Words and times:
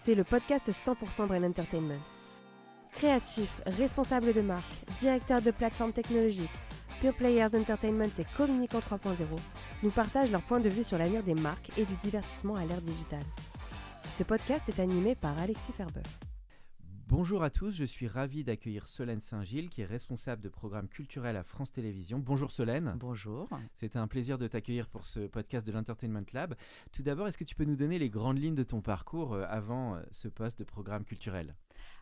c'est 0.00 0.14
le 0.14 0.24
podcast 0.24 0.70
100% 0.70 1.26
Brain 1.26 1.42
Entertainment. 1.42 1.98
Créatifs, 2.92 3.60
responsables 3.66 4.32
de 4.32 4.40
marque, 4.40 4.72
directeurs 4.98 5.42
de 5.42 5.50
plateformes 5.50 5.92
technologiques, 5.92 6.50
Pure 7.00 7.14
Players 7.14 7.54
Entertainment 7.54 8.10
et 8.18 8.26
Communicant 8.36 8.80
3.0 8.80 9.24
nous 9.82 9.90
partagent 9.90 10.32
leur 10.32 10.42
point 10.42 10.60
de 10.60 10.68
vue 10.68 10.84
sur 10.84 10.98
l'avenir 10.98 11.22
des 11.22 11.34
marques 11.34 11.70
et 11.76 11.84
du 11.84 11.94
divertissement 11.94 12.56
à 12.56 12.64
l'ère 12.64 12.80
digitale. 12.80 13.24
Ce 14.14 14.22
podcast 14.22 14.68
est 14.68 14.80
animé 14.80 15.14
par 15.14 15.38
Alexis 15.38 15.72
Ferber. 15.72 16.02
Bonjour 17.10 17.42
à 17.42 17.48
tous, 17.48 17.70
je 17.70 17.86
suis 17.86 18.06
ravi 18.06 18.44
d'accueillir 18.44 18.86
Solène 18.86 19.22
Saint-Gilles 19.22 19.70
qui 19.70 19.80
est 19.80 19.86
responsable 19.86 20.42
de 20.42 20.50
programme 20.50 20.88
culturel 20.88 21.38
à 21.38 21.42
France 21.42 21.72
Télévisions. 21.72 22.18
Bonjour 22.18 22.50
Solène. 22.50 22.96
Bonjour. 22.98 23.48
C'était 23.74 23.98
un 23.98 24.06
plaisir 24.06 24.36
de 24.36 24.46
t'accueillir 24.46 24.86
pour 24.88 25.06
ce 25.06 25.20
podcast 25.20 25.66
de 25.66 25.72
l'Entertainment 25.72 26.26
Lab. 26.34 26.54
Tout 26.92 27.02
d'abord, 27.02 27.26
est-ce 27.26 27.38
que 27.38 27.44
tu 27.44 27.54
peux 27.54 27.64
nous 27.64 27.76
donner 27.76 27.98
les 27.98 28.10
grandes 28.10 28.38
lignes 28.38 28.54
de 28.54 28.62
ton 28.62 28.82
parcours 28.82 29.32
euh, 29.32 29.46
avant 29.48 29.94
euh, 29.94 30.02
ce 30.12 30.28
poste 30.28 30.58
de 30.58 30.64
programme 30.64 31.06
culturel? 31.06 31.54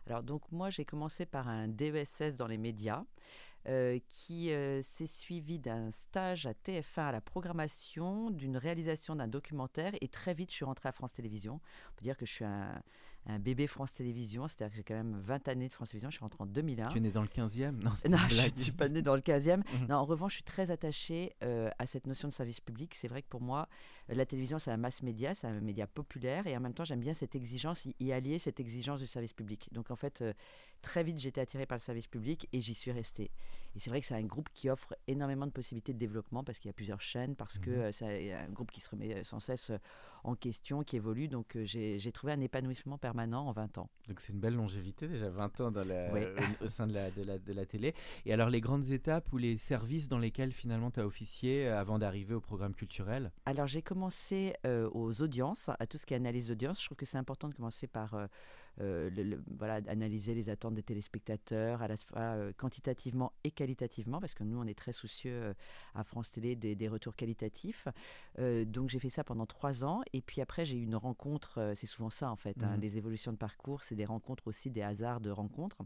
Alors 0.07 0.23
donc 0.23 0.51
moi 0.51 0.69
j'ai 0.69 0.83
commencé 0.83 1.25
par 1.25 1.47
un 1.47 1.69
DESS 1.69 2.35
dans 2.37 2.47
les 2.47 2.57
médias. 2.57 3.05
Euh, 3.67 3.99
qui 4.07 4.53
euh, 4.53 4.81
s'est 4.81 5.07
suivi 5.07 5.59
d'un 5.59 5.91
stage 5.91 6.45
à 6.45 6.53
TF1 6.53 7.01
à 7.01 7.11
la 7.11 7.19
programmation, 7.19 8.31
d'une 8.31 8.55
réalisation 8.55 9.17
d'un 9.17 9.27
documentaire 9.27 9.91
et 9.99 10.07
très 10.07 10.33
vite 10.33 10.51
je 10.51 10.55
suis 10.55 10.63
rentrée 10.63 10.87
à 10.87 10.93
France 10.93 11.11
Télévisions. 11.11 11.55
On 11.55 11.95
peut 11.97 12.03
dire 12.03 12.15
que 12.15 12.25
je 12.25 12.31
suis 12.31 12.45
un, 12.45 12.81
un 13.27 13.39
bébé 13.39 13.67
France 13.67 13.93
Télévisions, 13.93 14.47
c'est-à-dire 14.47 14.71
que 14.71 14.77
j'ai 14.77 14.83
quand 14.83 14.95
même 14.95 15.19
20 15.19 15.47
années 15.49 15.67
de 15.67 15.73
France 15.73 15.89
Télévisions, 15.89 16.09
je 16.09 16.15
suis 16.15 16.23
rentrée 16.23 16.41
en 16.41 16.45
2001. 16.45 16.89
Tu 16.89 16.97
es 16.97 17.01
né 17.01 17.11
dans 17.11 17.21
le 17.21 17.27
15e 17.27 17.71
Non, 17.71 17.91
non 18.09 18.17
je 18.29 18.53
ne 18.53 18.57
suis 18.57 18.71
pas 18.71 18.87
né 18.87 19.01
dans 19.01 19.15
le 19.15 19.21
15e. 19.21 19.63
non, 19.89 19.95
en 19.95 20.05
revanche, 20.05 20.31
je 20.31 20.35
suis 20.37 20.43
très 20.43 20.71
attachée 20.71 21.35
euh, 21.43 21.69
à 21.77 21.85
cette 21.85 22.07
notion 22.07 22.27
de 22.27 22.33
service 22.33 22.61
public. 22.61 22.95
C'est 22.95 23.07
vrai 23.07 23.21
que 23.21 23.27
pour 23.27 23.41
moi, 23.41 23.67
la 24.07 24.25
télévision, 24.25 24.59
c'est 24.59 24.71
un 24.71 24.77
mass 24.77 25.03
média, 25.03 25.35
c'est 25.35 25.47
un 25.47 25.59
média 25.59 25.87
populaire 25.87 26.47
et 26.47 26.55
en 26.55 26.61
même 26.61 26.73
temps, 26.73 26.85
j'aime 26.85 27.01
bien 27.01 27.13
cette 27.13 27.35
exigence, 27.35 27.85
y, 27.99 28.11
allier 28.11 28.39
cette 28.39 28.59
exigence 28.59 28.99
du 29.01 29.07
service 29.07 29.33
public. 29.33 29.69
Donc 29.73 29.91
en 29.91 29.95
fait, 29.95 30.23
très 30.81 31.03
vite, 31.03 31.19
j'étais 31.19 31.41
attirée 31.41 31.65
par 31.65 31.77
le 31.77 31.81
service 31.81 32.07
public 32.07 32.47
et 32.53 32.61
j'y 32.61 32.75
suis 32.75 32.91
restée. 32.91 33.31
Et 33.75 33.79
c'est 33.79 33.89
vrai 33.89 34.01
que 34.01 34.07
c'est 34.07 34.15
un 34.15 34.23
groupe 34.23 34.49
qui 34.53 34.69
offre 34.69 34.95
énormément 35.07 35.45
de 35.45 35.51
possibilités 35.51 35.93
de 35.93 35.99
développement 35.99 36.43
parce 36.43 36.57
qu'il 36.57 36.69
y 36.69 36.71
a 36.71 36.73
plusieurs 36.73 37.01
chaînes, 37.01 37.35
parce 37.35 37.59
que 37.59 37.89
mmh 37.89 37.91
c'est 37.91 38.33
un 38.33 38.49
groupe 38.49 38.71
qui 38.71 38.81
se 38.81 38.89
remet 38.89 39.23
sans 39.23 39.39
cesse 39.39 39.71
en 40.23 40.35
question, 40.35 40.83
qui 40.83 40.95
évolue. 40.95 41.27
Donc 41.27 41.57
j'ai 41.63 42.11
trouvé 42.11 42.33
un 42.33 42.41
épanouissement 42.41 42.97
permanent 42.97 43.47
en 43.47 43.51
20 43.51 43.77
ans. 43.77 43.89
Donc 44.07 44.19
c'est 44.19 44.33
une 44.33 44.39
belle 44.39 44.55
longévité, 44.55 45.07
déjà 45.07 45.29
20 45.29 45.61
ans 45.61 45.71
dans 45.71 45.83
la, 45.83 46.09
au, 46.61 46.69
sein 46.69 46.87
de 46.87 46.93
la, 46.93 47.11
de, 47.11 47.23
la, 47.23 47.37
de 47.37 47.53
la 47.53 47.65
télé. 47.65 47.93
Et 48.25 48.33
alors 48.33 48.49
les 48.49 48.61
grandes 48.61 48.89
étapes 48.91 49.31
ou 49.31 49.37
les 49.37 49.57
services 49.57 50.07
dans 50.07 50.19
lesquels 50.19 50.51
finalement 50.51 50.89
tu 50.89 50.99
as 50.99 51.05
officié 51.05 51.67
avant 51.67 51.99
d'arriver 51.99 52.33
au 52.33 52.41
programme 52.41 52.73
culturel? 52.73 53.31
Alors 53.45 53.67
j'ai 53.67 53.81
commencé 53.81 54.53
aux 54.65 55.21
audiences, 55.21 55.69
à 55.79 55.87
tout 55.87 55.97
ce 55.97 56.05
qui 56.05 56.13
est 56.13 56.17
analyse 56.17 56.47
d'audience. 56.47 56.79
Je 56.81 56.85
trouve 56.85 56.97
que 56.97 57.05
c'est 57.05 57.17
important 57.17 57.47
de 57.47 57.53
commencer 57.53 57.87
par 57.87 58.13
euh, 58.13 58.27
voilà, 58.79 59.75
analyser 59.87 60.33
les 60.33 60.49
attentes 60.49 60.75
des 60.75 60.83
téléspectateurs, 60.83 61.81
à 61.81 61.87
la 61.87 61.97
fois 61.97 62.21
euh, 62.21 62.53
quantitativement 62.55 63.33
et 63.43 63.51
qualitativement, 63.51 64.19
parce 64.19 64.33
que 64.33 64.43
nous, 64.43 64.59
on 64.59 64.65
est 64.65 64.77
très 64.77 64.91
soucieux 64.91 65.41
euh, 65.43 65.53
à 65.95 66.03
France 66.03 66.31
Télé 66.31 66.55
des, 66.55 66.87
retours 66.87 67.15
qualitatifs. 67.15 67.87
donc 68.37 68.89
j'ai 68.89 68.99
fait 68.99 69.09
ça 69.09 69.23
pendant 69.23 69.45
trois 69.45 69.83
ans, 69.83 70.01
et 70.13 70.21
puis 70.21 70.41
après 70.41 70.65
j'ai 70.65 70.77
eu 70.77 70.83
une 70.83 70.95
rencontre, 70.95 71.73
c'est 71.75 71.85
souvent 71.85 72.09
ça 72.09 72.31
en 72.31 72.37
fait, 72.37 72.63
hein, 72.63 72.77
mmh. 72.77 72.81
les 72.81 72.97
évolutions 72.97 73.33
de 73.33 73.37
parcours, 73.37 73.83
c'est 73.83 73.95
des 73.95 74.05
rencontres 74.05 74.47
aussi, 74.47 74.69
des 74.71 74.81
hasards 74.81 75.19
de 75.19 75.29
rencontres 75.29 75.77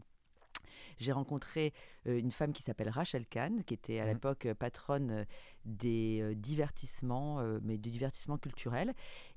j'ai 0.98 1.12
rencontré 1.12 1.72
une 2.04 2.30
femme 2.30 2.52
qui 2.52 2.62
s'appelle 2.62 2.90
Rachel 2.90 3.26
Kahn, 3.26 3.64
qui 3.64 3.74
était 3.74 3.98
à 3.98 4.04
mmh. 4.04 4.08
l'époque 4.08 4.48
patronne 4.58 5.26
des 5.64 6.34
divertissements, 6.36 7.42
mais 7.62 7.78
du 7.78 7.90
divertissement 7.90 8.38
culturel 8.38 8.92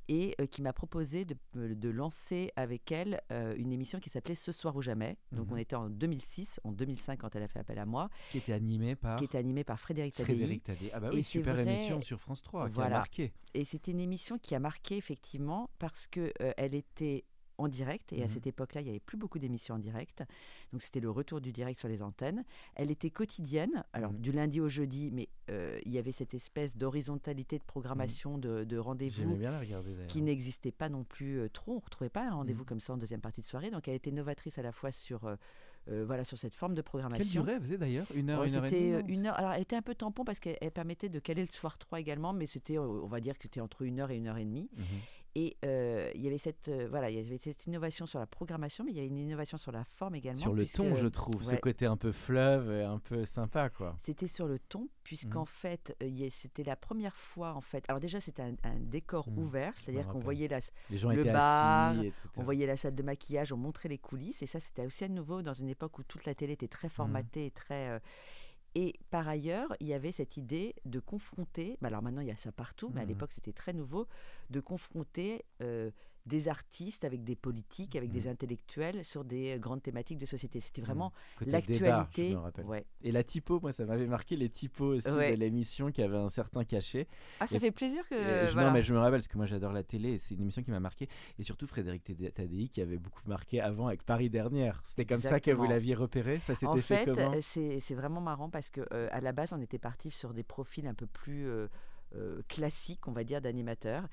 et 0.07 0.35
qui 0.51 0.61
m'a 0.61 0.73
proposé 0.73 1.25
de, 1.25 1.35
de, 1.53 1.89
lancer 1.89 2.51
avec 2.55 2.91
elle 2.91 3.21
une 3.29 3.71
émission 3.71 3.99
qui 3.99 4.09
s'appelait 4.09 4.35
Ce 4.35 4.51
soir 4.51 4.75
ou 4.75 4.81
jamais. 4.81 5.17
Donc 5.31 5.51
on 5.51 5.55
mmh 5.55 5.59
était 5.59 5.75
en 5.75 5.89
2006, 5.89 6.59
en 6.63 6.71
2005 6.71 7.19
quand 7.19 7.35
elle 7.35 7.43
a 7.43 7.47
fait 7.47 7.59
appel 7.59 7.79
à 7.79 7.85
moi. 7.85 8.09
Qui 8.31 8.39
était 8.39 8.53
animée 8.53 8.95
par 8.95 9.17
Qui 9.17 9.25
était 9.25 9.37
animée 9.37 9.63
par 9.63 9.79
Frédéric 9.79 10.15
Tadei. 10.15 10.33
Frédéric 10.33 10.63
Tadei. 10.63 10.89
Ah 10.93 10.99
bah 10.99 11.09
oui, 11.13 11.23
super 11.23 11.57
émission 11.59 12.01
sur 12.01 12.19
France 12.19 12.41
3 12.41 12.69
qui 12.69 12.81
a 12.81 12.89
marqué. 12.89 13.33
Et 13.53 13.65
c'était 13.65 13.91
une 13.91 13.99
émission 13.99 14.37
qui 14.37 14.55
a 14.55 14.59
marqué 14.59 14.97
effectivement 14.97 15.69
parce 15.79 16.07
que 16.07 16.33
elle 16.57 16.75
était 16.75 17.23
en 17.57 17.67
direct. 17.67 18.13
Et 18.13 18.21
à 18.21 18.25
mmh 18.25 18.27
cette 18.27 18.47
époque-là, 18.47 18.81
il 18.81 18.85
n'y 18.85 18.89
avait 18.89 18.99
plus 18.99 19.17
beaucoup 19.17 19.39
d'émissions 19.39 19.75
en 19.75 19.79
direct. 19.79 20.23
Donc 20.71 20.81
c'était 20.81 20.99
le 20.99 21.09
retour 21.09 21.41
du 21.41 21.51
direct 21.51 21.79
sur 21.79 21.87
les 21.87 22.01
antennes. 22.01 22.43
Elle 22.75 22.91
était 22.91 23.09
quotidienne, 23.09 23.83
alors 23.93 24.11
mmh 24.11 24.19
du 24.19 24.31
lundi 24.31 24.59
au 24.59 24.69
jeudi, 24.69 25.11
mais 25.11 25.29
euh, 25.49 25.79
il 25.85 25.91
y 25.91 25.97
avait 25.97 26.11
cette 26.11 26.33
espèce 26.33 26.75
d'horizontalité 26.75 27.59
de 27.59 27.63
programmation, 27.63 28.37
mmh. 28.37 28.65
de, 28.65 28.77
rendez-vous 28.77 29.37
qui 30.07 30.21
n'existait 30.21 30.71
pas 30.71 30.89
non 30.89 31.03
plus 31.03 31.39
euh, 31.39 31.49
trop. 31.49 31.73
On 31.73 31.75
ne 31.75 31.81
retrouvait 31.81 32.09
pas 32.09 32.27
un 32.27 32.33
rendez-vous 32.33 32.65
comme 32.65 32.79
ça 32.79 32.93
en 32.93 32.97
deuxième 32.97 33.21
partie 33.21 33.41
de 33.41 33.45
soirée. 33.45 33.69
Donc 33.69 33.87
elle 33.87 33.95
était 33.95 34.11
novatrice 34.11 34.57
à 34.57 34.61
la 34.61 34.71
fois 34.71 34.91
sur... 34.91 35.25
Euh, 35.87 36.03
voilà, 36.03 36.23
sur 36.23 36.35
cette 36.35 36.55
forme 36.55 36.73
de 36.73 36.81
programmation. 36.81 37.43
Quelle 37.43 37.53
durée 37.53 37.63
faisait 37.63 37.77
d'ailleurs? 37.77 38.07
Une 38.15 38.31
heure, 38.31 38.43
une 38.43 38.55
heure 38.55 38.65
et 38.65 38.71
demie 38.71 39.13
une 39.13 39.27
heure. 39.27 39.37
Alors, 39.37 39.51
elle 39.51 39.61
était 39.61 39.75
un 39.75 39.83
peu 39.83 39.93
tampon 39.93 40.25
parce 40.25 40.39
qu'elle 40.39 40.71
permettait 40.71 41.09
de 41.09 41.19
caler 41.19 41.41
le 41.41 41.51
soir 41.51 41.77
3 41.77 41.99
également, 41.99 42.33
mais 42.33 42.47
c'était, 42.47 42.79
on 42.79 43.05
va 43.05 43.19
dire 43.19 43.37
que 43.37 43.43
c'était 43.43 43.61
entre 43.61 43.83
une 43.83 43.99
heure 43.99 44.09
et 44.09 44.17
une 44.17 44.25
heure 44.25 44.37
et 44.37 44.45
demie. 44.45 44.67
Et 45.37 45.57
euh, 45.65 46.09
il 46.15 46.21
y 46.21 46.27
avait 46.27 46.37
cette 46.37 46.69
euh, 46.69 46.87
voilà, 46.89 47.09
il 47.09 47.17
y 47.17 47.19
avait 47.19 47.37
cette 47.37 47.65
innovation 47.65 48.05
sur 48.05 48.19
la 48.19 48.25
programmation, 48.25 48.85
mais 48.85 48.91
il 48.91 48.95
y 48.95 48.99
avait 48.99 49.09
une 49.09 49.17
innovation 49.17 49.57
sur 49.57 49.73
la 49.73 49.83
forme 49.83 50.15
également. 50.15 50.39
Sur 50.39 50.53
le 50.53 50.65
ton, 50.65 50.95
je 50.95 51.07
trouve, 51.07 51.43
ce 51.43 51.55
côté 51.55 51.85
un 51.85 51.97
peu 51.97 52.13
fleuve, 52.13 52.71
et 52.71 52.83
un 52.83 52.99
peu 52.99 53.25
sympa, 53.25 53.69
quoi. 53.69 53.97
C'était 53.99 54.27
sur 54.27 54.47
le 54.47 54.59
ton, 54.59 54.87
puisqu'en 55.03 55.43
mmh. 55.43 55.47
fait, 55.47 55.97
euh, 56.01 56.27
c'était 56.29 56.63
la 56.63 56.77
première 56.77 57.17
fois, 57.17 57.53
en 57.53 57.59
fait. 57.59 57.83
Alors 57.89 57.99
déjà, 57.99 58.21
c'était 58.21 58.43
un, 58.43 58.79
décor 58.79 59.29
mmh. 59.29 59.37
ouvert, 59.37 59.73
c'est-à-dire 59.75 60.07
qu'on 60.07 60.19
voyait 60.19 60.47
la, 60.47 60.59
le 60.89 61.23
bar, 61.25 61.95
on 62.37 62.43
voyait 62.43 62.65
la 62.65 62.77
salle 62.77 62.95
de 62.95 63.03
maquillage, 63.03 63.51
on 63.51 63.57
montrait 63.57 63.89
les 63.89 63.97
coulisses, 63.97 64.41
et 64.41 64.45
ça, 64.45 64.61
c'était 64.61 64.85
aussi 64.85 65.03
à 65.03 65.09
nouveau 65.09 65.41
dans 65.41 65.53
une 65.53 65.67
époque 65.67 65.99
où 65.99 66.03
toute 66.03 66.23
la 66.23 66.33
télé 66.33 66.53
était 66.53 66.69
très 66.69 66.87
mmh. 66.87 66.91
formatée, 66.91 67.51
très 67.51 67.99
et 68.75 68.93
par 69.09 69.27
ailleurs, 69.27 69.73
il 69.79 69.87
y 69.87 69.93
avait 69.93 70.11
cette 70.11 70.35
idée 70.35 70.75
de 70.85 70.99
confronter, 70.99 71.77
bah 71.81 71.87
alors 71.87 72.01
maintenant 72.01 72.21
il 72.21 72.27
y 72.27 72.31
a 72.31 72.37
ça 72.37 72.51
partout, 72.51 72.91
mais 72.93 73.01
à 73.01 73.05
mmh. 73.05 73.07
l'époque 73.07 73.31
c'était 73.31 73.53
très 73.53 73.71
nouveau, 73.71 74.07
de 74.49 74.59
confronter 74.59 75.45
euh, 75.61 75.89
des 76.25 76.47
artistes 76.47 77.05
avec 77.05 77.23
des 77.23 77.35
politiques, 77.35 77.95
avec 77.95 78.11
des 78.11 78.27
mmh. 78.27 78.31
intellectuels 78.31 79.05
sur 79.05 79.23
des 79.23 79.55
euh, 79.55 79.59
grandes 79.59 79.83
thématiques 79.83 80.17
de 80.17 80.25
société. 80.25 80.59
C'était 80.59 80.81
mmh. 80.81 80.85
vraiment 80.85 81.13
l'actualité. 81.45 82.35
Ouais. 82.63 82.85
Et 83.03 83.11
la 83.11 83.23
typo, 83.23 83.59
moi 83.59 83.71
ça 83.71 83.85
m'avait 83.85 84.07
marqué 84.07 84.35
les 84.35 84.49
typos 84.49 84.95
aussi 84.95 85.07
de 85.07 85.35
l'émission 85.35 85.91
qui 85.91 86.01
avait 86.01 86.17
un 86.17 86.29
certain 86.29 86.63
cachet. 86.63 87.07
Ah, 87.39 87.47
ça 87.47 87.59
fait 87.59 87.71
plaisir 87.71 88.07
que. 88.09 88.15
je, 88.15 88.57
Non, 88.57 88.71
mais 88.71 88.81
je 88.81 88.93
me 88.93 88.99
rappelle 88.99 89.19
parce 89.19 89.27
que 89.27 89.37
moi 89.37 89.45
j'adore 89.45 89.71
la 89.71 89.83
télé 89.83 90.13
et 90.13 90.17
c'est 90.17 90.33
une 90.33 90.41
émission 90.41 90.63
qui 90.63 90.71
m'a 90.71 90.79
marqué. 90.79 91.07
Et 91.37 91.43
surtout 91.43 91.67
Frédéric 91.67 92.03
Tadei 92.33 92.69
qui 92.69 92.81
avait 92.81 92.97
beaucoup 92.97 93.21
marqué 93.27 93.61
avant 93.61 93.87
avec 93.87 94.03
Paris 94.03 94.29
dernière. 94.29 94.81
C'était 94.87 95.05
comme 95.05 95.21
ça 95.21 95.39
que 95.39 95.51
vous 95.51 95.65
l'aviez 95.65 95.95
repéré 95.95 96.39
Ça 96.39 96.55
s'était 96.55 96.81
fait, 96.81 97.09
En 97.09 97.31
fait, 97.31 97.41
c'est 97.41 97.95
vraiment 97.95 98.21
marrant 98.21 98.49
parce 98.49 98.69
que 98.69 98.81
euh, 98.93 99.07
à 99.11 99.21
la 99.21 99.31
base 99.31 99.53
on 99.53 99.61
était 99.61 99.79
parti 99.79 100.09
sur 100.09 100.33
des 100.33 100.43
profils 100.43 100.87
un 100.87 100.95
peu 100.95 101.05
plus. 101.05 101.47
Euh, 102.13 102.41
classiques, 102.47 103.07
on 103.07 103.11
va 103.11 103.23
dire, 103.25 103.41
d'animateurs. 103.41 104.07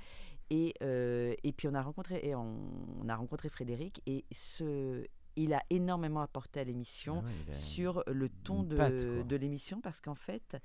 Et, 0.55 0.75
euh, 0.83 1.35
et 1.45 1.53
puis 1.53 1.67
on 1.67 1.73
a 1.73 1.81
rencontré, 1.81 2.21
et 2.23 2.35
on, 2.35 3.09
a 3.09 3.17
rencontré 3.17 3.49
Frédéric 3.49 4.03
et 4.05 4.27
ce, 4.31 5.03
il 5.35 5.55
a 5.55 5.63
énormément 5.71 6.21
apporté 6.21 6.61
à 6.61 6.65
l'émission 6.65 7.25
ah 7.25 7.55
sur 7.55 8.05
le 8.07 8.29
ton 8.29 8.63
de, 8.63 9.23
de 9.23 9.37
l'émission 9.37 9.81
parce 9.81 10.03
qu'en 10.03 10.15
fait, 10.15 10.59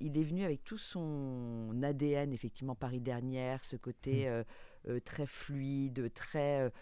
il 0.00 0.18
est 0.18 0.24
venu 0.24 0.42
avec 0.44 0.64
tout 0.64 0.76
son 0.76 1.70
ADN, 1.84 2.32
effectivement, 2.32 2.74
Paris 2.74 2.98
dernière, 2.98 3.64
ce 3.64 3.76
côté 3.76 4.24
mmh. 4.24 4.28
euh, 4.28 4.44
euh, 4.88 4.98
très 4.98 5.26
fluide, 5.26 6.12
très. 6.12 6.72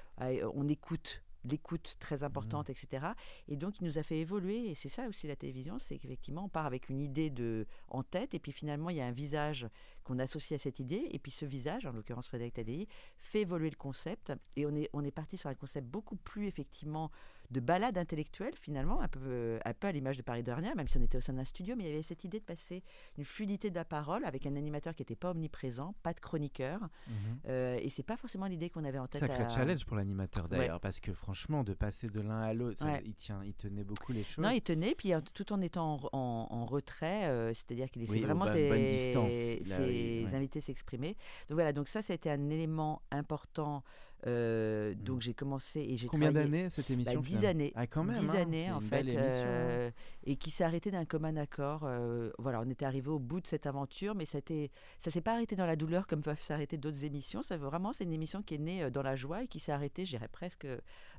on 0.54 0.66
écoute 0.66 1.22
l'écoute 1.44 1.96
très 1.98 2.22
importante, 2.22 2.68
Mmh. 2.68 2.72
etc. 2.72 3.06
Et 3.48 3.56
donc, 3.56 3.80
il 3.80 3.84
nous 3.84 3.98
a 3.98 4.02
fait 4.02 4.18
évoluer. 4.18 4.70
Et 4.70 4.74
c'est 4.74 4.88
ça 4.88 5.06
aussi 5.08 5.26
la 5.26 5.36
télévision, 5.36 5.78
c'est 5.78 5.98
qu'effectivement, 5.98 6.44
on 6.44 6.48
part 6.48 6.66
avec 6.66 6.88
une 6.88 7.00
idée 7.00 7.30
de, 7.30 7.66
en 7.88 8.02
tête, 8.02 8.34
et 8.34 8.38
puis 8.38 8.52
finalement, 8.52 8.90
il 8.90 8.96
y 8.96 9.00
a 9.00 9.06
un 9.06 9.12
visage 9.12 9.68
qu'on 10.04 10.18
associe 10.18 10.60
à 10.60 10.62
cette 10.62 10.80
idée. 10.80 11.08
Et 11.10 11.18
puis 11.18 11.32
ce 11.32 11.44
visage, 11.44 11.86
en 11.86 11.92
l'occurrence 11.92 12.28
Frédéric 12.28 12.54
Tadei, 12.54 12.88
fait 13.18 13.42
évoluer 13.42 13.70
le 13.70 13.76
concept. 13.76 14.32
Et 14.56 14.66
on 14.66 14.74
est, 14.74 14.88
on 14.92 15.04
est 15.04 15.10
parti 15.10 15.36
sur 15.36 15.48
un 15.48 15.54
concept 15.54 15.86
beaucoup 15.86 16.16
plus, 16.16 16.46
effectivement, 16.46 17.10
de 17.50 17.60
balade 17.60 17.98
intellectuelle, 17.98 18.54
finalement, 18.54 19.00
un 19.00 19.08
peu, 19.08 19.58
un 19.64 19.72
peu 19.74 19.88
à 19.88 19.92
l'image 19.92 20.16
de 20.16 20.22
Paris 20.22 20.42
dernière, 20.44 20.76
même 20.76 20.86
si 20.86 20.98
on 20.98 21.02
était 21.02 21.18
au 21.18 21.20
sein 21.20 21.32
d'un 21.32 21.44
studio, 21.44 21.74
mais 21.76 21.84
il 21.84 21.88
y 21.90 21.92
avait 21.92 22.02
cette 22.02 22.22
idée 22.24 22.38
de 22.38 22.44
passer 22.44 22.82
une 23.18 23.24
fluidité 23.24 23.70
de 23.70 23.74
la 23.74 23.84
parole 23.84 24.24
avec 24.24 24.46
un 24.46 24.54
animateur 24.54 24.94
qui 24.94 25.02
n'était 25.02 25.16
pas 25.16 25.30
omniprésent, 25.32 25.94
pas 26.02 26.12
de 26.14 26.20
chroniqueur. 26.20 26.80
Mhm. 27.08 27.14
Euh, 27.48 27.78
et 27.82 27.90
c'est 27.90 28.04
pas 28.04 28.16
forcément 28.16 28.46
l'idée 28.46 28.70
qu'on 28.70 28.84
avait 28.84 28.98
en 28.98 29.08
tête. 29.08 29.20
Sacré 29.22 29.42
à- 29.44 29.48
challenge 29.48 29.84
pour 29.84 29.96
l'animateur 29.96 30.44
Ouais. 30.44 30.58
d'ailleurs, 30.58 30.80
parce 30.80 31.00
que 31.00 31.12
franchement, 31.12 31.64
de 31.64 31.74
passer 31.74 32.08
de 32.08 32.20
l'un 32.20 32.40
à 32.40 32.54
l'autre, 32.54 32.84
Ouais. 32.86 33.02
il, 33.04 33.14
tient, 33.14 33.42
il 33.44 33.54
tenait 33.54 33.84
beaucoup 33.84 34.12
les 34.12 34.22
choses. 34.22 34.38
Non, 34.44 34.50
il 34.50 34.62
tenait, 34.62 34.94
puis 34.94 35.12
euh, 35.12 35.20
tout 35.34 35.52
en 35.52 35.60
étant 35.60 35.94
en, 36.12 36.18
en- 36.18 36.46
en 36.50 36.66
retrait, 36.66 37.26
euh, 37.26 37.52
c'est-à-dire 37.52 37.90
qu'il 37.90 38.02
laissait 38.02 38.14
Oui, 38.14 38.20
vraiment 38.22 38.46
ses, 38.46 38.68
bonne 38.68 38.84
distance, 38.84 39.32
ses 39.32 40.24
ouais. 40.24 40.34
invités 40.34 40.60
s'exprimer. 40.60 41.14
Donc 41.48 41.56
voilà, 41.56 41.72
donc 41.72 41.88
ça, 41.88 42.00
ça 42.00 42.12
a 42.12 42.16
été 42.16 42.30
un 42.30 42.48
élément 42.48 43.02
important. 43.10 43.82
Euh, 44.26 44.94
donc 44.94 45.18
Mm. 45.18 45.20
j'ai 45.20 45.34
commencé 45.34 45.80
et 45.80 45.96
j'ai 45.96 46.08
Combien 46.08 46.32
d'années 46.32 46.68
cette 46.70 46.88
bah, 46.88 46.94
émission 46.94 47.20
dix 47.20 47.28
finalement 47.36 47.48
années. 47.48 47.72
Ah, 47.74 47.86
quand 47.86 48.04
même. 48.04 48.18
dix 48.18 48.28
hein, 48.30 48.34
années 48.42 48.70
en 48.70 48.80
fait, 48.80 49.04
euh, 49.16 49.90
et 50.24 50.36
qui 50.36 50.50
s'est 50.50 50.64
arrêté 50.64 50.90
d'un 50.90 51.04
commun 51.04 51.36
accord. 51.36 51.82
euh, 51.84 52.30
voilà, 52.38 52.60
on 52.60 52.68
était 52.70 52.84
arrivé 52.84 53.08
au 53.08 53.18
bout 53.18 53.40
de 53.40 53.46
cette 53.46 53.66
aventure, 53.66 54.14
mais 54.14 54.24
ça 54.24 54.38
ne 54.48 54.66
ça 54.98 55.10
s'est 55.10 55.20
pas 55.20 55.32
arrêté 55.32 55.56
dans 55.56 55.66
la 55.66 55.76
douleur 55.76 56.06
comme 56.06 56.22
peuvent 56.22 56.42
s'arrêter 56.42 56.76
d'autres 56.76 57.04
émissions. 57.04 57.42
Ça 57.42 57.56
vraiment, 57.56 57.92
c'est 57.92 58.04
une 58.04 58.12
émission 58.12 58.42
qui 58.42 58.54
est 58.54 58.58
née 58.58 58.90
dans 58.90 59.02
la 59.02 59.16
joie 59.16 59.44
et 59.44 59.46
qui 59.46 59.60
s'est 59.60 59.72
arrêtée, 59.72 60.04
je 60.04 60.10
dirais 60.10 60.28
presque 60.30 60.66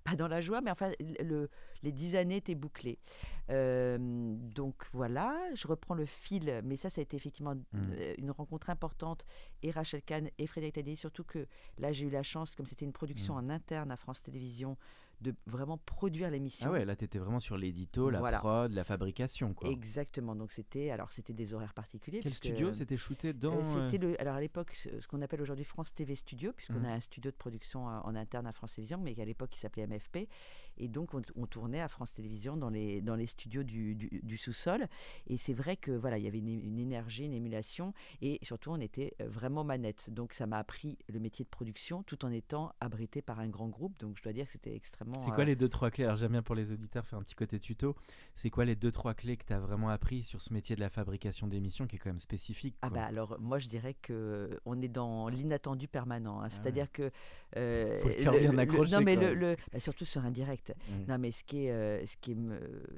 pas 0.04 0.16
dans 0.16 0.28
la 0.28 0.42
joie, 0.42 0.62
mais 0.62 0.72
enfin 0.72 0.92
le, 1.24 1.50
les 1.84 1.92
dix 1.92 2.16
années 2.16 2.38
étaient 2.38 2.56
bouclées. 2.56 3.00
Euh, 3.50 3.98
donc 4.00 4.76
voilà, 4.94 5.36
je 5.56 5.68
reprends 5.68 5.96
le 5.96 6.06
fil, 6.06 6.62
mais 6.64 6.76
ça, 6.76 6.90
ça 6.90 7.02
a 7.02 7.04
été 7.04 7.18
effectivement 7.18 7.56
Mm. 7.56 7.64
euh, 7.74 8.16
une 8.18 8.32
rencontre 8.32 8.70
importante 8.70 9.26
et 9.64 9.72
Rachel 9.72 10.02
Kahn 10.02 10.30
et 10.38 10.48
Frédéric 10.48 10.76
Tadei, 10.76 10.96
surtout 10.96 11.24
que 11.24 11.48
là 11.78 11.92
j'ai 11.92 12.06
eu 12.06 12.10
la 12.10 12.24
chance, 12.24 12.56
comme 12.56 12.66
c'était 12.66 12.86
une 12.86 12.94
production 12.94 13.36
Mm. 13.36 13.38
en 13.38 13.50
interne 13.50 13.92
à 13.92 13.98
France 13.98 14.22
Télévisions, 14.22 14.78
de 15.22 15.36
vraiment 15.46 15.78
produire 15.78 16.30
l'émission. 16.32 16.68
Ah 16.70 16.74
ouais, 16.74 16.86
là 16.86 16.96
t'étais 16.96 17.20
vraiment 17.20 17.40
sur 17.40 17.56
l'édito, 17.58 18.10
la 18.10 18.20
Voilà. 18.20 18.40
prod, 18.40 18.72
la 18.72 18.84
fabrication 18.84 19.54
quoi. 19.54 19.70
Exactement. 19.70 20.36
Donc 20.36 20.52
c'était 20.52 20.90
alors 20.92 21.12
c'était 21.12 21.34
des 21.34 21.54
horaires 21.54 21.74
particuliers. 21.74 22.20
Quel 22.22 22.32
puisque, 22.32 22.46
studio 22.46 22.70
euh, 22.70 22.74
c'était 22.74 22.98
shooté 22.98 23.34
dans 23.34 23.54
euh, 23.54 23.60
euh, 23.64 23.90
C'était 23.90 24.04
le 24.06 24.20
alors 24.20 24.36
à 24.36 24.42
l'époque 24.42 24.74
ce 24.74 25.08
qu'on 25.08 25.22
appelle 25.22 25.42
aujourd'hui 25.42 25.66
France 25.66 25.94
TV 25.94 26.16
Studio 26.16 26.52
puisqu'on 26.54 26.80
Mhm. 26.80 26.86
a 26.86 26.94
un 26.94 27.00
studio 27.00 27.30
de 27.32 27.36
production 27.36 27.88
euh, 27.90 28.00
en 28.04 28.16
interne 28.16 28.48
à 28.48 28.52
France 28.54 28.74
Télévisions 28.74 29.00
mais 29.00 29.14
qu'à 29.14 29.26
l'époque 29.26 29.56
il 29.56 29.60
s'appelait 29.60 29.86
MFP 29.88 30.28
et 30.82 30.88
donc 30.90 31.14
on, 31.14 31.22
on 31.36 31.46
tournait 31.46 31.80
à 31.82 31.88
France 31.88 32.14
Télévisions 32.14 32.58
dans 32.58 32.70
les 32.70 33.02
dans 33.02 33.16
les 33.16 33.28
studios 33.28 33.64
du, 33.64 33.96
du- 33.96 34.20
du 34.24 34.38
sous-sol 34.38 34.88
et 35.28 35.38
c'est 35.38 35.54
vrai 35.54 35.78
que 35.78 35.92
voilà 35.92 36.18
il 36.18 36.24
y 36.24 36.28
avait 36.28 36.40
une, 36.40 36.50
une 36.50 36.80
énergie 36.80 37.26
une 37.26 37.34
émulation 37.34 37.94
et 38.22 38.40
surtout 38.44 38.72
on 38.72 38.80
était 38.80 39.14
euh, 39.22 39.28
vraiment 39.30 39.64
manette 39.64 40.10
donc 40.10 40.34
ça 40.34 40.48
m'a 40.48 40.58
appris 40.58 40.98
le 41.08 41.20
métier 41.20 41.46
de 41.46 41.50
production 41.50 42.04
tout 42.04 42.26
en 42.26 42.32
étant 42.32 42.74
abrité 42.82 43.22
par 43.22 43.40
un 43.40 43.48
grand 43.48 43.70
groupe 43.70 43.98
donc 44.00 44.18
je 44.18 44.24
dois 44.24 44.34
dire 44.34 44.46
que 44.46 44.52
c'était 44.52 44.76
extrêmement 44.76 45.26
C'est 45.26 45.32
quoi 45.32 45.44
euh, 45.44 45.46
les 45.46 45.56
deux 45.56 45.70
trois 45.70 45.92
clés? 45.92 46.06
Alors 46.06 46.18
j'aime 46.18 46.32
bien 46.32 46.42
pour 46.42 46.56
les 46.56 46.72
auditeurs 46.72 47.06
faire 47.06 47.20
un 47.20 47.24
petit 47.24 47.36
côté 47.36 47.60
tuto. 47.60 47.96
C'est 48.36 48.50
quoi 48.50 48.66
les 48.66 48.76
deux 48.76 48.92
trois 48.92 49.14
clés 49.14 49.38
que 49.38 49.46
tu 49.46 49.54
as 49.54 49.60
vraiment 49.60 49.90
appris 49.90 50.24
sur 50.24 50.42
ce 50.42 50.54
métier 50.54 50.76
de 50.76 50.82
la 50.82 50.90
fabrication 50.90 51.48
d'émissions 51.48 51.88
qui 51.88 51.96
est 51.96 52.00
quand 52.00 52.10
même 52.10 52.20
spécifique 52.20 52.76
Ah 52.82 52.90
bah 52.90 53.06
alors 53.06 53.38
moi 53.40 53.60
je 53.60 53.68
dirais 53.68 53.94
que 54.02 54.60
on 54.66 54.82
est 54.82 54.88
dans 54.88 55.28
l'inattendu 55.30 55.88
permanent. 55.88 56.40
hein. 56.42 56.46
Ah 56.46 56.50
C'est-à-dire 56.50 56.92
que 56.92 57.12
euh, 57.58 58.00
Faut 58.02 58.08
le 58.10 58.16
cœur 58.16 58.34
bien 58.34 58.58
accroché, 58.58 58.92
non 58.96 59.02
mais 59.02 59.16
le, 59.16 59.34
le- 59.34 59.58
bah, 59.72 59.80
surtout 59.80 60.06
sur 60.06 60.24
un 60.24 60.32
direct. 60.32 60.71
Mm. 60.90 61.06
Non 61.12 61.18
mais 61.18 61.32
ce 61.32 61.44
qui 61.44 61.66
est 61.66 61.72
euh, 61.72 62.06
ce 62.06 62.18
qui 62.18 62.32
est 62.32 62.38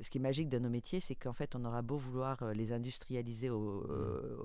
ce 0.02 0.10
qui 0.10 0.18
est 0.18 0.22
magique 0.22 0.50
de 0.50 0.60
nos 0.60 0.70
métiers, 0.70 1.00
c'est 1.00 1.16
qu'en 1.16 1.34
fait 1.34 1.56
on 1.56 1.64
aura 1.66 1.82
beau 1.82 1.98
vouloir 1.98 2.42
euh, 2.44 2.54
les 2.54 2.72
industrialiser 2.72 3.50
au, 3.50 3.82
Mm. 3.84 3.92
euh, 3.92 4.38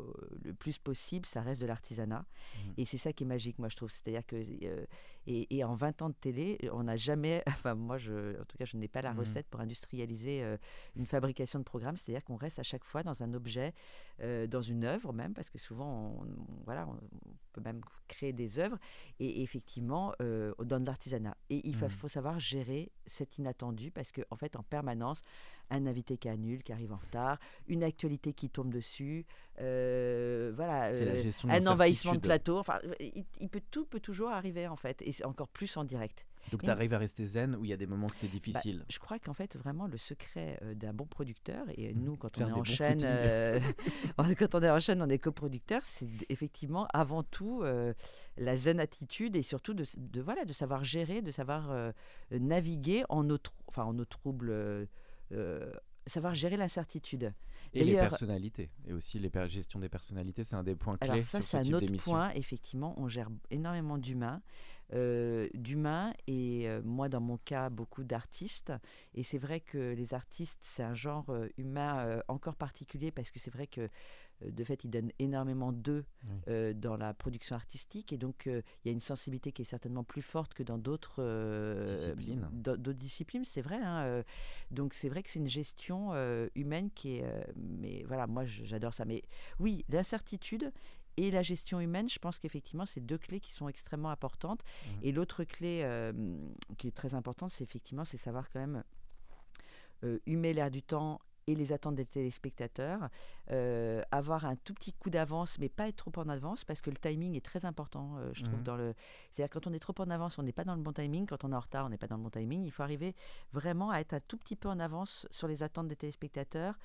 le 0.45 0.55
plus 0.55 0.79
possible, 0.79 1.27
ça 1.27 1.41
reste 1.43 1.61
de 1.61 1.67
l'artisanat. 1.67 2.25
Mm. 2.57 2.71
Et 2.79 2.85
c'est 2.85 2.97
ça 2.99 3.13
qui 3.13 3.25
est 3.25 3.27
magique, 3.27 3.59
moi 3.59 3.69
je 3.69 3.77
trouve. 3.77 3.91
C'est-à-dire 3.91 4.25
que 4.27 4.37
euh, 4.37 4.85
et, 5.31 5.57
et 5.57 5.63
en 5.65 5.75
20 5.75 6.03
ans 6.03 6.09
de 6.09 6.15
télé, 6.15 6.59
on 6.73 6.85
n'a 6.85 6.97
jamais, 6.97 7.43
enfin 7.49 7.75
moi 7.75 7.99
je, 7.99 8.41
en 8.41 8.45
tout 8.47 8.57
cas 8.57 8.65
je 8.65 8.77
n'ai 8.77 8.89
pas 8.89 9.03
la 9.03 9.13
Mm. 9.13 9.19
recette 9.19 9.47
pour 9.49 9.61
industrialiser 9.61 10.43
euh, 10.43 10.57
une 10.97 11.07
fabrication 11.07 11.59
de 11.59 11.65
programme. 11.65 11.97
C'est-à-dire 11.97 12.25
qu'on 12.25 12.37
reste 12.37 12.59
à 12.59 12.63
chaque 12.63 12.85
fois 12.85 13.03
dans 13.03 13.23
un 13.23 13.35
objet, 13.35 13.75
euh, 14.23 14.47
dans 14.47 14.63
une 14.63 14.85
œuvre 14.85 15.13
même, 15.13 15.35
parce 15.35 15.51
que 15.51 15.59
souvent 15.59 15.91
on, 16.21 16.23
on- 16.25 16.63
voilà, 16.65 16.87
on, 16.89 16.93
on 16.95 17.35
peut 17.53 17.61
même 17.61 17.81
créer 18.09 18.33
des 18.33 18.59
œuvres. 18.59 18.79
Et 19.21 19.43
effectivement, 19.43 20.15
euh, 20.23 20.53
on 20.59 20.65
donne 20.65 20.83
de 20.85 20.89
l'artisanat. 20.89 21.37
Et 21.51 21.67
il 21.69 21.75
fa- 21.75 21.87
Mm. 21.87 21.91
faut 21.91 22.09
savoir 22.09 22.39
gérer 22.39 22.91
cet 23.07 23.39
inattendu, 23.39 23.91
parce 23.91 24.13
qu'en 24.13 24.23
en 24.31 24.37
fait 24.37 24.57
en 24.57 24.63
permanence, 24.63 25.21
un 25.71 25.87
invité 25.87 26.17
qui 26.19 26.29
annule, 26.29 26.63
qui 26.63 26.73
arrive 26.73 26.93
en 26.93 26.97
retard, 26.97 27.39
une 27.67 27.83
actualité 27.85 28.33
qui 28.33 28.49
tombe 28.51 28.73
dessus, 28.73 29.27
euh, 29.61 30.53
voilà, 30.55 30.87
euh, 30.95 31.23
un 31.49 31.67
envahissement 31.67 32.15
de 32.15 32.21
plateau. 32.21 32.59
Enfin, 32.59 32.79
il, 33.01 33.25
il 33.41 33.49
peut 33.49 33.63
tout 33.71 33.85
peut 33.87 34.01
toujours 34.01 34.31
arriver 34.31 34.67
en 34.69 34.77
fait, 34.77 35.03
et 35.03 35.13
c'est 35.13 35.25
encore 35.25 35.49
plus 35.49 35.77
en 35.77 35.85
direct. 35.85 36.27
Donc 36.51 36.63
tu 36.63 36.71
arrives 36.71 36.95
à 36.95 36.99
rester 36.99 37.27
zen 37.27 37.57
où 37.57 37.65
il 37.67 37.69
y 37.69 37.75
a 37.75 37.77
des 37.77 37.87
moments 37.87 38.07
où 38.07 38.11
c'était 38.11 38.27
Bah, 38.27 38.33
difficile. 38.33 38.87
je 38.89 38.99
crois 38.99 39.19
qu'en 39.19 39.35
fait 39.35 39.55
vraiment 39.59 39.87
le 39.87 39.99
secret 39.99 40.59
euh, 40.63 40.73
d'un 40.75 40.95
bon 40.95 41.05
producteur 41.05 41.67
et 41.77 41.93
Mhm. 41.93 42.03
nous 42.05 42.17
quand 42.17 42.35
Faire 42.39 42.47
on 42.51 42.57
est 42.57 42.61
en 42.61 42.65
chaîne, 42.65 43.03
euh, 43.05 43.61
quand 44.17 44.55
on 44.55 44.63
est 44.63 44.71
en 44.71 44.81
chaîne, 44.81 45.03
on 45.03 45.11
est 45.11 45.19
coproducteur, 45.19 45.83
c'est 45.85 46.09
effectivement 46.31 46.87
avant 46.95 47.23
tout 47.23 47.61
euh, 47.63 47.93
la 48.39 48.57
zen 48.57 48.81
attitude 48.81 49.37
et 49.37 49.43
surtout 49.43 49.75
de, 49.75 49.85
voilà 50.23 50.47
de 50.47 50.53
savoir 50.55 50.85
gérer, 50.85 51.21
de 51.21 51.31
savoir 51.31 51.71
euh, 51.71 51.93
naviguer 52.31 53.05
en 53.11 53.25
nos 53.25 53.37
enfin 53.67 53.85
en 53.85 53.93
nos 53.93 54.07
troubles. 54.07 54.89
Euh, 55.33 55.73
savoir 56.07 56.35
gérer 56.35 56.57
l'incertitude. 56.57 57.33
Et 57.75 57.85
les 57.85 57.97
personnalités. 57.97 58.71
Et 58.87 58.93
aussi 58.93 59.19
les 59.19 59.29
per- 59.29 59.49
gestion 59.49 59.79
des 59.79 59.89
personnalités, 59.89 60.43
c'est 60.43 60.57
un 60.57 60.63
des 60.63 60.75
points 60.75 60.97
clés 60.97 61.11
Alors 61.11 61.25
ça, 61.25 61.43
c'est 61.43 61.63
ce 61.63 61.71
un 61.71 61.75
autre 61.75 62.03
point. 62.03 62.31
Effectivement, 62.31 62.95
on 62.99 63.09
gère 63.09 63.29
énormément 63.51 63.99
d'humains, 63.99 64.41
euh, 64.95 65.49
d'humains 65.53 66.15
et 66.27 66.67
euh, 66.67 66.81
moi, 66.83 67.11
dans 67.11 67.21
mon 67.21 67.37
cas, 67.37 67.69
beaucoup 67.69 68.05
d'artistes. 68.05 68.73
Et 69.15 69.23
c'est 69.23 69.37
vrai 69.39 69.61
que 69.61 69.93
les 69.93 70.15
artistes, 70.15 70.61
c'est 70.63 70.83
un 70.83 70.95
genre 70.95 71.29
euh, 71.29 71.49
humain 71.59 72.23
encore 72.29 72.57
particulier 72.57 73.11
parce 73.11 73.31
que 73.31 73.39
c'est 73.39 73.53
vrai 73.53 73.67
que 73.67 73.89
de 74.45 74.65
fait, 74.65 74.85
ils 74.85 74.91
donnent 74.91 75.11
énormément 75.19 75.73
d'eux 75.73 76.05
Oui. 76.25 76.37
euh, 76.49 76.73
dans 76.73 76.97
la 76.97 77.13
production 77.15 77.57
artistique 77.57 78.13
et 78.13 78.19
donc 78.19 78.47
euh, 78.47 78.63
il 78.85 78.89
y 78.89 78.91
a 78.91 78.93
une 78.93 79.01
sensibilité 79.01 79.51
qui 79.53 79.63
est 79.63 79.65
certainement 79.65 80.05
plus 80.05 80.23
forte 80.23 80.55
que 80.55 80.63
dans 80.63 80.79
d'autres 80.79 81.17
euh, 81.23 81.97
Disciplines. 82.15 82.49
d'au- 82.53 82.77
d'autres 82.77 82.99
disciplines, 82.99 83.45
c'est 83.45 83.63
vrai. 83.63 83.77
hein, 83.83 84.03
euh, 84.05 84.23
donc 84.71 84.95
c'est 84.95 85.09
vrai 85.09 85.23
que 85.23 85.31
c'est 85.31 85.39
une 85.41 85.49
gestion 85.49 86.11
euh, 86.13 86.49
humaine 86.55 86.91
qui 86.95 87.17
est, 87.17 87.25
euh, 87.25 87.43
mais 87.57 88.05
voilà, 88.07 88.27
moi 88.27 88.45
j'adore 88.45 88.95
ça. 88.95 89.05
Mais 89.05 89.23
oui, 89.59 89.85
l'incertitude 89.89 90.73
et 91.17 91.33
la 91.33 91.43
gestion 91.43 91.81
humaine, 91.81 92.09
je 92.09 92.21
pense 92.21 92.39
qu'effectivement, 92.39 92.87
c'est 92.87 93.01
deux 93.01 93.19
clés 93.19 93.41
qui 93.41 93.53
sont 93.53 93.69
extrêmement 93.69 94.11
importantes. 94.11 94.63
Et 95.03 95.11
l'autre 95.11 95.43
clé 95.43 95.81
euh, 95.83 96.13
qui 96.77 96.87
est 96.87 96.93
très 96.97 97.15
importante, 97.15 97.51
c'est 97.51 97.65
effectivement, 97.65 98.05
c'est 98.05 98.19
savoir 98.19 98.49
quand 98.53 98.61
même 98.61 98.85
euh, 100.05 100.21
humer 100.27 100.53
l'air 100.53 100.71
du 100.71 100.81
temps 100.83 101.21
et 101.49 101.55
les 101.55 101.73
attentes 101.73 101.95
des 101.95 102.05
téléspectateurs, 102.05 103.09
euh, 103.51 104.03
avoir 104.11 104.45
un 104.45 104.55
tout 104.57 104.75
petit 104.75 104.93
coup 104.93 105.09
d'avance, 105.09 105.59
mais 105.59 105.71
pas 105.71 105.89
être 105.89 105.97
trop 105.97 106.13
en 106.21 106.29
avance, 106.29 106.65
parce 106.65 106.83
que 106.83 106.91
le 106.91 106.97
timing 106.97 107.35
est 107.37 107.45
très 107.45 107.65
important, 107.65 108.17
euh, 108.19 108.31
je 108.35 108.45
trouve. 108.45 108.59
Mhm. 108.59 108.65
dans 108.65 108.77
le... 108.77 108.95
C'est-à-dire 109.33 109.51
quand 109.51 109.67
on 109.67 109.73
est 109.73 109.79
trop 109.79 109.95
en 109.99 110.11
avance, 110.11 110.39
on 110.39 110.43
n'est 110.43 110.53
pas 110.53 110.65
dans 110.65 110.75
le 110.75 110.83
bon 110.83 110.93
timing. 110.93 111.27
Quand 111.27 111.45
on 111.45 111.53
est 111.53 111.57
en 111.57 111.61
retard, 111.61 111.87
on 111.87 111.89
n'est 111.89 111.97
pas 111.97 112.07
dans 112.07 112.19
le 112.19 112.23
bon 112.23 112.31
timing. 112.31 112.65
Il 112.65 112.71
faut 112.71 112.83
arriver 112.83 113.15
vraiment 113.53 113.91
à 113.91 113.99
être 114.01 114.13
un 114.13 114.21
tout 114.21 114.37
petit 114.37 114.57
peu 114.57 114.69
en 114.69 114.79
avance 114.79 115.27
sur 115.31 115.49
les 115.49 115.63
attentes 115.63 115.89
des 115.89 115.97
téléspectateurs 115.97 116.79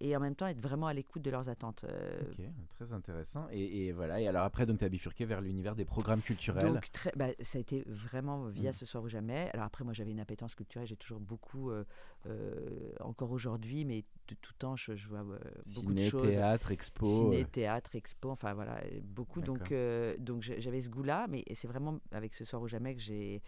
et 0.00 0.16
en 0.16 0.20
même 0.20 0.34
temps 0.34 0.46
être 0.46 0.60
vraiment 0.60 0.86
à 0.86 0.94
l'écoute 0.94 1.22
de 1.22 1.30
leurs 1.30 1.48
attentes. 1.48 1.84
Euh, 1.84 2.20
Ok, 2.30 2.44
très 2.68 2.92
intéressant. 2.92 3.46
Et, 3.50 3.86
et 3.86 3.92
voilà. 3.92 4.20
Et 4.20 4.28
alors 4.28 4.42
après, 4.44 4.66
donc 4.66 4.78
tu 4.78 4.84
as 4.84 4.88
bifurqué 4.88 5.24
vers 5.24 5.40
l'univers 5.40 5.74
des 5.74 5.84
programmes 5.84 6.20
culturels. 6.22 6.72
Donc, 6.72 6.90
très, 6.92 7.12
bah, 7.16 7.28
ça 7.40 7.58
a 7.58 7.60
été 7.60 7.84
vraiment 7.86 8.46
via 8.46 8.70
Mm. 8.70 8.72
Ce 8.74 8.86
soir 8.86 9.02
ou 9.04 9.08
jamais. 9.08 9.50
Alors 9.54 9.66
après, 9.66 9.84
moi, 9.84 9.92
j'avais 9.92 10.10
une 10.10 10.20
appétence 10.20 10.54
culturelle. 10.54 10.86
J'ai 10.86 10.96
toujours 10.96 11.20
beaucoup, 11.20 11.70
euh, 11.70 11.84
euh, 12.26 12.92
encore 13.00 13.30
aujourd'hui, 13.30 13.84
mais 13.84 14.04
de 14.28 14.34
tout 14.34 14.52
temps, 14.54 14.76
je, 14.76 14.96
je 14.96 15.08
vois 15.08 15.22
beaucoup 15.22 15.92
de 15.94 15.98
Ciné, 16.00 16.10
choses. 16.10 16.22
théâtre, 16.30 16.72
expo. 16.72 17.06
Ciné, 17.06 17.44
théâtre, 17.44 17.94
expo, 17.94 18.30
enfin 18.30 18.54
voilà, 18.54 18.80
beaucoup. 19.02 19.40
Donc, 19.40 19.72
donc 20.18 20.42
j'avais 20.42 20.82
ce 20.82 20.88
goût-là, 20.88 21.26
mais 21.28 21.44
c'est 21.54 21.68
vraiment 21.68 21.98
avec 22.10 22.34
Ce 22.34 22.44
soir 22.44 22.60
ou 22.60 22.68
jamais 22.68 22.94
que 22.94 23.00
j'ai 23.00 23.42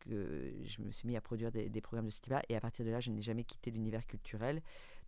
que 0.00 0.52
je 0.64 0.82
me 0.82 0.90
suis 0.90 1.08
mis 1.08 1.16
à 1.16 1.20
produire 1.22 1.50
des, 1.50 1.70
des 1.70 1.80
programmes 1.80 2.06
de 2.06 2.10
ce 2.10 2.20
type-là. 2.20 2.42
Et 2.48 2.56
à 2.56 2.60
partir 2.60 2.84
de 2.84 2.90
là, 2.90 3.00
je 3.00 3.10
n'ai 3.10 3.22
jamais 3.22 3.44
quitté 3.44 3.70
l'univers 3.70 4.06
culturel. 4.06 4.60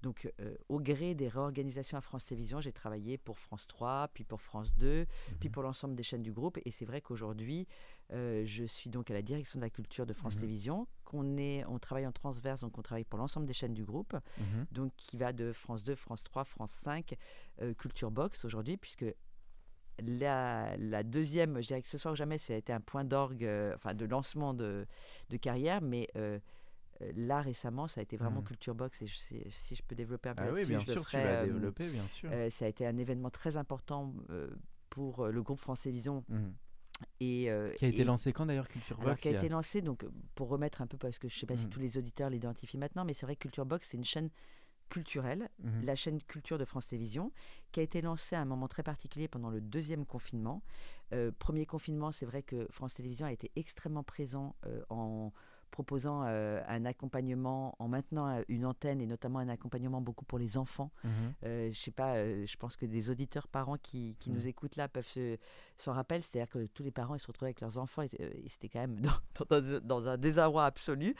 Donc, 0.02 0.30
euh, 0.40 0.54
au 0.68 0.78
gré 0.78 1.14
des 1.14 1.28
réorganisations 1.28 1.96
à 1.96 2.00
France 2.00 2.24
Télévisions, 2.24 2.60
j'ai 2.60 2.72
travaillé 2.72 3.18
pour 3.18 3.38
France 3.38 3.66
3, 3.66 4.08
puis 4.14 4.24
pour 4.24 4.40
France 4.40 4.74
2, 4.76 5.06
puis 5.40 5.48
Mhm. 5.48 5.52
pour 5.52 5.62
l'ensemble 5.62 5.94
des 5.96 6.02
chaînes 6.02 6.22
du 6.22 6.32
groupe. 6.32 6.58
Et 6.64 6.70
c'est 6.70 6.84
vrai 6.84 7.00
qu'aujourd'hui, 7.00 7.66
euh, 8.12 8.42
je 8.46 8.64
suis 8.64 8.90
donc 8.90 9.10
à 9.10 9.14
la 9.14 9.22
direction 9.22 9.58
de 9.58 9.64
la 9.64 9.70
culture 9.70 10.06
de 10.06 10.12
France 10.12 10.34
Mhm. 10.34 10.40
Télévisions, 10.40 10.86
qu'on 11.04 11.36
est, 11.38 11.64
on 11.66 11.78
travaille 11.78 12.06
en 12.06 12.12
transverse, 12.12 12.60
donc 12.60 12.76
on 12.78 12.82
travaille 12.82 13.04
pour 13.04 13.18
l'ensemble 13.18 13.46
des 13.46 13.52
chaînes 13.54 13.74
du 13.74 13.84
groupe, 13.84 14.14
mhm. 14.38 14.66
donc 14.70 14.92
qui 14.96 15.16
va 15.16 15.32
de 15.32 15.52
France 15.52 15.82
2, 15.82 15.94
France 15.94 16.22
3, 16.22 16.44
France 16.44 16.72
5, 16.72 17.14
euh, 17.62 17.72
Culture 17.74 18.10
Box 18.10 18.44
aujourd'hui, 18.44 18.76
puisque 18.76 19.06
la, 19.98 20.76
la, 20.76 21.02
deuxième, 21.02 21.60
je 21.62 21.68
dirais 21.68 21.80
que 21.80 21.88
ce 21.88 21.96
soir 21.96 22.12
ou 22.12 22.16
jamais, 22.16 22.36
ça 22.36 22.52
a 22.52 22.56
été 22.56 22.70
un 22.72 22.80
point 22.82 23.02
d'orgue, 23.04 23.48
enfin 23.74 23.94
de 23.94 24.04
lancement 24.04 24.52
de, 24.52 24.86
de 25.30 25.36
carrière, 25.38 25.80
mais 25.80 26.08
là 27.14 27.40
récemment, 27.40 27.86
ça 27.86 28.00
a 28.00 28.02
été 28.02 28.16
vraiment 28.16 28.40
mmh. 28.40 28.46
Culture 28.46 28.74
Box 28.74 29.02
et 29.02 29.06
si 29.50 29.74
je 29.74 29.82
peux 29.82 29.94
développer 29.94 30.30
un 30.30 30.34
peu 30.34 30.44
ah 30.46 30.52
oui, 30.52 30.64
bien 30.64 30.80
sûr, 30.80 31.06
tu 31.06 31.16
vas 31.16 31.44
développer, 31.44 31.88
bien 31.88 32.06
sûr. 32.08 32.30
ça 32.50 32.64
a 32.64 32.68
été 32.68 32.86
un 32.86 32.96
événement 32.96 33.30
très 33.30 33.56
important 33.56 34.14
pour 34.90 35.26
le 35.26 35.42
groupe 35.42 35.58
France 35.58 35.82
Télévisions. 35.82 36.24
Mmh. 36.28 36.46
Et, 37.20 37.50
qui 37.76 37.84
a 37.84 37.88
été 37.88 38.04
lancé 38.04 38.32
quand 38.32 38.46
d'ailleurs 38.46 38.68
Culture 38.68 38.96
Box 38.96 39.20
Qui 39.20 39.28
a, 39.28 39.32
été 39.32 39.48
lancé, 39.50 39.82
donc 39.82 40.06
pour 40.34 40.48
remettre 40.48 40.80
un 40.80 40.86
peu, 40.86 40.96
parce 40.96 41.18
que 41.18 41.28
je 41.28 41.36
ne 41.36 41.40
sais 41.40 41.46
pas 41.46 41.56
si 41.56 41.66
mmh. 41.66 41.70
tous 41.70 41.80
les 41.80 41.98
auditeurs 41.98 42.30
l'identifient 42.30 42.78
maintenant, 42.78 43.04
mais 43.04 43.12
c'est 43.12 43.26
vrai 43.26 43.36
que 43.36 43.42
Culture 43.42 43.66
Box, 43.66 43.88
c'est 43.90 43.96
une 43.96 44.04
chaîne 44.04 44.30
culturelle, 44.88 45.48
la 45.82 45.96
chaîne 45.96 46.22
culture 46.22 46.58
de 46.58 46.64
France 46.64 46.86
Télévisions, 46.86 47.32
qui 47.72 47.80
a 47.80 47.82
été 47.82 48.00
lancée 48.00 48.36
à 48.36 48.40
un 48.40 48.44
moment 48.44 48.68
très 48.68 48.82
particulier 48.82 49.28
pendant 49.28 49.50
le 49.50 49.60
deuxième 49.60 50.06
confinement. 50.06 50.62
premier 51.38 51.66
confinement, 51.66 52.12
c'est 52.12 52.26
vrai 52.26 52.42
que 52.42 52.66
France 52.70 52.94
Télévisions 52.94 53.26
a 53.26 53.32
été 53.32 53.50
extrêmement 53.56 54.04
présent 54.04 54.56
en 54.88 55.32
proposant 55.70 56.22
euh, 56.24 56.62
un 56.68 56.84
accompagnement 56.84 57.74
en 57.78 57.88
maintenant 57.88 58.28
euh, 58.28 58.42
une 58.48 58.64
antenne 58.64 59.00
et 59.00 59.06
notamment 59.06 59.38
un 59.38 59.48
accompagnement 59.48 60.00
beaucoup 60.00 60.24
pour 60.24 60.38
les 60.38 60.56
enfants. 60.56 60.90
Mmh 61.04 61.08
euh, 61.44 61.70
je 61.70 61.78
sais 61.78 61.90
pas, 61.90 62.16
je 62.16 62.56
pense 62.56 62.76
que 62.76 62.86
des 62.86 63.10
auditeurs 63.10 63.48
parents 63.48 63.76
qui, 63.76 64.16
qui 64.18 64.30
nous 64.30 64.42
mmh. 64.42 64.48
écoutent 64.48 64.76
là 64.76 64.88
peuvent 64.88 65.06
se, 65.06 65.36
s'en 65.76 65.92
rappeler. 65.92 66.20
C'est-à-dire 66.20 66.48
que 66.48 66.66
tous 66.66 66.82
les 66.82 66.90
parents 66.90 67.14
ils 67.14 67.20
se 67.20 67.26
retrouvaient 67.26 67.48
avec 67.48 67.60
leurs 67.60 67.78
enfants 67.78 68.02
et, 68.02 68.10
c'était 68.48 68.68
quand 68.68 68.80
même 68.80 69.00
dans, 69.50 69.80
dans, 69.80 70.08
un 70.08 70.16
désarroi 70.16 70.64
absolu. 70.64 71.14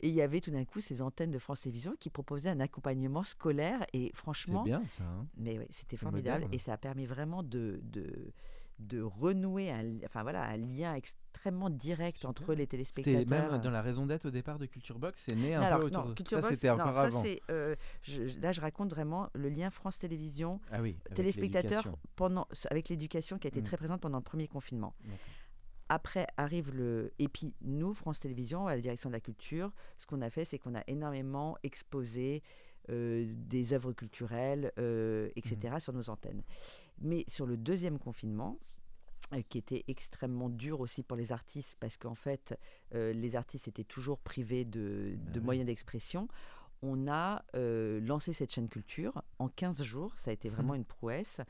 Et 0.00 0.08
il 0.08 0.14
y 0.14 0.22
avait 0.22 0.40
tout 0.40 0.50
d'un 0.50 0.64
coup 0.64 0.80
ces 0.80 1.00
antennes 1.00 1.30
de 1.30 1.38
France 1.38 1.60
Télévisions 1.60 1.94
qui 1.98 2.10
proposaient 2.10 2.50
un 2.50 2.60
accompagnement 2.60 3.22
scolaire 3.22 3.84
et 3.92 4.10
franchement, 4.14 4.62
bien 4.62 4.84
ça. 4.86 5.04
Hein. 5.04 5.26
mais 5.36 5.58
oui, 5.58 5.66
c'était 5.70 5.96
formidable 5.96 6.46
et 6.52 6.58
ça 6.58 6.74
a 6.74 6.76
permis 6.76 7.06
vraiment 7.06 7.42
de, 7.42 7.80
de 7.84 8.32
de 8.78 9.00
renouer 9.00 9.70
un, 9.70 9.96
enfin 10.04 10.22
voilà, 10.22 10.44
un 10.44 10.56
lien 10.56 10.94
extrêmement 10.94 11.70
direct 11.70 12.24
entre 12.24 12.54
les 12.54 12.66
téléspectateurs. 12.66 13.20
C'était 13.20 13.50
même 13.50 13.60
dans 13.60 13.70
la 13.70 13.82
raison 13.82 14.06
d'être 14.06 14.26
au 14.26 14.30
départ 14.30 14.58
de 14.58 14.66
Culture 14.66 14.98
Box, 14.98 15.24
c'est 15.26 15.34
né 15.34 15.54
un 15.54 15.78
peu 15.78 15.86
autour 15.86 16.14
de 16.14 16.28
ça. 16.28 16.42
C'était 16.48 16.70
encore 16.70 16.98
avant. 16.98 17.22
Euh, 17.50 17.76
là, 18.40 18.52
je 18.52 18.60
raconte 18.60 18.90
vraiment 18.90 19.28
le 19.34 19.48
lien 19.48 19.70
France 19.70 19.98
Télévisions, 19.98 20.60
ah 20.70 20.82
oui, 20.82 20.98
téléspectateurs 21.14 21.84
pendant 22.16 22.46
avec 22.70 22.88
l'éducation 22.88 23.38
qui 23.38 23.46
a 23.46 23.50
été 23.50 23.60
mmh. 23.60 23.64
très 23.64 23.76
présente 23.76 24.00
pendant 24.00 24.18
le 24.18 24.24
premier 24.24 24.48
confinement. 24.48 24.94
Après 25.88 26.26
arrive 26.38 26.74
le. 26.74 27.12
Et 27.18 27.28
puis, 27.28 27.54
nous, 27.60 27.92
France 27.92 28.20
Télévisions, 28.20 28.66
à 28.66 28.74
la 28.74 28.80
direction 28.80 29.10
de 29.10 29.14
la 29.14 29.20
culture, 29.20 29.72
ce 29.98 30.06
qu'on 30.06 30.22
a 30.22 30.30
fait, 30.30 30.44
c'est 30.44 30.58
qu'on 30.58 30.74
a 30.74 30.82
énormément 30.86 31.56
exposé 31.62 32.42
des 32.88 33.72
œuvres 33.72 33.92
culturelles, 33.92 34.72
euh, 34.78 35.30
etc., 35.36 35.74
mmh. 35.76 35.80
sur 35.80 35.92
nos 35.92 36.10
antennes. 36.10 36.42
Mais 37.00 37.24
sur 37.28 37.46
le 37.46 37.56
deuxième 37.56 37.98
confinement, 37.98 38.58
euh, 39.32 39.40
qui 39.48 39.56
était 39.56 39.84
extrêmement 39.88 40.50
dur 40.50 40.80
aussi 40.80 41.02
pour 41.02 41.16
les 41.16 41.32
artistes, 41.32 41.76
parce 41.80 41.96
qu'en 41.96 42.14
fait, 42.14 42.58
euh, 42.94 43.12
les 43.12 43.36
artistes 43.36 43.66
étaient 43.66 43.84
toujours 43.84 44.18
privés 44.18 44.64
de, 44.64 45.16
bah 45.32 45.40
moyens 45.40 45.66
d'expression, 45.66 46.28
on 46.82 47.08
a 47.08 47.44
euh, 47.54 48.00
lancé 48.00 48.32
cette 48.32 48.52
chaîne 48.52 48.68
culture 48.68 49.22
en 49.38 49.48
15 49.48 49.82
jours. 49.82 50.12
Ça 50.16 50.30
a 50.30 50.34
été 50.34 50.48
vraiment 50.48 50.74
une 50.74 50.84
prouesse. 50.84 51.40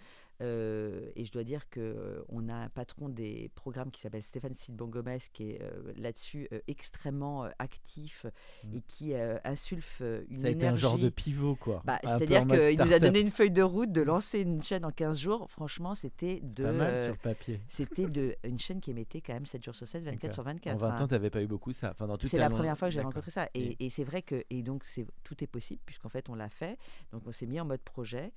Euh, 0.42 1.10
et 1.14 1.24
je 1.24 1.32
dois 1.32 1.44
dire 1.44 1.68
qu'on 1.70 1.80
euh, 1.80 2.50
a 2.50 2.54
un 2.56 2.68
patron 2.68 3.08
des 3.08 3.50
programmes 3.54 3.90
qui 3.90 4.00
s'appelle 4.00 4.22
Stéphane 4.22 4.54
Silbon 4.54 4.86
Gomez, 4.86 5.18
qui 5.32 5.50
est 5.50 5.62
euh, 5.62 5.92
là-dessus 5.96 6.48
extrêmement 6.66 7.44
actif 7.58 8.26
mm. 8.64 8.76
et 8.76 8.80
qui 8.80 9.14
insulfe 9.44 10.02
une 10.28 10.40
Ça 10.40 10.48
a 10.48 10.50
été 10.50 10.66
un 10.66 10.76
genre 10.76 10.98
de 10.98 11.08
pivot, 11.08 11.54
quoi. 11.54 11.82
Bah, 11.84 12.00
c'est-à-dire 12.04 12.46
qu'il 12.46 12.78
nous 12.78 12.92
a 12.92 12.98
donné 12.98 13.20
une 13.20 13.30
feuille 13.30 13.50
de 13.50 13.62
route 13.62 13.92
de 13.92 14.02
lancer 14.02 14.40
une 14.40 14.62
chaîne 14.62 14.84
en 14.84 14.90
15 14.90 15.18
jours. 15.18 15.50
Franchement, 15.50 15.94
c'était 15.94 16.40
de. 16.42 16.64
Pas 16.64 16.72
mal 16.72 17.02
sur 17.02 17.12
le 17.12 17.18
papier. 17.18 17.60
C'était 17.68 18.08
de, 18.08 18.36
une 18.44 18.58
chaîne 18.58 18.80
qui 18.80 18.90
émettait 18.90 19.20
quand 19.20 19.34
même 19.34 19.46
7 19.46 19.64
jours 19.64 19.76
sur 19.76 19.86
7, 19.86 20.02
24 20.04 20.34
sur 20.34 20.42
24. 20.42 20.74
En 20.74 20.78
20 20.78 21.00
ans, 21.00 21.06
tu 21.06 21.14
n'avais 21.14 21.30
pas 21.30 21.42
eu 21.42 21.46
beaucoup 21.46 21.72
ça. 21.72 21.90
Enfin, 21.90 22.12
c'est 22.24 22.38
la 22.38 22.50
première 22.50 22.76
fois 22.76 22.88
que 22.88 22.94
j'ai 22.94 23.00
rencontré 23.00 23.30
ça. 23.30 23.48
Et, 23.54 23.76
et 23.84 23.90
c'est 23.90 24.04
vrai 24.04 24.22
que. 24.22 24.44
Et 24.50 24.62
donc, 24.62 24.84
tout 25.22 25.44
est 25.44 25.46
possible, 25.46 25.80
puisqu'en 25.86 26.08
fait, 26.08 26.28
on 26.28 26.34
l'a 26.34 26.48
fait. 26.48 26.78
Donc, 27.12 27.22
on 27.26 27.32
s'est 27.32 27.46
mis 27.46 27.60
en 27.60 27.64
mode 27.64 27.80
projet. 27.80 28.32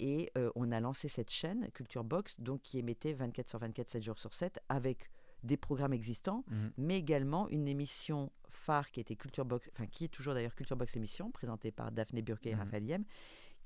Et 0.00 0.32
euh, 0.36 0.50
on 0.54 0.72
a 0.72 0.80
lancé 0.80 1.08
cette 1.08 1.30
chaîne, 1.30 1.70
Culture 1.72 2.04
Box, 2.04 2.34
donc, 2.40 2.62
qui 2.62 2.78
émettait 2.78 3.12
24 3.12 3.48
sur 3.48 3.58
24, 3.58 3.90
7 3.90 4.02
jours 4.02 4.18
sur 4.18 4.32
7, 4.32 4.58
avec 4.70 5.10
des 5.42 5.56
programmes 5.56 5.92
existants, 5.92 6.44
mhm. 6.48 6.72
mais 6.78 6.98
également 6.98 7.48
une 7.48 7.68
émission 7.68 8.30
phare 8.48 8.90
qui 8.90 9.00
était 9.00 9.16
Culture 9.16 9.44
Box, 9.44 9.70
enfin 9.72 9.86
qui 9.86 10.04
est 10.04 10.08
toujours 10.08 10.34
d'ailleurs 10.34 10.54
Culture 10.54 10.76
Box 10.76 10.96
émission, 10.96 11.30
présentée 11.30 11.70
par 11.70 11.92
Daphné 11.92 12.22
Burke 12.22 12.46
et 12.46 12.54
mmh. 12.54 12.58
Raphaël 12.58 12.84
Yem, 12.84 13.04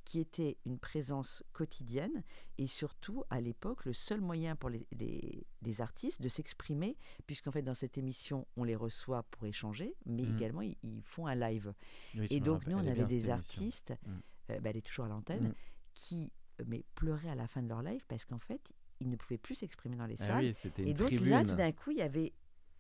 qui 0.05 0.21
était 0.21 0.59
une 0.67 0.79
présence 0.79 1.43
quotidienne 1.53 2.23
et 2.59 2.67
surtout 2.67 3.25
à 3.31 3.41
l'époque 3.41 3.87
le 3.87 3.95
seul 3.95 4.21
moyen 4.21 4.55
pour 4.55 4.69
les, 4.69 4.87
les, 4.93 5.81
artistes 5.81 6.21
de 6.21 6.29
s'exprimer, 6.29 6.97
puisqu'en 7.27 7.51
fait 7.51 7.63
dans 7.63 7.75
cette 7.75 7.97
émission 7.97 8.47
on 8.57 8.65
les 8.65 8.77
reçoit 8.77 9.23
pour 9.31 9.47
échanger, 9.47 9.95
mais 10.05 10.23
mhm. 10.23 10.37
également 10.37 10.61
ils, 10.61 10.77
font 11.03 11.27
un 11.27 11.35
live. 11.35 11.73
et 12.15 12.41
donc 12.41 12.67
nous 12.67 12.77
on 12.77 12.87
avait 12.87 13.07
des 13.07 13.31
artistes, 13.31 13.95
mmh. 14.07 14.11
euh, 14.51 14.61
bah, 14.61 14.71
elle 14.71 14.77
est 14.77 14.87
toujours 14.87 15.07
à 15.07 15.09
l'antenne, 15.09 15.49
mmh 15.49 15.55
qui 15.95 16.33
euh, 16.61 16.65
mais, 16.67 16.85
pleuraient 16.95 17.31
à 17.31 17.35
la 17.35 17.47
fin 17.47 17.63
de 17.63 17.69
leur 17.69 17.83
live 17.83 18.05
parce 18.09 18.25
qu'en 18.25 18.39
fait, 18.39 18.61
ils 19.01 19.09
ne 19.09 19.17
pouvaient 19.17 19.39
plus 19.39 19.55
s'exprimer 19.55 19.97
dans 19.97 20.07
les 20.07 20.21
ah 20.23 20.27
salles. 20.27 20.55
et 20.79 20.95
donc 20.95 21.11
là, 21.23 21.45
tout 21.45 21.55
d'un 21.55 21.73
coup, 21.73 21.91
il 21.91 21.99
y 21.99 22.03
avait 22.03 22.33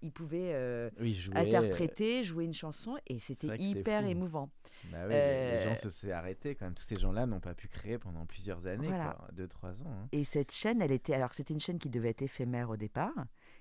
ils 0.02 0.12
pouvaient 0.12 0.52
euh, 0.52 0.90
interpréter, 1.34 2.24
jouer 2.24 2.44
une 2.44 2.52
chanson 2.52 2.98
et 3.06 3.18
c'était 3.18 3.56
hyper 3.58 4.04
émouvant. 4.04 4.50
Bah 4.92 5.08
les 5.08 5.14
euh, 5.14 5.68
gens 5.68 5.74
se 5.74 5.88
sont 5.88 6.10
arrêtés 6.10 6.54
quand 6.54 6.66
même. 6.66 6.74
Tous 6.74 6.82
ces 6.82 6.96
gens-là 6.96 7.24
n'ont 7.24 7.40
pas 7.40 7.54
pu 7.54 7.68
créer 7.68 7.98
pendant 7.98 8.26
plusieurs 8.26 8.66
années, 8.66 8.88
voilà. 8.88 9.16
deux, 9.32 9.48
trois 9.48 9.82
ans. 9.82 9.90
Hein. 10.02 10.08
Et 10.12 10.24
cette 10.24 10.52
chaîne, 10.52 10.82
elle 10.82 10.92
était 10.92 11.14
alors 11.14 11.32
c'était 11.32 11.54
une 11.54 11.60
chaîne 11.60 11.78
qui 11.78 11.88
devait 11.88 12.10
être 12.10 12.20
éphémère 12.20 12.68
au 12.68 12.76
départ, 12.76 13.14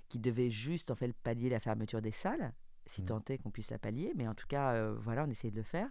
qui 0.10 0.20
devait 0.20 0.50
juste 0.50 0.92
en 0.92 0.96
fait 0.96 1.14
pallier 1.14 1.50
la 1.50 1.60
fermeture 1.60 2.02
des 2.02 2.12
salles, 2.12 2.52
si 2.88 3.04
mmh. 3.04 3.06
tant 3.06 3.24
est 3.30 3.38
qu'on 3.38 3.52
puisse 3.52 3.72
la 3.72 3.80
pallier, 3.80 4.12
mais 4.18 4.28
en 4.28 4.36
tout 4.36 4.48
cas, 4.48 4.92
voilà, 4.92 5.24
on 5.24 5.30
essayait 5.30 5.52
de 5.52 5.56
le 5.56 5.64
faire 5.64 5.88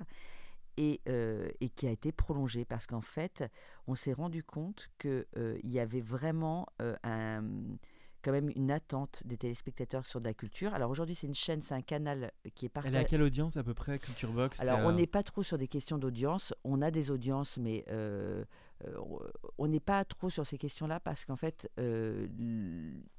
et, 0.76 1.00
euh, 1.08 1.48
et, 1.60 1.68
qui 1.68 1.86
a 1.86 1.90
été 1.90 2.12
prolongé 2.12 2.64
parce 2.64 2.86
qu'en 2.86 3.00
fait, 3.00 3.44
on 3.86 3.94
s'est 3.94 4.12
rendu 4.12 4.42
compte 4.42 4.90
qu'il 4.98 5.26
euh, 5.36 5.58
y 5.62 5.78
avait 5.78 6.00
vraiment 6.00 6.66
euh, 6.80 6.96
un, 7.02 7.42
quand 8.22 8.32
même 8.32 8.50
une 8.54 8.70
attente 8.70 9.22
des 9.26 9.36
téléspectateurs 9.36 10.06
sur 10.06 10.20
de 10.20 10.26
la 10.26 10.34
culture. 10.34 10.74
Alors 10.74 10.90
aujourd'hui, 10.90 11.14
c'est 11.14 11.26
une 11.26 11.34
chaîne, 11.34 11.60
c'est 11.62 11.74
un 11.74 11.82
canal 11.82 12.32
qui 12.54 12.66
est 12.66 12.68
partagé. 12.68 12.96
Elle 12.96 13.02
a 13.02 13.04
quelle 13.04 13.22
audience 13.22 13.56
à 13.56 13.62
peu 13.62 13.74
près, 13.74 13.98
Culture 13.98 14.32
Box? 14.32 14.60
Alors 14.60 14.80
on 14.80 14.92
n'est 14.92 15.06
pas 15.06 15.22
trop 15.22 15.42
sur 15.42 15.58
des 15.58 15.68
questions 15.68 15.98
d'audience. 15.98 16.54
On 16.64 16.80
a 16.82 16.90
des 16.90 17.10
audiences, 17.10 17.58
mais 17.58 17.84
euh, 17.88 18.44
on 19.58 19.68
n'est 19.68 19.80
pas 19.80 20.04
trop 20.04 20.30
sur 20.30 20.46
ces 20.46 20.58
questions-là 20.58 21.00
parce 21.00 21.24
qu'en 21.24 21.36
fait, 21.36 21.70
euh, 21.78 22.26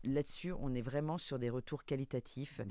là-dessus, 0.03 0.51
on 0.60 0.74
est 0.74 0.82
vraiment 0.82 1.17
sur 1.17 1.39
des 1.39 1.50
retours 1.50 1.86
qualitatifs 1.86 2.62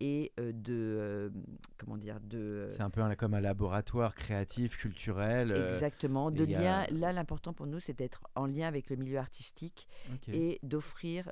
et 0.00 0.32
euh, 0.38 0.52
de 0.52 1.32
comment 1.78 1.96
dire 1.96 2.20
de. 2.20 2.68
C'est 2.70 2.82
un 2.82 2.90
peu 2.90 3.02
comme 3.16 3.34
un 3.34 3.40
laboratoire 3.40 4.14
créatif, 4.14 4.76
culturel. 4.76 5.52
Exactement. 5.72 6.30
De 6.30 6.44
lien. 6.44 6.86
Là, 6.90 7.12
l'important 7.12 7.52
pour 7.52 7.66
nous, 7.66 7.80
c'est 7.80 7.96
d'être 7.96 8.26
en 8.34 8.46
lien 8.46 8.68
avec 8.68 8.90
le 8.90 8.96
milieu 8.96 9.18
artistique 9.18 9.88
et 10.28 10.58
d'offrir 10.62 11.30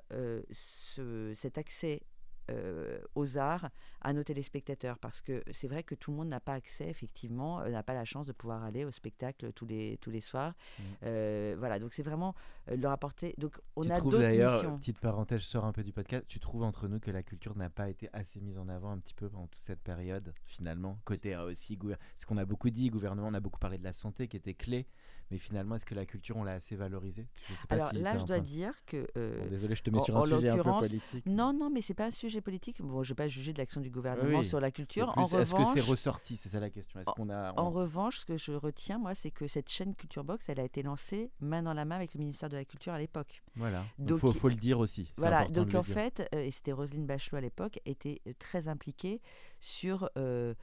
cet 1.35 1.59
accès 1.59 2.03
euh, 2.51 2.99
aux 3.15 3.39
arts 3.39 3.71
à 4.01 4.13
nos 4.13 4.25
téléspectateurs. 4.25 4.99
Parce 4.99 5.21
que 5.21 5.45
c'est 5.53 5.69
vrai 5.69 5.83
que 5.83 5.95
tout 5.95 6.11
le 6.11 6.17
monde 6.17 6.29
n'a 6.29 6.41
pas 6.41 6.55
accès 6.55 6.89
effectivement 6.89 7.61
euh, 7.61 7.69
n'a 7.69 7.83
pas 7.83 7.95
la 7.95 8.05
chance 8.05 8.27
de 8.27 8.33
pouvoir 8.33 8.65
aller 8.65 8.85
au 8.85 8.91
spectacle 8.91 9.53
tous 9.53 9.67
les 9.67 9.99
tous 10.01 10.11
les 10.11 10.21
soirs. 10.21 10.53
Mmh. 10.79 10.83
euh, 11.05 11.55
voilà 11.59 11.79
donc 11.79 11.93
c'est 11.93 12.03
vraiment 12.03 12.35
leur 12.67 12.93
apporter 12.93 13.35
donc 13.39 13.59
on 13.77 13.83
tu 13.83 13.93
a 13.93 14.01
d'autres 14.01 14.19
d'ailleurs 14.19 14.77
petite 14.77 14.99
parenthèse 14.99 15.41
je 15.41 15.47
sors 15.47 15.65
un 15.65 15.73
peu 15.73 15.85
du 15.85 15.93
podcast 15.93 16.25
tu 16.27 16.41
trouves 16.41 16.63
entre 16.63 16.89
nous 16.89 16.99
que 16.99 17.11
la 17.11 17.23
culture 17.23 17.57
n'a 17.57 17.71
pas 17.71 17.89
été 17.89 18.09
assez 18.13 18.41
mise 18.41 18.59
en 18.59 18.69
avant 18.69 18.91
un 18.91 18.99
petit 18.99 19.15
peu 19.15 19.29
pendant 19.29 19.47
toute 19.47 19.63
cette 19.63 19.81
période 19.81 20.35
finalement 20.45 20.99
côté 21.05 21.37
aussi 21.37 21.79
ce 22.19 22.27
qu'on 22.27 22.39
a 22.39 22.45
beaucoup 22.45 22.71
dit 22.71 22.91
gouvernement 22.91 23.29
on 23.29 23.35
a 23.35 23.41
beaucoup 23.41 23.61
parlé 23.61 23.79
de 23.79 23.85
la 23.85 23.93
santé 23.93 24.29
qui 24.29 24.37
était 24.37 24.55
clé 24.55 24.87
mais 25.31 25.39
finalement, 25.39 25.77
est-ce 25.77 25.87
que 25.87 25.95
la 25.95 26.07
culture, 26.07 26.37
on 26.37 26.45
l'a 26.45 26.53
assez 26.53 26.77
valorisée? 26.77 27.27
Alors 27.69 27.93
là, 27.93 28.19
je 28.19 28.25
dois 28.25 28.41
dire 28.41 28.75
que. 28.87 29.07
Euh, 29.17 29.49
désolé, 29.49 29.75
je 29.75 29.83
te 29.83 29.91
mets 29.91 30.01
sur 30.01 30.17
un 30.17 30.27
sujet 30.27 30.51
un 30.51 30.57
peu 30.57 30.63
politique. 30.63 31.27
Non, 31.27 31.53
non, 31.53 31.71
mais 31.71 31.83
c'est 31.83 31.95
pas 31.95 32.07
un 32.07 32.11
sujet 32.11 32.41
politique. 32.41 32.83
Bon, 32.83 33.03
je 33.03 33.11
vais 33.11 33.15
pas 33.15 33.29
juger 33.29 33.53
de 33.53 33.59
l'action 33.59 33.81
du 33.81 33.91
gouvernement 33.91 34.43
sur 34.43 34.61
la 34.61 34.71
culture. 34.71 35.13
En 35.17 35.27
est-ce 35.27 35.55
que 35.55 35.65
c'est 35.65 35.89
ressorti? 35.89 36.37
C'est 36.37 36.49
ça 36.49 36.61
la 36.61 36.71
question. 36.71 37.01
Est-ce 37.01 37.11
qu'on 37.11 37.31
a 37.31 37.53
En 37.57 37.71
revanche, 37.71 38.21
ce 38.21 38.25
que 38.25 38.37
je 38.37 38.53
retiens, 38.53 38.99
moi, 38.99 39.15
c'est 39.15 39.31
que 39.31 39.47
cette 39.47 39.69
chaîne 39.69 39.95
Culture 39.95 40.25
Box, 40.25 40.49
elle 40.49 40.61
a 40.61 40.65
été 40.65 40.83
lancée 40.83 41.31
main 41.41 41.63
dans 41.63 41.75
la 41.75 41.85
main 41.85 41.97
avec 41.97 42.15
le 42.15 42.21
ministère 42.21 42.49
de 42.49 42.57
la 42.57 42.65
Culture 42.65 42.93
à 42.93 42.99
l'époque. 42.99 43.43
Voilà. 43.57 43.85
Donc, 43.99 44.21
il 44.23 44.33
faut, 44.33 44.49
le 44.49 44.55
dire 44.55 44.79
aussi. 44.79 45.13
Voilà. 45.17 45.47
Donc 45.49 45.75
en 45.75 45.83
fait, 45.83 46.29
euh, 46.35 46.43
et 46.43 46.51
c'était 46.51 46.73
Roselyne 46.73 47.07
Bachelot 47.07 47.39
à 47.39 47.41
l'époque, 47.41 47.81
était 47.85 48.21
euh, 48.27 48.33
très 48.39 48.69
impliquée 48.69 49.21
sur 49.61 50.09
euh, 50.17 50.55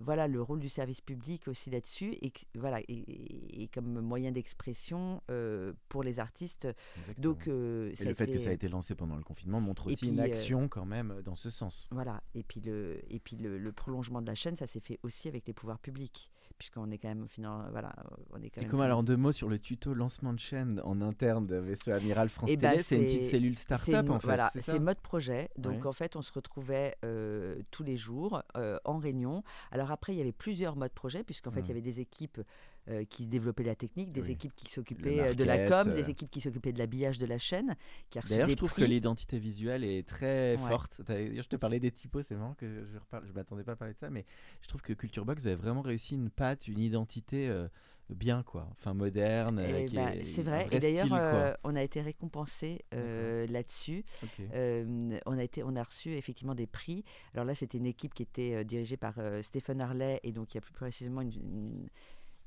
voilà 0.00 0.28
le 0.28 0.40
rôle 0.40 0.60
du 0.60 0.68
service 0.68 1.00
public 1.00 1.48
aussi 1.48 1.70
là-dessus 1.70 2.16
et 2.22 2.32
voilà 2.54 2.80
et, 2.88 3.68
comme 3.74 4.00
moyen 4.00 4.30
d'expression 4.30 5.22
euh, 5.30 5.72
pour 5.88 6.02
les 6.02 6.20
artistes. 6.20 6.68
Donc 7.18 7.48
euh, 7.48 7.92
et 7.98 8.04
le 8.04 8.14
fait 8.14 8.26
que 8.26 8.38
ça 8.38 8.50
a 8.50 8.52
été 8.52 8.68
lancé 8.68 8.94
pendant 8.94 9.16
le 9.16 9.24
confinement 9.24 9.60
montre 9.60 9.88
aussi 9.88 10.08
une 10.08 10.20
action 10.20 10.68
quand 10.68 10.84
même 10.84 11.22
dans 11.24 11.36
ce 11.36 11.50
sens. 11.50 11.88
Voilà 11.90 12.22
et 12.34 12.42
puis 12.42 12.60
le 12.60 13.00
et 13.12 13.18
puis 13.18 13.36
le, 13.36 13.58
le 13.58 13.72
prolongement 13.72 14.22
de 14.22 14.26
la 14.26 14.34
chaîne 14.34 14.56
ça 14.56 14.66
s'est 14.66 14.80
fait 14.80 14.98
aussi 15.02 15.28
avec 15.28 15.46
les 15.46 15.52
pouvoirs 15.52 15.78
publics 15.78 16.30
puisqu'on 16.58 16.90
est 16.90 16.98
quand 16.98 17.08
même 17.08 17.26
finan- 17.26 17.70
voilà, 17.70 17.94
on 18.32 18.42
est 18.42 18.50
quand 18.50 18.60
Et 18.60 18.64
même 18.64 18.70
comment 18.70 18.82
alors 18.82 18.98
en 18.98 19.02
deux 19.02 19.16
mots 19.16 19.32
sur 19.32 19.48
le 19.48 19.58
tuto 19.58 19.94
lancement 19.94 20.32
de 20.32 20.38
chaîne 20.40 20.80
en 20.84 21.00
interne 21.00 21.46
de 21.46 21.56
Vaisseau 21.56 21.92
Amiral 21.92 22.28
France 22.28 22.50
Eh 22.52 22.56
ben, 22.56 22.72
Télé, 22.72 22.82
c'est 22.82 22.96
une 22.96 23.04
petite 23.04 23.24
cellule 23.24 23.56
start-up 23.56 24.10
en 24.10 24.18
fait. 24.18 24.26
Voilà, 24.26 24.50
c'est 24.60 24.78
mode 24.78 24.98
projet. 25.00 25.50
Donc 25.56 25.82
Ouais. 25.82 25.86
en 25.86 25.92
fait, 25.92 26.16
on 26.16 26.22
se 26.22 26.32
retrouvait 26.32 26.96
euh, 27.04 27.60
tous 27.70 27.82
les 27.84 27.96
jours 27.96 28.42
euh, 28.56 28.78
en 28.84 28.98
réunion. 28.98 29.42
Alors 29.70 29.90
après, 29.92 30.12
il 30.14 30.18
y 30.18 30.20
avait 30.20 30.32
plusieurs 30.32 30.76
modes 30.76 30.92
projet, 30.92 31.22
puisqu'en 31.24 31.50
fait, 31.50 31.60
il 31.60 31.68
y 31.68 31.72
avait 31.72 31.80
des 31.80 32.00
équipes 32.00 32.40
euh, 32.88 33.04
qui 33.04 33.26
développaient 33.26 33.62
la 33.64 33.74
technique, 33.74 34.12
des 34.12 34.22
Oui. 34.22 34.32
équipes 34.32 34.54
qui 34.56 34.70
s'occupaient 34.70 35.20
euh, 35.20 35.34
de 35.34 35.44
la 35.44 35.66
com, 35.68 35.88
euh. 35.88 35.94
des 35.94 36.10
équipes 36.10 36.30
qui 36.30 36.40
s'occupaient 36.40 36.72
de 36.72 36.78
l'habillage 36.78 37.18
de 37.18 37.26
la 37.26 37.38
chaîne, 37.38 37.76
qui 38.10 38.18
a 38.18 38.20
reçu 38.22 38.32
D'ailleurs, 38.32 38.46
des 38.46 38.52
je 38.52 38.56
trouve 38.56 38.70
prix. 38.70 38.82
que 38.82 38.88
l'identité 38.88 39.38
visuelle 39.38 39.84
est 39.84 40.06
très 40.08 40.56
Ouais. 40.56 40.68
forte. 40.68 41.00
D'ailleurs, 41.06 41.42
je 41.44 41.48
te 41.48 41.56
parlais 41.56 41.80
des 41.80 41.90
typos, 41.90 42.22
c'est 42.22 42.34
marrant 42.34 42.54
que 42.54 42.84
je 42.92 42.98
reparle. 42.98 43.24
Je 43.26 43.32
m'attendais 43.32 43.64
pas 43.64 43.72
à 43.72 43.76
parler 43.76 43.94
de 43.94 43.98
ça, 43.98 44.10
mais 44.10 44.24
je 44.62 44.68
trouve 44.68 44.82
que 44.82 44.92
Culture 44.92 45.24
Box 45.24 45.42
vous 45.42 45.46
avez 45.48 45.56
vraiment 45.56 45.82
réussi 45.82 46.14
une 46.14 46.30
patte, 46.30 46.66
une 46.68 46.78
identité 46.78 47.48
euh, 47.48 47.68
bien, 48.10 48.42
quoi. 48.42 48.66
Enfin, 48.72 48.94
moderne. 48.94 49.62
Eh 49.62 49.84
qui 49.84 49.98
est- 49.98 50.24
c'est 50.24 50.42
vrai. 50.42 50.64
vrai 50.64 50.76
Et 50.76 50.80
d'ailleurs, 50.80 51.04
style, 51.04 51.18
euh, 51.20 51.52
on 51.64 51.76
a 51.76 51.82
été 51.82 52.00
récompensé 52.00 52.80
euh, 52.94 53.46
là-dessus. 53.48 54.02
Euh, 54.54 55.18
on, 55.26 55.36
a 55.38 55.42
été, 55.42 55.62
on 55.62 55.76
a 55.76 55.82
reçu 55.82 56.12
effectivement 56.14 56.54
des 56.54 56.66
prix. 56.66 57.04
Alors 57.34 57.44
là, 57.44 57.54
c'était 57.54 57.76
une 57.78 57.86
équipe 57.86 58.14
qui 58.14 58.22
était 58.22 58.64
dirigée 58.64 58.96
par 58.96 59.14
Stéphane 59.42 59.80
Harlet 59.82 60.20
et 60.22 60.32
donc 60.32 60.54
il 60.54 60.56
y 60.56 60.58
a 60.58 60.62
plus 60.62 60.72
précisément 60.72 61.20
une, 61.20 61.32
une- 61.32 61.88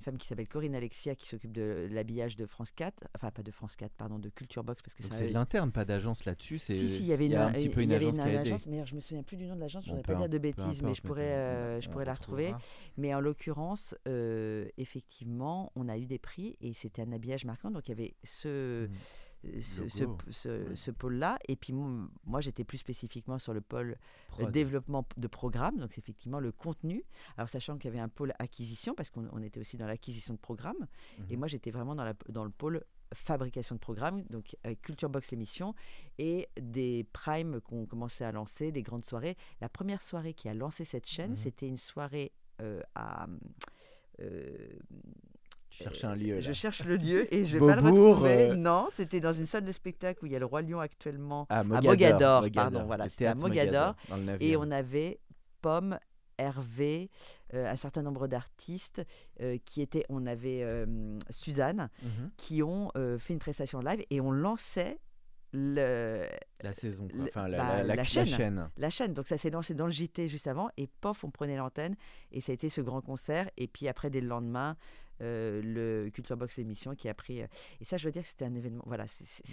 une 0.02 0.04
femme 0.04 0.18
qui 0.18 0.26
s'appelle 0.28 0.48
Corinne 0.48 0.74
Alexia 0.74 1.16
qui 1.16 1.28
s'occupe 1.28 1.52
de 1.52 1.88
l'habillage 1.92 2.36
de 2.36 2.48
France 2.48 2.72
4, 2.72 3.08
enfin 3.16 3.30
pas 3.30 3.44
de 3.44 3.52
France 3.52 3.76
4, 3.76 3.92
pardon, 3.94 4.18
de 4.18 4.30
Culture 4.30 4.64
Box 4.64 4.82
parce 4.82 4.96
que 4.96 5.04
c'est 5.04 5.28
de 5.28 5.34
l'interne, 5.34 5.72
pas 5.72 5.86
d'agence 5.86 6.26
là-dessus. 6.26 6.58
Si, 6.58 6.90
si, 6.90 7.04
il 7.04 7.06
y 7.06 7.14
avait 7.14 7.28
une, 7.28 7.36
un 7.36 7.52
petit 7.52 7.70
peu 7.70 7.82
il 7.82 7.84
une 7.84 7.92
y 7.92 7.96
avait 7.96 8.06
agence 8.08 8.20
a 8.20 8.28
aidé. 8.30 8.38
agence, 8.38 8.66
mais 8.66 8.78
alors, 8.78 8.88
je 8.88 8.96
me 8.96 9.00
souviens 9.00 9.22
plus 9.22 9.38
du 9.38 9.46
nom 9.46 9.56
de 9.56 9.60
l'agence, 9.60 9.86
je 9.86 9.92
ne 9.92 9.98
peu 9.98 10.14
pas 10.14 10.16
dire 10.16 10.28
de 10.30 10.38
peu 10.38 10.42
bêtises, 10.42 10.82
mais 10.82 10.96
je 10.96 11.02
pourrais, 11.04 11.22
euh, 11.22 11.82
je 11.82 11.90
pourrais 11.90 12.06
la 12.06 12.16
retrouver. 12.16 12.54
Mais 12.98 13.14
en 13.14 13.20
l'occurrence, 13.20 13.96
euh, 14.08 14.68
effectivement, 14.78 15.72
on 15.76 15.88
a 15.88 15.98
eu 15.98 16.08
des 16.08 16.20
prix 16.20 16.58
et 16.62 16.74
c'était 16.74 17.04
un 17.04 17.12
habillage 17.12 17.46
marquant. 17.46 17.70
Donc 17.70 17.88
il 17.88 17.92
y 17.92 17.94
avait 17.94 18.16
ce, 18.24 18.88
Mhm. 18.88 18.90
Ce, 19.62 19.88
ce- 19.90 20.76
ce- 20.76 20.92
pôle-là. 20.92 21.40
Et 21.48 21.56
puis 21.56 21.74
mo- 21.74 22.08
moi, 22.26 22.42
j'étais 22.42 22.64
plus 22.64 22.78
spécifiquement 22.78 23.40
sur 23.40 23.54
le 23.54 23.62
pôle 23.62 23.98
Prod. 24.28 24.52
développement 24.52 25.06
de 25.18 25.28
programme, 25.28 25.78
donc 25.80 25.98
effectivement 25.98 26.40
le 26.40 26.52
contenu. 26.52 27.04
Alors 27.38 27.50
sachant 27.50 27.78
qu'il 27.78 27.90
y 27.90 27.94
avait 27.94 28.00
un 28.04 28.10
pôle 28.10 28.34
acquisition, 28.40 28.94
parce 28.96 29.10
qu'on 29.10 29.28
on 29.32 29.42
était 29.42 29.60
aussi 29.60 29.78
dans 29.78 29.88
l'acquisition 29.88 30.34
de 30.34 30.40
programmes. 30.40 30.88
Et 31.30 31.34
Mhm. 31.34 31.40
moi, 31.40 31.48
j'étais 31.48 31.72
vraiment 31.72 31.96
dans, 31.96 32.04
la- 32.04 32.14
dans 32.30 32.44
le 32.44 32.52
pôle 32.52 32.84
fabrication 33.14 33.76
de 33.76 33.80
programmes, 33.82 34.24
donc 34.30 34.56
avec 34.64 34.82
Culture 34.82 35.10
Box 35.10 35.32
l'émission 35.32 35.76
et 36.18 36.48
des 36.62 37.06
primes 37.12 37.60
qu'on 37.60 37.86
commençait 37.86 38.24
à 38.24 38.32
lancer, 38.32 38.72
des 38.72 38.84
grandes 38.84 39.04
soirées. 39.04 39.36
La 39.60 39.68
première 39.68 40.02
soirée 40.02 40.34
qui 40.34 40.48
a 40.48 40.54
lancé 40.54 40.86
cette 40.86 41.08
chaîne, 41.08 41.32
Mhm. 41.32 41.36
c'était 41.36 41.68
une 41.68 41.78
soirée 41.78 42.32
euh, 42.62 42.80
à. 42.96 43.28
euh, 44.20 44.56
Tu 45.72 45.84
cherchais 45.84 46.06
un 46.08 46.16
lieu. 46.16 46.42
je 46.42 46.52
cherche 46.54 46.84
le 46.84 46.96
lieu 46.98 47.34
et 47.34 47.46
je 47.46 47.58
vais 47.58 47.66
pas 47.66 47.76
le 47.76 47.82
retrouver. 47.90 48.50
euh, 48.52 48.56
Non, 48.56 48.90
c'était 48.94 49.20
dans 49.20 49.34
une 49.34 49.46
salle 49.46 49.64
de 49.66 49.72
spectacle 49.72 50.24
où 50.24 50.28
il 50.28 50.34
y 50.34 50.36
a 50.36 50.40
le 50.40 50.46
Roi 50.46 50.62
Lion 50.62 50.80
actuellement. 50.80 51.48
Ah, 51.50 51.64
Mogador, 51.64 52.42
Mogador, 52.44 52.52
pardon, 52.54 52.84
voilà, 52.86 53.08
c'était 53.10 53.26
à 53.26 53.36
Mogador. 53.36 53.96
Et 54.40 54.54
9e. 54.54 54.58
on 54.60 54.70
avait 54.72 55.20
Pomme, 55.62 55.98
Hervé, 56.38 57.10
euh, 57.54 57.72
un 57.72 57.76
certain 57.76 58.02
nombre 58.02 58.28
d'artistes 58.28 59.02
euh, 59.42 59.58
qui 59.66 59.82
étaient. 59.82 60.06
On 60.10 60.26
avait 60.26 60.62
euh, 60.64 61.18
Suzanne 61.30 61.90
Mhm. 62.04 62.32
qui 62.38 62.64
ont 62.64 62.92
fait 63.20 63.34
une 63.34 63.40
prestation 63.40 63.80
live 63.80 64.04
et 64.10 64.20
on 64.22 64.32
lançait 64.32 64.98
le, 65.54 66.28
La 66.64 66.74
saison, 66.74 67.08
le- 67.14 67.24
enfin 67.26 67.48
la, 67.48 67.58
bah, 67.58 67.84
la- 67.84 67.96
la- 67.96 68.04
chaîne. 68.06 68.26
chaîne. 68.28 68.70
la 68.78 68.90
chaîne. 68.90 69.14
Donc 69.14 69.28
ça 69.28 69.38
s'est 69.38 69.50
lancé 69.50 69.74
dans 69.74 69.86
le 69.86 69.92
JT 69.92 70.28
juste 70.28 70.48
avant 70.48 70.70
et 70.78 70.88
pof, 71.02 71.24
on 71.24 71.30
prenait 71.30 71.58
l'antenne 71.58 71.96
et 72.32 72.40
ça 72.42 72.52
a 72.52 72.56
été 72.56 72.70
ce 72.70 72.80
grand 72.82 73.02
concert. 73.02 73.50
Et 73.58 73.68
puis 73.68 73.88
après, 73.90 74.10
dès 74.10 74.22
le 74.22 74.28
lendemain, 74.28 74.78
le 75.22 76.10
Culture 76.10 76.38
Box 76.38 76.58
émission 76.60 76.96
qui 76.96 77.08
a 77.10 77.14
pris. 77.14 77.42
euh, 77.42 77.48
et 77.80 77.86
ça, 77.86 77.98
je 77.98 78.06
veux 78.06 78.12
dire 78.12 78.22
que 78.24 78.28
c'était 78.28 78.46
un 78.46 78.56
événement. 78.56 78.84
Voilà, 78.88 79.06
c'est- 79.08 79.44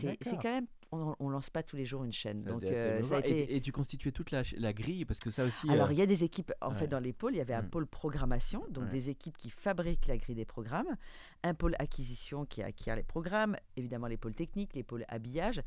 quand 0.40 0.44
même. 0.44 0.66
On, 0.90 1.14
on 1.20 1.28
lance 1.28 1.50
pas 1.50 1.62
tous 1.62 1.76
les 1.76 1.84
jours 1.84 2.02
une 2.04 2.12
chaîne. 2.12 2.40
Ça 2.40 2.50
donc 2.50 2.64
euh, 2.64 3.02
ça 3.02 3.18
a. 3.18 3.26
Et- 3.26 3.42
été. 3.42 3.56
et, 3.56 3.60
tu 3.60 3.72
constituais 3.72 4.10
toute 4.10 4.30
la, 4.30 4.42
la 4.56 4.72
grille 4.72 5.04
parce 5.04 5.20
que 5.20 5.30
ça 5.30 5.44
aussi. 5.44 5.68
Alors, 5.70 5.88
euh, 5.88 5.92
il 5.92 5.98
y 5.98 6.02
a 6.02 6.06
des 6.06 6.24
équipes, 6.24 6.52
en 6.62 6.70
ouais. 6.70 6.74
fait, 6.78 6.86
dans 6.88 6.98
les 7.00 7.12
pôles, 7.12 7.34
il 7.34 7.38
y 7.38 7.42
avait 7.42 7.52
un 7.54 7.62
Mm. 7.62 7.68
pôle 7.70 7.86
programmation, 7.86 8.64
donc 8.70 8.84
Ouais. 8.84 8.90
des 8.90 9.10
équipes 9.10 9.36
qui 9.36 9.50
fabriquent 9.50 10.06
la 10.06 10.16
grille 10.16 10.34
des 10.36 10.46
programmes, 10.46 10.96
un 11.42 11.52
pôle 11.54 11.74
acquisition 11.78 12.46
qui 12.46 12.62
acquiert 12.62 12.96
les 12.96 13.02
programmes, 13.02 13.56
évidemment 13.76 14.06
les 14.06 14.16
pôles 14.16 14.34
techniques, 14.34 14.74
les 14.74 14.82
pôles 14.82 15.04
habillage, 15.08 15.62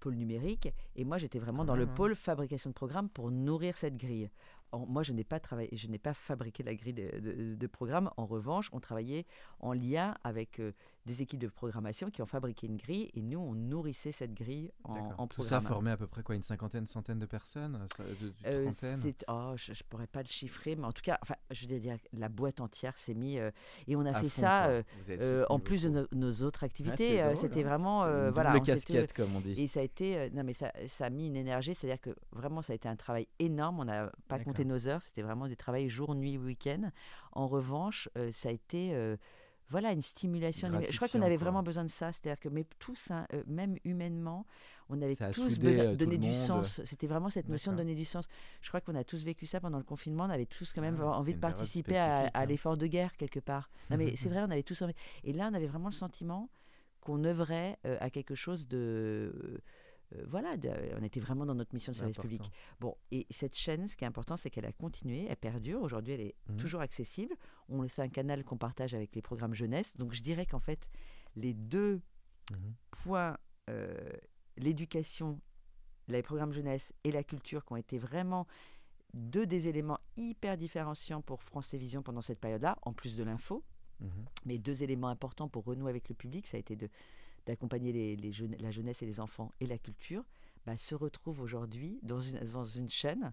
pôle 0.00 0.14
numérique, 0.16 0.68
et 0.96 1.04
moi 1.04 1.16
j'étais 1.18 1.38
vraiment 1.38 1.64
dans 1.64 1.76
le 1.76 1.84
hein. 1.84 1.94
pôle 1.94 2.14
fabrication 2.16 2.68
de 2.70 2.74
programmes 2.74 3.08
pour 3.08 3.30
nourrir 3.30 3.76
cette 3.76 3.96
grille. 3.96 4.28
Moi, 4.72 5.02
je 5.02 5.12
n'ai 5.12 5.24
pas 5.24 5.40
travaillé, 5.40 5.68
je 5.72 5.86
n'ai 5.88 5.98
pas 5.98 6.14
fabriqué 6.14 6.62
la 6.62 6.74
grille 6.74 6.92
de, 6.94 7.54
de- 7.54 7.66
programmes. 7.66 8.10
En 8.16 8.26
revanche, 8.26 8.68
on 8.72 8.80
travaillait 8.80 9.26
en 9.60 9.72
lien 9.72 10.14
avec 10.24 10.60
euh, 10.60 10.72
des 11.06 11.22
équipes 11.22 11.38
de 11.40 11.48
programmation 11.48 12.10
qui 12.10 12.20
ont 12.20 12.26
fabriqué 12.26 12.66
une 12.66 12.76
grille, 12.76 13.10
et 13.14 13.22
nous, 13.22 13.38
on 13.38 13.54
nourrissait 13.54 14.10
cette 14.12 14.34
grille 14.34 14.72
en, 14.84 15.12
en 15.18 15.26
Tout 15.28 15.44
ça 15.44 15.60
formait 15.60 15.92
à 15.92 15.96
peu 15.96 16.06
près 16.08 16.22
quoi 16.22 16.34
Une 16.34 16.42
cinquantaine, 16.42 16.86
centaine 16.86 17.18
de 17.20 17.26
personnes 17.26 17.86
ça, 17.96 18.02
de, 18.02 18.32
Euh, 18.44 18.64
trentaine? 18.64 19.14
oh, 19.28 19.52
je 19.56 19.70
ne 19.70 19.76
pourrais 19.88 20.08
pas 20.08 20.22
le 20.22 20.28
chiffrer, 20.28 20.74
mais 20.76 20.84
en 20.84 20.92
tout 20.92 21.02
cas, 21.02 21.18
enfin, 21.22 21.36
je 21.52 21.66
veux 21.68 21.78
dire, 21.78 21.96
la 22.12 22.28
boîte 22.28 22.60
entière 22.60 22.98
s'est 22.98 23.14
mise. 23.14 23.38
euh, 23.38 23.50
et 23.86 23.94
on 23.96 24.04
a 24.04 24.10
À 24.10 24.14
fait 24.14 24.28
fond, 24.28 24.40
ça 24.40 24.66
euh, 24.66 25.44
en 25.48 25.58
plus 25.60 25.84
de 25.84 26.08
nos, 26.12 26.32
autres 26.42 26.60
Ah, 26.62 26.66
activités. 26.66 27.22
drôle, 27.22 27.36
C'était 27.36 27.60
hein. 27.62 27.68
vraiment. 27.68 28.04
Une 28.06 28.30
voilà, 28.30 28.56
on 28.56 28.60
casquette, 28.60 29.12
comme 29.12 29.36
on 29.36 29.40
dit. 29.40 29.54
Et 29.62 29.68
ça 29.68 29.80
a 29.80 29.82
été. 29.84 30.28
non, 30.30 30.42
mais 30.42 30.52
ça, 30.54 30.72
ça 30.88 31.06
a 31.06 31.10
mis 31.10 31.28
une 31.28 31.36
énergie, 31.36 31.74
c'est-à-dire 31.74 32.00
que 32.00 32.10
vraiment, 32.32 32.62
ça 32.62 32.72
a 32.72 32.76
été 32.76 32.88
un 32.88 32.96
travail 32.96 33.28
énorme. 33.38 33.78
On 33.80 33.84
n'a 33.84 34.10
pas 34.28 34.38
compté 34.40 34.64
nos 34.64 34.88
heures, 34.88 35.02
c'était 35.02 35.22
vraiment 35.22 35.46
des 35.46 35.56
travails 35.56 35.88
jour, 35.88 36.14
nuit, 36.16 36.36
week-end. 36.36 36.90
En 37.32 37.46
revanche, 37.46 38.08
ça 38.32 38.48
a 38.48 38.52
été. 38.52 39.16
Voilà, 39.68 39.92
une 39.92 40.02
stimulation. 40.02 40.68
Je 40.88 40.96
crois 40.96 41.08
qu'on 41.08 41.22
avait 41.22 41.36
vraiment 41.36 41.62
besoin 41.62 41.84
de 41.84 41.90
ça. 41.90 42.12
C'est-à-dire 42.12 42.38
que, 42.38 42.48
mais 42.48 42.64
tous, 42.78 43.10
hein, 43.10 43.26
euh, 43.32 43.42
même 43.46 43.76
humainement, 43.84 44.46
on 44.88 45.02
avait 45.02 45.16
tous 45.16 45.58
besoin 45.58 45.84
euh, 45.84 45.90
de 45.92 45.96
donner 45.96 46.18
du 46.18 46.32
sens. 46.32 46.80
C'était 46.84 47.08
vraiment 47.08 47.30
cette 47.30 47.48
notion 47.48 47.72
de 47.72 47.78
donner 47.78 47.94
du 47.94 48.04
sens. 48.04 48.26
Je 48.62 48.68
crois 48.68 48.80
qu'on 48.80 48.94
a 48.94 49.02
tous 49.02 49.24
vécu 49.24 49.46
ça 49.46 49.60
pendant 49.60 49.78
le 49.78 49.84
confinement. 49.84 50.24
On 50.24 50.30
avait 50.30 50.46
tous 50.46 50.72
quand 50.72 50.82
même 50.82 50.98
Ah 51.00 51.18
envie 51.18 51.34
de 51.34 51.40
participer 51.40 51.96
à 51.98 52.30
hein. 52.32 52.46
l'effort 52.46 52.76
de 52.76 52.86
guerre 52.86 53.16
quelque 53.16 53.40
part. 53.40 53.70
Non, 53.90 53.96
mais 53.96 54.14
c'est 54.16 54.28
vrai, 54.28 54.40
on 54.40 54.50
avait 54.50 54.62
tous 54.62 54.80
envie. 54.82 54.94
Et 55.24 55.32
là, 55.32 55.48
on 55.50 55.54
avait 55.54 55.66
vraiment 55.66 55.88
le 55.88 55.94
sentiment 55.94 56.48
qu'on 57.00 57.24
œuvrait 57.24 57.78
euh, 57.86 57.96
à 58.00 58.10
quelque 58.10 58.34
chose 58.34 58.66
de. 58.68 59.60
Euh, 60.14 60.24
voilà, 60.28 60.56
de- 60.56 60.70
on 60.98 61.02
était 61.02 61.20
vraiment 61.20 61.44
dans 61.46 61.54
notre 61.54 61.74
mission 61.74 61.92
de 61.92 61.96
service 61.96 62.18
public. 62.18 62.42
Bon, 62.80 62.96
et 63.10 63.26
cette 63.30 63.56
chaîne, 63.56 63.88
ce 63.88 63.96
qui 63.96 64.04
est 64.04 64.06
important, 64.06 64.36
c'est 64.36 64.50
qu'elle 64.50 64.64
a 64.66 64.72
continué, 64.72 65.26
elle 65.28 65.36
perdure. 65.36 65.82
Aujourd'hui, 65.82 66.12
elle 66.14 66.20
est 66.20 66.34
Mhm. 66.48 66.56
toujours 66.58 66.80
accessible. 66.80 67.34
On 67.68 67.86
c'est 67.88 68.02
un 68.02 68.08
canal 68.08 68.44
qu'on 68.44 68.56
partage 68.58 68.94
avec 68.94 69.14
les 69.14 69.22
programmes 69.22 69.54
jeunesse. 69.54 69.96
Donc, 69.96 70.12
je 70.12 70.22
dirais 70.22 70.46
qu'en 70.46 70.60
fait, 70.60 70.88
les 71.34 71.54
deux 71.54 72.00
Mhm. 72.52 72.74
points, 72.90 73.36
euh, 73.68 73.98
l'éducation, 74.56 75.40
les 76.08 76.22
programmes 76.22 76.52
jeunesse 76.52 76.92
et 77.04 77.10
la 77.10 77.24
culture, 77.24 77.64
qui 77.64 77.72
ont 77.72 77.76
été 77.76 77.98
vraiment 77.98 78.46
deux 79.14 79.46
des 79.46 79.66
éléments 79.68 79.98
hyper 80.16 80.56
différenciants 80.56 81.22
pour 81.22 81.42
France 81.42 81.68
Télévisions 81.68 82.02
pendant 82.02 82.20
cette 82.22 82.38
période-là, 82.38 82.76
en 82.82 82.92
plus 82.92 83.16
de 83.16 83.24
l'info. 83.24 83.64
Mhm. 84.00 84.10
Mais 84.44 84.58
deux 84.58 84.82
éléments 84.82 85.08
importants 85.08 85.48
pour 85.48 85.64
renouer 85.64 85.90
avec 85.90 86.08
le 86.08 86.14
public, 86.14 86.46
ça 86.46 86.58
a 86.58 86.60
été 86.60 86.76
de- 86.76 86.88
d'accompagner 87.46 88.16
la 88.58 88.70
jeunesse 88.70 89.02
et 89.02 89.06
les 89.06 89.20
enfants 89.20 89.52
et 89.60 89.66
la 89.66 89.78
culture, 89.78 90.24
bah, 90.66 90.76
se 90.76 90.94
retrouvent 90.94 91.40
aujourd'hui 91.40 92.00
dans 92.02 92.20
une, 92.20 92.38
dans 92.40 92.64
une 92.64 92.90
chaîne 92.90 93.32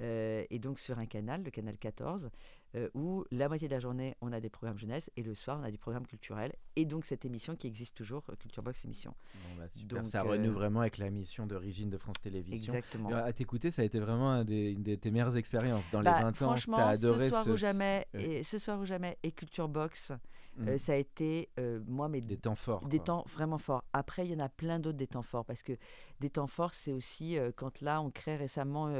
euh, 0.00 0.44
et 0.50 0.58
donc 0.58 0.78
sur 0.78 0.98
un 0.98 1.06
canal, 1.06 1.42
le 1.44 1.50
canal 1.50 1.78
14, 1.78 2.30
euh, 2.74 2.88
où 2.94 3.24
la 3.30 3.48
moitié 3.48 3.68
de 3.68 3.74
la 3.74 3.80
journée, 3.80 4.14
on 4.20 4.32
a 4.32 4.40
des 4.40 4.48
programmes 4.48 4.78
jeunesse 4.78 5.10
et 5.16 5.22
le 5.22 5.34
soir, 5.34 5.58
on 5.60 5.64
a 5.64 5.70
des 5.70 5.78
programmes 5.78 6.06
culturels. 6.06 6.52
Et 6.76 6.84
donc 6.84 7.04
cette 7.04 7.24
émission 7.24 7.54
qui 7.56 7.66
existe 7.66 7.96
toujours, 7.96 8.22
euh, 8.30 8.36
Culture 8.36 8.62
Box 8.62 8.84
émission. 8.84 9.14
Bon, 9.34 9.56
bah, 9.58 9.68
super. 9.68 9.98
Donc, 10.00 10.08
ça 10.08 10.20
euh, 10.20 10.30
renoue 10.30 10.52
vraiment 10.52 10.80
avec 10.80 10.98
la 10.98 11.10
mission 11.10 11.46
d'origine 11.46 11.90
de 11.90 11.98
France 11.98 12.16
Télévisions. 12.22 12.72
Exactement. 12.72 13.10
Euh, 13.12 13.24
À 13.24 13.32
t'écouter, 13.32 13.70
ça 13.70 13.82
a 13.82 13.84
été 13.84 13.98
vraiment 14.00 14.30
un 14.30 14.44
des- 14.44 14.70
une 14.72 14.82
de 14.82 14.94
tes 14.94 15.10
meilleures 15.10 15.36
expériences 15.36 15.90
dans 15.90 16.02
Bah, 16.02 16.16
les 16.16 16.22
20 16.24 16.28
ans. 16.30 16.32
franchement, 16.32 16.76
T'as 16.78 16.88
adoré 16.88 17.24
ce 17.26 17.30
soir 17.30 17.44
ce, 17.44 17.50
ou 17.50 17.56
jamais, 17.56 18.06
et 18.14 18.42
ce 18.42 18.58
soir 18.58 18.80
ou 18.80 18.84
jamais 18.86 19.18
et 19.22 19.32
Culture 19.32 19.68
Box, 19.68 20.12
euh, 20.60 20.76
ça 20.76 20.92
a 20.92 20.96
été 20.96 21.48
moi 21.86 22.08
mes 22.08 22.20
des 22.20 22.36
temps 22.36 22.54
forts. 22.54 22.86
Des 22.86 22.98
quoi. 22.98 23.04
temps 23.04 23.24
vraiment 23.28 23.56
forts. 23.58 23.84
Après, 23.94 24.26
il 24.26 24.32
y 24.32 24.34
en 24.34 24.44
a 24.44 24.48
plein 24.50 24.78
d'autres 24.78 24.98
des 24.98 25.06
temps 25.06 25.22
forts 25.22 25.44
parce 25.46 25.62
que 25.62 25.72
des 26.20 26.28
temps 26.30 26.46
forts, 26.46 26.74
c'est 26.74 26.92
aussi 26.92 27.36
quand 27.56 27.80
là, 27.80 28.00
on 28.02 28.10
crée 28.10 28.36
récemment 28.36 28.92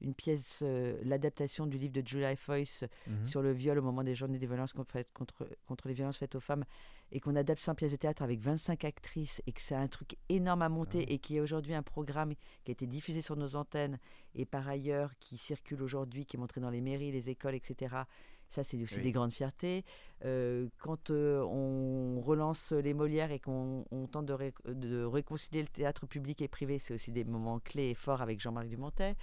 une 0.00 0.14
pièce, 0.14 0.62
l'adaptation 1.04 1.66
du 1.66 1.78
livre 1.78 1.92
de 1.92 2.02
July 2.06 2.36
Foyce 2.36 2.84
Mhm. 3.20 3.26
sur 3.26 3.42
le 3.42 3.52
viol 3.52 3.78
au 3.78 3.82
moment 3.82 4.02
des 4.04 4.14
journées 4.14 4.38
des 4.38 4.46
violences 4.46 4.72
contre, 4.72 4.96
contre, 5.14 5.46
contre 5.66 5.88
les 5.88 5.94
violences 5.94 6.16
faites 6.18 6.34
aux 6.34 6.40
femmes 6.40 6.64
et 7.12 7.20
qu'on 7.20 7.36
adapte 7.36 7.60
ça 7.62 7.72
en 7.72 7.74
pièce 7.74 7.92
de 7.92 7.96
théâtre 7.96 8.22
avec 8.22 8.40
25 8.40 8.84
actrices 8.84 9.42
et 9.46 9.52
que 9.52 9.60
c'est 9.60 9.74
un 9.74 9.88
truc 9.88 10.16
énorme 10.28 10.62
à 10.62 10.68
monter 10.68 11.04
Ah 11.08 11.12
et 11.12 11.18
qui 11.18 11.36
est 11.36 11.40
aujourd'hui 11.40 11.74
un 11.74 11.82
programme 11.82 12.34
qui 12.64 12.70
a 12.70 12.72
été 12.72 12.86
diffusé 12.86 13.22
sur 13.22 13.36
nos 13.36 13.56
antennes 13.56 13.98
et 14.34 14.44
par 14.44 14.66
ailleurs 14.68 15.12
qui 15.18 15.36
circule 15.38 15.82
aujourd'hui, 15.82 16.26
qui 16.26 16.36
est 16.36 16.40
montré 16.40 16.60
dans 16.60 16.70
les 16.70 16.80
mairies, 16.80 17.12
les 17.12 17.30
écoles, 17.30 17.54
etc. 17.54 17.94
Ça, 18.48 18.62
c'est 18.62 18.80
aussi 18.80 18.96
Oui. 18.98 19.02
des 19.02 19.10
grandes 19.12 19.32
fiertés. 19.32 19.84
Euh, 20.24 20.68
quand 20.78 21.10
euh, 21.10 21.40
on 21.42 22.20
relance 22.20 22.70
les 22.70 22.94
Molières 22.94 23.32
et 23.32 23.40
qu'on 23.40 23.84
on 23.90 24.06
tente 24.06 24.26
de, 24.26 24.32
ré- 24.32 24.54
de 24.68 25.02
réconcilier 25.02 25.62
le 25.62 25.68
théâtre 25.68 26.06
public 26.06 26.40
et 26.42 26.46
privé, 26.48 26.78
c'est 26.78 26.94
aussi 26.94 27.10
des 27.10 27.24
moments 27.24 27.58
clés 27.58 27.90
et 27.90 27.94
forts 27.94 28.22
avec 28.22 28.40
Jean-Marc 28.40 28.68
Dumontet. 28.68 29.16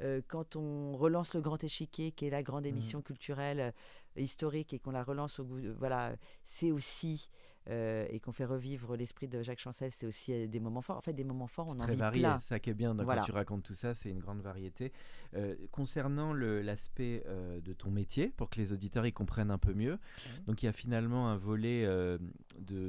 Euh, 0.00 0.20
quand 0.28 0.56
on 0.56 0.96
relance 0.96 1.34
le 1.34 1.40
Grand 1.40 1.62
Échiquier, 1.62 2.12
qui 2.12 2.26
est 2.26 2.30
la 2.30 2.42
grande 2.42 2.66
émission 2.66 3.02
culturelle 3.02 3.60
euh, 3.60 4.20
historique, 4.20 4.72
et 4.72 4.78
qu'on 4.78 4.90
la 4.92 5.02
relance 5.02 5.38
au 5.40 5.44
goût, 5.44 5.60
voilà, 5.78 6.16
c'est 6.44 6.70
aussi 6.70 7.28
euh, 7.70 8.06
et 8.08 8.18
qu'on 8.18 8.32
fait 8.32 8.46
revivre 8.46 8.96
l'esprit 8.96 9.28
de 9.28 9.42
Jacques 9.42 9.58
Chancel, 9.58 9.92
c'est 9.92 10.06
aussi 10.06 10.48
des 10.48 10.60
moments 10.60 10.80
forts. 10.80 10.96
En 10.96 11.00
fait, 11.02 11.12
des 11.12 11.24
moments 11.24 11.46
forts, 11.46 11.68
on 11.68 11.72
en 11.72 11.80
Très 11.82 11.92
vit 11.92 11.98
varié, 11.98 12.20
plein. 12.22 12.38
ça 12.38 12.58
qui 12.58 12.70
est 12.70 12.74
bien 12.74 12.94
donc, 12.94 13.04
Voilà. 13.04 13.20
quand 13.20 13.26
tu 13.26 13.32
racontes 13.32 13.62
tout 13.62 13.74
ça, 13.74 13.94
c'est 13.94 14.08
une 14.08 14.20
grande 14.20 14.40
variété. 14.40 14.90
Euh, 15.34 15.54
concernant 15.70 16.32
l'aspect 16.32 17.24
euh, 17.26 17.60
de 17.60 17.74
ton 17.74 17.90
métier, 17.90 18.28
pour 18.28 18.48
que 18.48 18.58
les 18.58 18.72
auditeurs 18.72 19.04
y 19.04 19.12
comprennent 19.12 19.50
un 19.50 19.58
peu 19.58 19.74
mieux, 19.74 19.98
donc 20.46 20.62
il 20.62 20.66
y 20.66 20.68
a 20.68 20.72
finalement 20.72 21.28
un 21.28 21.36
volet 21.36 21.84
de, 21.86 22.18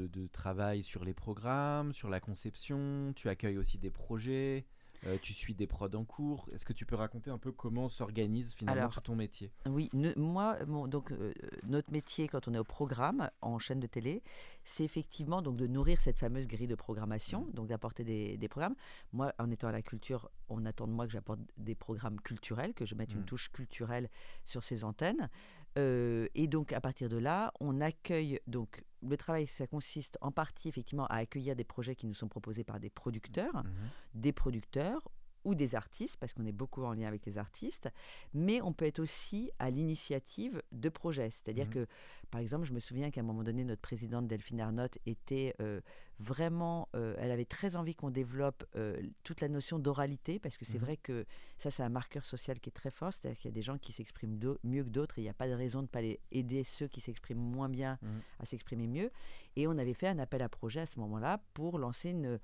de 0.07 0.27
travail 0.27 0.83
sur 0.83 1.03
les 1.03 1.13
programmes, 1.13 1.93
sur 1.93 2.09
la 2.09 2.21
conception, 2.21 3.11
tu 3.17 3.27
accueilles 3.27 3.57
aussi 3.57 3.79
des 3.79 3.91
projets, 3.91 4.65
euh, 5.05 5.17
tu 5.21 5.33
suis 5.33 5.53
des 5.53 5.67
prods 5.67 5.93
en 5.95 6.03
cours. 6.03 6.47
Est-ce 6.53 6.65
que 6.65 6.73
tu 6.73 6.85
peux 6.85 6.95
raconter 6.95 7.29
un 7.29 7.37
peu 7.37 7.51
comment 7.51 7.89
s'organise 7.89 8.53
finalement 8.53 8.81
Alors, 8.81 8.93
tout 8.93 9.01
ton 9.01 9.15
métier? 9.15 9.51
Oui, 9.65 9.89
ne- 9.93 10.13
moi, 10.17 10.57
mon- 10.65 10.87
donc 10.87 11.11
euh, 11.11 11.33
notre 11.67 11.91
métier 11.91 12.27
quand 12.27 12.47
on 12.47 12.53
est 12.53 12.59
au 12.59 12.63
programme 12.63 13.29
en 13.41 13.59
chaîne 13.59 13.79
de 13.79 13.87
télé, 13.87 14.21
c'est 14.63 14.83
effectivement 14.83 15.41
donc 15.41 15.55
de 15.57 15.67
nourrir 15.67 16.01
cette 16.01 16.17
fameuse 16.17 16.47
grille 16.47 16.67
de 16.67 16.75
programmation, 16.75 17.47
donc 17.53 17.67
d'apporter 17.67 18.03
des, 18.03 18.37
des 18.37 18.47
programmes. 18.47 18.75
Moi, 19.13 19.33
en 19.39 19.49
étant 19.51 19.67
à 19.67 19.71
la 19.71 19.81
culture, 19.81 20.29
on 20.49 20.65
attend 20.65 20.87
de 20.87 20.93
moi 20.93 21.05
que 21.05 21.11
j'apporte 21.13 21.39
des 21.57 21.75
programmes 21.75 22.19
culturels, 22.19 22.73
que 22.73 22.85
je 22.85 22.95
mette 22.95 23.13
une 23.13 23.21
Mm. 23.21 23.25
touche 23.25 23.51
culturelle 23.51 24.09
sur 24.45 24.63
ces 24.63 24.83
antennes. 24.83 25.29
Euh, 25.77 26.27
et 26.35 26.47
donc 26.47 26.73
à 26.73 26.81
partir 26.81 27.09
de 27.09 27.17
là, 27.17 27.51
on 27.59 27.79
accueille 27.81 28.39
donc 28.47 28.83
le 29.01 29.15
travail, 29.15 29.47
ça 29.47 29.65
consiste 29.67 30.17
en 30.21 30.31
partie 30.31 30.67
effectivement 30.67 31.05
à 31.07 31.15
accueillir 31.17 31.55
des 31.55 31.63
projets 31.63 31.95
qui 31.95 32.05
nous 32.07 32.13
sont 32.13 32.27
proposés 32.27 32.63
par 32.63 32.79
des 32.79 32.89
producteurs 32.89 33.53
Mhm. 33.63 33.89
des 34.15 34.33
producteurs 34.33 35.07
ou 35.45 35.55
des 35.55 35.75
artistes, 35.75 36.17
parce 36.17 36.33
qu'on 36.33 36.45
est 36.45 36.51
beaucoup 36.51 36.83
en 36.83 36.93
lien 36.93 37.07
avec 37.07 37.25
les 37.25 37.37
artistes, 37.37 37.89
mais 38.33 38.61
on 38.61 38.73
peut 38.73 38.85
être 38.85 38.99
aussi 38.99 39.51
à 39.59 39.69
l'initiative 39.69 40.61
de 40.71 40.89
projets. 40.89 41.31
C'est-à-dire 41.31 41.65
Mhm. 41.67 41.71
que, 41.73 41.87
par 42.31 42.41
exemple, 42.41 42.65
je 42.65 42.73
me 42.73 42.79
souviens 42.79 43.09
qu'à 43.11 43.21
un 43.21 43.23
moment 43.23 43.43
donné, 43.43 43.63
notre 43.63 43.81
présidente 43.81 44.27
Delphine 44.27 44.61
Arnott 44.61 44.97
était 45.05 45.55
euh, 45.61 45.81
vraiment, 46.19 46.89
euh, 46.95 47.15
elle 47.17 47.31
avait 47.31 47.45
très 47.45 47.75
envie 47.75 47.95
qu'on 47.95 48.09
développe 48.11 48.65
euh, 48.75 49.01
toute 49.23 49.39
la 49.41 49.47
notion 49.47 49.79
d'oralité, 49.79 50.39
parce 50.39 50.57
que 50.57 50.65
c'est 50.65 50.77
Mhm. 50.77 50.83
vrai 50.83 50.97
que 50.97 51.25
ça, 51.57 51.71
c'est 51.71 51.83
un 51.83 51.89
marqueur 51.89 52.25
social 52.25 52.59
qui 52.59 52.69
est 52.69 52.73
très 52.73 52.91
fort, 52.91 53.13
c'est-à-dire 53.13 53.37
qu'il 53.39 53.49
y 53.49 53.53
a 53.53 53.55
des 53.55 53.61
gens 53.61 53.77
qui 53.77 53.91
s'expriment 53.93 54.37
mieux 54.63 54.83
que 54.83 54.89
d'autres, 54.89 55.17
et 55.17 55.21
il 55.21 55.25
n'y 55.25 55.29
a 55.29 55.33
pas 55.33 55.47
de 55.47 55.53
raison 55.53 55.79
de 55.79 55.83
ne 55.83 55.87
pas 55.87 56.01
les 56.01 56.19
aider 56.31 56.63
ceux 56.63 56.87
qui 56.87 56.99
s'expriment 57.01 57.39
moins 57.39 57.69
bien 57.69 57.97
Mhm. 58.01 58.21
à 58.39 58.45
s'exprimer 58.45 58.87
mieux. 58.87 59.11
Et 59.55 59.67
on 59.67 59.77
avait 59.77 59.93
fait 59.93 60.07
un 60.07 60.19
appel 60.19 60.41
à 60.41 60.49
projet 60.49 60.81
à 60.81 60.85
ce 60.85 60.99
moment-là 60.99 61.41
pour 61.53 61.79
lancer 61.79 62.09
une, 62.09 62.39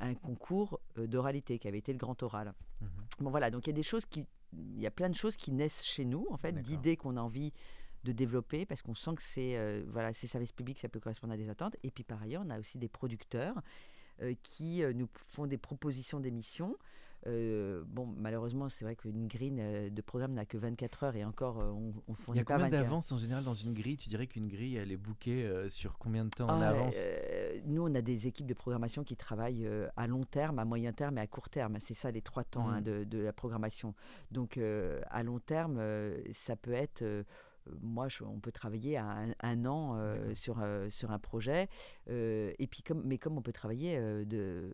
un 0.00 0.14
concours 0.14 0.80
euh, 0.96 1.06
d'oralité 1.06 1.58
qui 1.58 1.68
avait 1.68 1.78
été 1.78 1.92
le 1.92 1.98
grand 1.98 2.22
oral. 2.22 2.54
Mhm. 2.80 2.88
Bon 3.20 3.30
voilà, 3.30 3.50
donc 3.50 3.66
il 3.66 3.70
y 3.70 3.72
a 3.72 3.76
des 3.76 3.82
choses 3.82 4.06
qui, 4.06 4.24
il 4.52 4.80
y 4.80 4.86
a 4.86 4.90
plein 4.90 5.08
de 5.08 5.14
choses 5.14 5.36
qui 5.36 5.52
naissent 5.52 5.84
chez 5.84 6.04
nous 6.04 6.26
en 6.30 6.36
fait, 6.36 6.52
d'idées 6.52 6.96
qu'on 6.96 7.16
a 7.16 7.20
envie 7.20 7.52
de 8.04 8.12
développer 8.12 8.64
parce 8.64 8.82
qu'on 8.82 8.94
sent 8.94 9.16
que 9.16 9.22
c'est 9.22 9.56
euh, 9.56 9.84
voilà, 9.88 10.12
ces 10.12 10.26
services 10.26 10.52
publics, 10.52 10.78
ça 10.78 10.88
peut 10.88 11.00
correspondre 11.00 11.32
à 11.32 11.36
des 11.36 11.48
attentes. 11.48 11.76
Et 11.82 11.90
puis 11.90 12.04
par 12.04 12.22
ailleurs, 12.22 12.42
on 12.46 12.50
a 12.50 12.58
aussi 12.58 12.78
des 12.78 12.88
producteurs 12.88 13.60
euh, 14.22 14.34
qui 14.42 14.82
euh, 14.82 14.92
nous 14.92 15.08
font 15.14 15.46
des 15.46 15.58
propositions 15.58 16.20
d'émissions. 16.20 16.76
Euh, 17.26 17.82
bon, 17.86 18.06
malheureusement, 18.06 18.68
c'est 18.68 18.84
vrai 18.84 18.94
qu'une 18.96 19.26
grille 19.26 19.56
euh, 19.58 19.90
de 19.90 20.00
programme 20.02 20.32
n'a 20.34 20.46
que 20.46 20.56
24 20.56 21.02
heures 21.04 21.16
et 21.16 21.24
encore, 21.24 21.60
euh, 21.60 21.70
on, 21.70 21.92
on 22.06 22.12
Il 22.12 22.12
y 22.12 22.14
fournit 22.14 22.40
a 22.40 22.44
pas 22.44 22.54
combien 22.54 22.66
24 22.66 22.82
d'avance 22.84 23.12
en 23.12 23.18
général 23.18 23.44
dans 23.44 23.54
une 23.54 23.74
grille? 23.74 23.96
Tu 23.96 24.08
dirais 24.08 24.26
qu'une 24.26 24.46
grille, 24.48 24.76
elle 24.76 24.92
est 24.92 24.96
bookée 24.96 25.44
euh, 25.44 25.68
sur 25.68 25.98
combien 25.98 26.24
de 26.24 26.30
temps 26.30 26.48
en 26.48 26.60
Ah, 26.60 26.68
avance? 26.70 26.94
euh, 26.96 27.60
Nous, 27.66 27.82
on 27.82 27.94
a 27.94 28.00
des 28.02 28.26
équipes 28.28 28.46
de 28.46 28.54
programmation 28.54 29.02
qui 29.04 29.16
travaillent 29.16 29.68
à 29.96 30.06
long 30.06 30.24
terme, 30.24 30.58
à 30.58 30.64
moyen 30.64 30.92
terme 30.92 31.18
et 31.18 31.20
à 31.20 31.26
court 31.26 31.48
terme. 31.50 31.76
C'est 31.80 31.94
ça 31.94 32.10
les 32.10 32.22
trois 32.22 32.44
temps 32.44 32.68
hein, 32.68 32.80
Mm. 32.80 32.84
de, 32.84 33.04
de 33.04 33.18
la 33.18 33.32
programmation. 33.32 33.94
Donc, 34.30 34.58
à 34.58 35.22
long 35.22 35.40
terme, 35.40 35.80
ça 36.32 36.54
peut 36.56 36.72
être. 36.72 37.04
moi, 37.82 38.08
je- 38.08 38.24
on 38.24 38.40
peut 38.40 38.52
travailler 38.52 38.96
à 38.96 39.04
un, 39.06 39.30
un 39.40 39.66
an 39.66 39.96
euh, 39.98 40.32
sur, 40.34 40.60
euh, 40.62 40.88
sur 40.88 41.10
un 41.10 41.18
projet. 41.18 41.68
euh, 42.08 42.52
et 42.58 42.66
puis, 42.66 42.82
comme, 42.82 43.02
mais 43.04 43.18
comme 43.18 43.36
on 43.36 43.42
peut 43.42 43.52
travailler 43.52 43.98
de, 44.24 44.72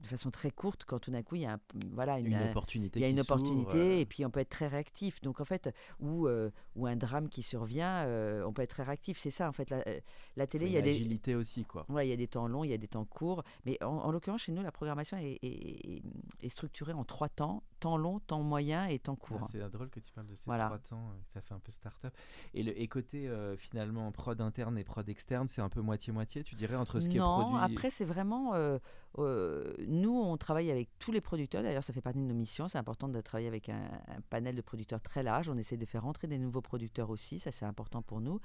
de 0.00 0.06
façon 0.06 0.30
très 0.30 0.50
courte, 0.50 0.84
quand 0.86 0.98
tout 0.98 1.10
d'un 1.10 1.22
coup, 1.22 1.36
il 1.36 1.42
y 1.42 1.46
a 1.46 1.52
un- 1.52 1.60
voilà, 1.92 2.18
une, 2.18 2.28
Une 2.28 2.34
un- 2.34 2.50
opportunité 2.50 2.98
il 2.98 3.02
y 3.02 3.06
a 3.06 3.08
une 3.10 3.20
opportunité 3.20 3.76
euh, 3.78 4.00
et 4.00 4.06
puis 4.06 4.24
on 4.24 4.30
peut 4.30 4.40
être 4.40 4.48
très 4.48 4.66
réactif. 4.66 5.20
Donc 5.20 5.40
en 5.40 5.44
fait, 5.44 5.68
ou, 6.00 6.26
euh, 6.26 6.50
ou 6.76 6.86
un 6.86 6.96
drame 6.96 7.28
qui 7.28 7.42
survient, 7.42 8.04
euh, 8.06 8.42
on 8.46 8.52
peut 8.52 8.62
être 8.62 8.70
très 8.70 8.82
réactif. 8.82 9.18
C'est 9.18 9.30
ça 9.30 9.48
en 9.48 9.52
fait. 9.52 9.68
La, 9.70 9.86
euh, 9.86 10.00
la 10.36 10.46
télé, 10.46 10.66
il 10.66 10.72
y 10.72 10.76
a 10.78 10.82
des, 10.82 10.92
agilité 10.92 11.34
aussi, 11.34 11.64
quoi. 11.64 11.84
Ouais, 11.88 12.06
il 12.06 12.10
y 12.10 12.14
a 12.14 12.16
des 12.16 12.28
temps 12.28 12.48
longs, 12.48 12.64
il 12.64 12.70
y 12.70 12.74
a 12.74 12.78
des 12.78 12.88
temps 12.88 13.04
courts. 13.04 13.42
Mais 13.66 13.76
en, 13.82 13.88
en 13.88 14.10
l'occurrence, 14.10 14.42
chez 14.42 14.52
nous, 14.52 14.62
la 14.62 14.72
programmation 14.72 15.16
est, 15.18 15.38
est- 15.42 15.96
est- 15.96 16.02
est 16.42 16.48
structurée 16.48 16.92
en 16.92 17.04
trois 17.04 17.28
temps 17.28 17.62
temps 17.80 17.96
long, 17.96 18.20
temps 18.20 18.42
moyen 18.42 18.86
et 18.86 18.98
temps 18.98 19.16
Ah, 19.20 19.26
court. 19.26 19.48
c'est 19.50 19.58
drôle 19.70 19.88
que 19.90 19.98
tu 20.00 20.12
parles 20.12 20.26
de 20.28 20.36
ces 20.36 20.44
Voilà. 20.46 20.66
trois 20.66 20.78
temps, 20.78 21.08
euh, 21.10 21.18
ça 21.34 21.40
fait 21.40 21.54
un 21.54 21.58
peu 21.58 21.72
start-up. 21.72 22.14
Et, 22.54 22.62
le, 22.62 22.78
et 22.80 22.86
côté 22.88 23.28
euh, 23.28 23.56
finalement 23.56 24.12
prod 24.12 24.40
interne 24.40 24.78
et 24.78 24.84
prod 24.84 25.08
externe, 25.08 25.48
c'est 25.48 25.62
un 25.62 25.68
peu 25.68 25.80
moitié-moitié, 25.80 26.44
tu 26.44 26.54
dirais, 26.54 26.76
entre 26.76 27.00
ce 27.00 27.08
qui 27.08 27.16
est 27.16 27.20
non, 27.20 27.40
produit 27.40 27.58
après, 27.74 27.90
c'est 27.90 28.04
vraiment. 28.04 28.54
euh, 28.54 28.78
euh, 29.18 29.74
nous, 29.88 30.12
on 30.16 30.36
travaille 30.36 30.70
avec 30.70 30.88
tous 31.00 31.10
les 31.10 31.20
producteurs. 31.20 31.62
D'ailleurs, 31.64 31.82
ça 31.82 31.92
fait 31.92 32.00
partie 32.00 32.20
de 32.20 32.24
nos 32.24 32.34
missions. 32.34 32.68
C'est 32.68 32.78
important 32.78 33.08
de 33.08 33.20
travailler 33.20 33.48
avec 33.48 33.68
un, 33.68 33.82
un 34.08 34.20
panel 34.28 34.54
de 34.54 34.60
producteurs 34.62 35.00
très 35.00 35.22
large. 35.24 35.48
On 35.48 35.56
essaie 35.58 35.76
de 35.76 35.84
faire 35.86 36.02
rentrer 36.04 36.28
des 36.28 36.38
nouveaux 36.38 36.60
producteurs 36.60 37.10
aussi. 37.10 37.38
Ça, 37.40 37.50
c'est 37.50 37.64
important 37.64 38.02
pour 38.02 38.20
nous. 38.20 38.40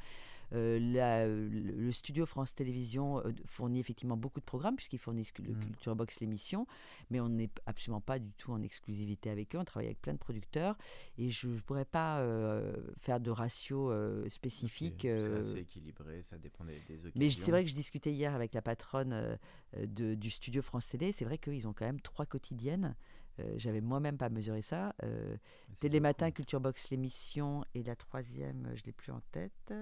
Euh, 0.54 0.80
la- 0.80 1.28
le, 1.28 1.92
studio 1.92 2.26
France 2.26 2.54
Télévisions 2.54 3.20
euh, 3.20 3.32
fournit 3.46 3.80
effectivement 3.80 4.18
beaucoup 4.18 4.40
de 4.40 4.46
programmes, 4.46 4.76
puisqu'ils 4.76 5.00
fournissent 5.00 5.34
le 5.40 5.54
Mhm. 5.54 5.60
Culture 5.66 5.96
Box, 5.96 6.20
l'émission. 6.20 6.68
Mais 7.10 7.20
on 7.20 7.30
n'est 7.30 7.50
absolument 7.66 8.02
pas 8.02 8.20
du 8.20 8.32
tout 8.34 8.52
en 8.52 8.62
exclusivité 8.62 9.30
avec 9.30 9.56
eux. 9.56 9.60
On 9.60 9.66
travaille 9.66 9.88
avec 9.88 10.02
plein 10.02 10.14
de 10.14 10.18
producteurs. 10.20 10.78
Et 11.18 11.30
je 11.30 11.48
ne 11.48 11.60
pourrais 11.60 11.86
pas 11.86 12.20
euh, 12.20 12.74
faire 12.98 13.20
de 13.20 13.32
ratio 13.32 13.92
spécifique. 14.30 15.02
C'est 15.02 15.60
équilibré, 15.62 16.22
ça 16.22 16.38
dépend 16.38 16.64
des, 16.66 16.80
des 16.88 16.98
occasions. 17.06 17.12
mais 17.16 17.30
c'est 17.30 17.52
vrai 17.52 17.64
que 17.64 17.70
je 17.70 17.76
discutais 17.76 18.12
hier 18.12 18.34
avec 18.34 18.54
la 18.54 18.62
patronne 18.62 19.38
de- 19.78 20.14
du 20.16 20.30
studio 20.30 20.62
France 20.62 20.88
Télé. 20.88 21.12
C'est 21.12 21.26
vrai 21.26 21.38
qu'ils 21.38 21.68
ont 21.68 21.74
quand 21.74 21.86
même 21.86 22.02
trois 22.02 22.26
quotidiennes. 22.26 22.96
Euh, 23.40 23.54
J'avais 23.58 23.82
moi-même 23.82 24.18
pas 24.18 24.30
mesuré 24.30 24.62
ça. 24.62 24.96
Euh, 25.04 25.36
Télématin. 25.80 26.32
Culture 26.32 26.62
Box, 26.62 26.90
l'émission. 26.90 27.66
Et 27.74 27.84
la 27.84 27.96
troisième, 27.96 28.72
je 28.76 28.84
l'ai 28.86 28.94
plus 28.94 29.12
en 29.12 29.20
tête. 29.34 29.74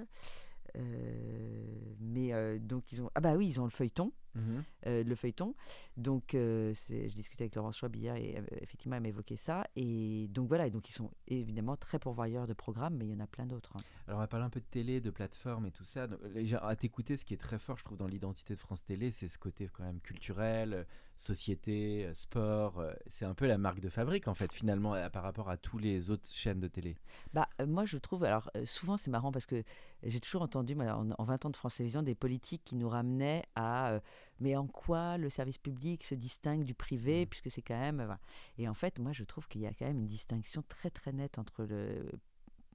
Euh, 0.77 1.93
mais 1.99 2.33
euh, 2.33 2.57
donc 2.59 2.91
ils 2.91 3.01
ont 3.01 3.09
ah 3.15 3.21
bah 3.21 3.35
oui 3.35 3.47
ils 3.47 3.59
ont 3.59 3.65
le 3.65 3.69
feuilleton 3.69 4.11
Mhm. 4.35 4.63
euh, 4.87 5.03
le 5.03 5.13
feuilleton 5.13 5.53
donc 5.95 6.29
je 6.33 7.13
discutais 7.13 7.43
avec 7.43 7.53
Laurence 7.53 7.77
Schwab 7.77 7.95
hier 7.95 8.15
et 8.15 8.41
effectivement 8.61 8.95
elle 8.95 9.03
m'évoquait 9.03 9.35
ça 9.37 9.67
et 9.75 10.27
donc 10.31 10.47
voilà 10.47 10.65
et 10.65 10.71
donc 10.71 10.89
ils 10.89 10.91
sont 10.91 11.11
évidemment 11.27 11.77
très 11.77 11.99
pourvoyeurs 11.99 12.47
de 12.47 12.53
programmes 12.53 12.95
mais 12.95 13.05
il 13.05 13.11
y 13.11 13.15
en 13.15 13.19
a 13.19 13.27
plein 13.27 13.45
d'autres 13.45 13.73
hein. 13.75 13.83
Alors 14.07 14.17
on 14.17 14.21
va 14.23 14.27
parler 14.27 14.45
un 14.45 14.49
peu 14.49 14.59
de 14.59 14.65
télé, 14.65 15.01
de 15.01 15.11
plateforme 15.11 15.67
et 15.67 15.71
tout 15.71 15.85
ça. 15.85 16.07
Donc, 16.07 16.19
à 16.61 16.75
t'écouter, 16.75 17.15
ce 17.15 17.23
qui 17.23 17.33
est 17.33 17.37
très 17.37 17.57
fort, 17.57 17.77
je 17.77 17.85
trouve, 17.85 17.97
dans 17.97 18.07
l'identité 18.07 18.53
de 18.53 18.59
France 18.59 18.83
Télé, 18.83 19.11
c'est 19.11 19.29
ce 19.29 19.37
côté 19.37 19.69
quand 19.71 19.83
même 19.83 20.01
culturel, 20.01 20.85
société, 21.23 22.05
euh, 22.05 22.13
sport. 22.13 22.79
euh, 22.79 22.93
C'est 23.07 23.25
un 23.25 23.33
peu 23.33 23.47
la 23.47 23.57
marque 23.57 23.79
de 23.79 23.89
fabrique, 23.89 24.27
en 24.27 24.33
fait, 24.33 24.51
finalement, 24.53 24.93
euh, 24.95 25.09
par 25.09 25.23
rapport 25.23 25.49
à 25.49 25.57
tous 25.57 25.77
les 25.77 26.09
autres 26.09 26.29
chaînes 26.29 26.59
de 26.59 26.67
télé. 26.67 26.95
Bah, 27.33 27.47
moi, 27.65 27.85
je 27.85 27.97
trouve. 27.97 28.23
Alors, 28.25 28.51
souvent, 28.65 28.97
c'est 28.97 29.09
marrant 29.09 29.31
parce 29.31 29.45
que 29.45 29.63
j'ai 30.03 30.19
toujours 30.19 30.41
entendu, 30.41 30.75
en, 30.75 31.09
en 31.11 31.23
20 31.23 31.45
ans 31.45 31.49
de 31.49 31.55
France 31.55 31.75
Télévisions, 31.77 32.03
des 32.03 32.15
politiques 32.15 32.63
qui 32.65 32.75
nous 32.75 32.89
ramenaient 32.89 33.43
à. 33.55 33.91
euh, 33.91 33.99
mais 34.39 34.55
en 34.57 34.67
quoi 34.67 35.17
le 35.17 35.29
service 35.29 35.57
public 35.57 36.03
se 36.03 36.15
distingue 36.15 36.63
du 36.63 36.73
privé, 36.73 37.21
Mhm. 37.21 37.27
puisque 37.27 37.49
c'est 37.51 37.61
quand 37.61 37.79
même. 37.79 37.95
voilà. 37.97 38.19
Et 38.57 38.67
en 38.67 38.73
fait, 38.73 38.99
moi, 38.99 39.11
je 39.13 39.23
trouve 39.23 39.47
qu'il 39.47 39.61
y 39.61 39.67
a 39.67 39.73
quand 39.73 39.85
même 39.85 39.99
une 39.99 40.07
distinction 40.07 40.63
très, 40.67 40.89
très 40.89 41.13
nette 41.13 41.39
entre 41.39 41.63
le 41.63 42.11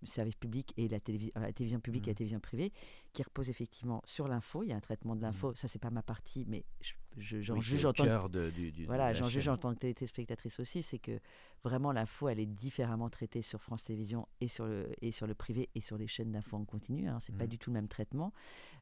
service 0.04 0.36
public 0.36 0.72
et 0.76 0.86
la, 0.86 0.98
télévi- 1.00 1.32
euh, 1.36 1.40
la 1.40 1.52
télévision 1.52 1.80
publique 1.80 2.04
et 2.06 2.10
la 2.10 2.12
Mhm. 2.12 2.16
télévision 2.18 2.40
privée, 2.40 2.72
qui 3.12 3.22
repose 3.24 3.50
effectivement 3.50 4.00
sur 4.06 4.28
l'info. 4.28 4.62
Il 4.62 4.68
y 4.68 4.72
a 4.72 4.76
un 4.76 4.80
traitement 4.80 5.16
de 5.16 5.20
l'info. 5.22 5.52
Ça, 5.56 5.66
c'est 5.66 5.80
pas 5.80 5.90
ma 5.90 6.02
partie, 6.02 6.44
mais 6.46 6.64
je- 6.80 6.94
j'en 7.20 7.54
Oui, 7.54 7.60
juge 7.62 7.84
en 7.84 7.92
tant 7.92 8.04
que 8.04 8.08
cœur 8.08 8.28
de, 8.28 8.50
du, 8.50 8.70
du- 8.72 8.82
de 8.82 8.86
voilà, 8.86 9.12
j'en 9.14 9.28
juge 9.28 9.48
en 9.48 9.56
tant 9.56 9.74
que 9.74 9.78
téléspectatrice 9.92 10.58
aussi, 10.60 10.82
c'est 10.82 10.98
que 10.98 11.18
vraiment 11.64 11.92
l'info, 11.92 12.28
elle 12.28 12.40
est 12.40 12.46
différemment 12.46 13.10
traitée 13.10 13.42
sur 13.42 13.62
France 13.62 13.82
Télévisions 13.84 14.26
et 14.40 14.48
sur 14.48 14.66
le, 14.66 14.88
et 15.02 15.10
sur 15.12 15.26
le 15.26 15.34
privé 15.34 15.68
et 15.74 15.80
sur 15.80 15.98
les 15.98 16.06
chaînes 16.06 16.32
d'info 16.32 16.56
en 16.56 16.64
continu. 16.64 17.08
Hein, 17.08 17.18
c'est 17.20 17.34
pas 17.36 17.44
Mhm. 17.44 17.50
du 17.50 17.58
tout 17.58 17.70
le 17.70 17.74
même 17.74 17.88
traitement. 17.88 18.32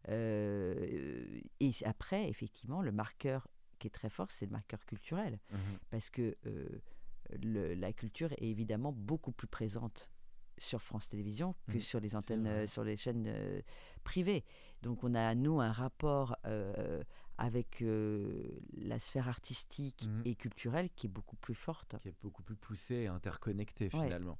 Euh, 0.09 1.41
et 1.61 1.71
après, 1.85 2.29
effectivement, 2.29 2.83
le 2.83 2.93
marqueur 2.93 3.49
qui 3.79 3.89
est 3.89 3.91
très 3.91 4.09
fort, 4.11 4.31
c'est 4.31 4.47
le 4.47 4.53
marqueur 4.53 4.85
culturel. 4.87 5.39
Mhm. 5.51 5.59
Parce 5.91 6.11
que 6.11 6.37
euh, 6.47 6.69
le- 7.43 7.75
la 7.75 7.93
culture 7.93 8.33
est 8.33 8.43
évidemment 8.49 8.93
beaucoup 8.93 9.33
plus 9.33 9.47
présente 9.49 10.09
sur 10.59 10.81
France 10.81 11.09
Télévisions 11.09 11.55
que 11.69 11.75
Mhm, 11.75 11.81
sur 11.81 12.01
les 12.01 12.17
antennes, 12.17 12.47
euh, 12.47 12.67
sur 12.67 12.83
les 12.85 12.97
chaînes 12.97 13.27
euh, 13.29 13.61
privées. 14.05 14.43
Donc 14.83 15.05
on 15.05 15.15
a, 15.15 15.35
nous, 15.35 15.61
un 15.61 15.73
rapport 15.73 16.37
euh, 16.47 17.03
avec 17.39 17.83
euh, 17.83 18.49
la 18.79 18.99
sphère 18.99 19.29
artistique 19.29 20.05
Mhm. 20.07 20.23
et 20.25 20.35
culturelle 20.35 20.89
qui 20.97 21.07
est 21.07 21.11
beaucoup 21.11 21.37
plus 21.37 21.55
forte. 21.55 21.97
qui 22.03 22.09
est 22.09 22.15
beaucoup 22.23 22.43
plus 22.43 22.57
poussé 22.57 22.95
et 22.95 23.07
interconnecté 23.09 23.85
Ouais. 23.95 24.05
finalement. 24.05 24.39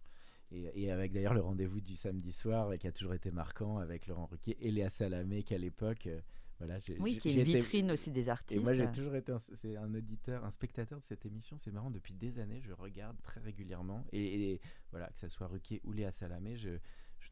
Et, 0.53 0.85
et 0.85 0.91
avec 0.93 1.13
d'ailleurs 1.13 1.35
le 1.35 1.41
rendez-vous 1.41 1.81
du 1.81 1.97
samedi 1.97 2.33
soir 2.33 2.69
euh, 2.71 2.77
qui 2.77 2.87
a 2.87 2.93
toujours 2.93 3.15
été 3.15 3.31
marquant 3.31 3.79
avec 3.79 4.07
Laurent 4.07 4.27
Ruquier 4.27 4.57
et 4.61 4.71
Léa 4.71 4.91
Salamé 4.91 5.43
qui 5.43 5.55
à 5.55 5.59
l'époque 5.59 6.07
euh, 6.07 6.21
voilà, 6.59 6.79
Oui, 7.01 7.19
qui 7.19 7.29
est 7.29 7.35
une 7.35 7.41
été- 7.41 7.59
vitrine 7.59 7.91
aussi 7.91 8.11
des 8.11 8.29
Et 8.29 8.31
artistes. 8.31 8.63
moi, 8.63 8.73
j'ai 8.73 8.91
toujours 8.91 9.15
été 9.15 9.31
un, 9.31 9.39
un 9.83 9.95
auditeur, 9.95 10.43
un 10.43 10.49
spectateur 10.51 10.99
de 10.99 11.05
cette 11.05 11.27
émission. 11.27 11.59
C'est 11.59 11.71
marrant, 11.71 11.91
depuis 11.91 12.15
des 12.15 12.39
années, 12.39 12.63
je 12.63 12.73
regarde 12.73 13.21
très 13.21 13.41
régulièrement. 13.43 14.07
Et, 14.13 14.53
et 14.53 14.61
voilà, 14.91 15.09
que 15.09 15.19
ça 15.21 15.29
soit 15.29 15.49
Ruquier 15.49 15.83
ou 15.85 15.93
Léa 15.93 16.13
Salamé, 16.13 16.57
je 16.57 16.79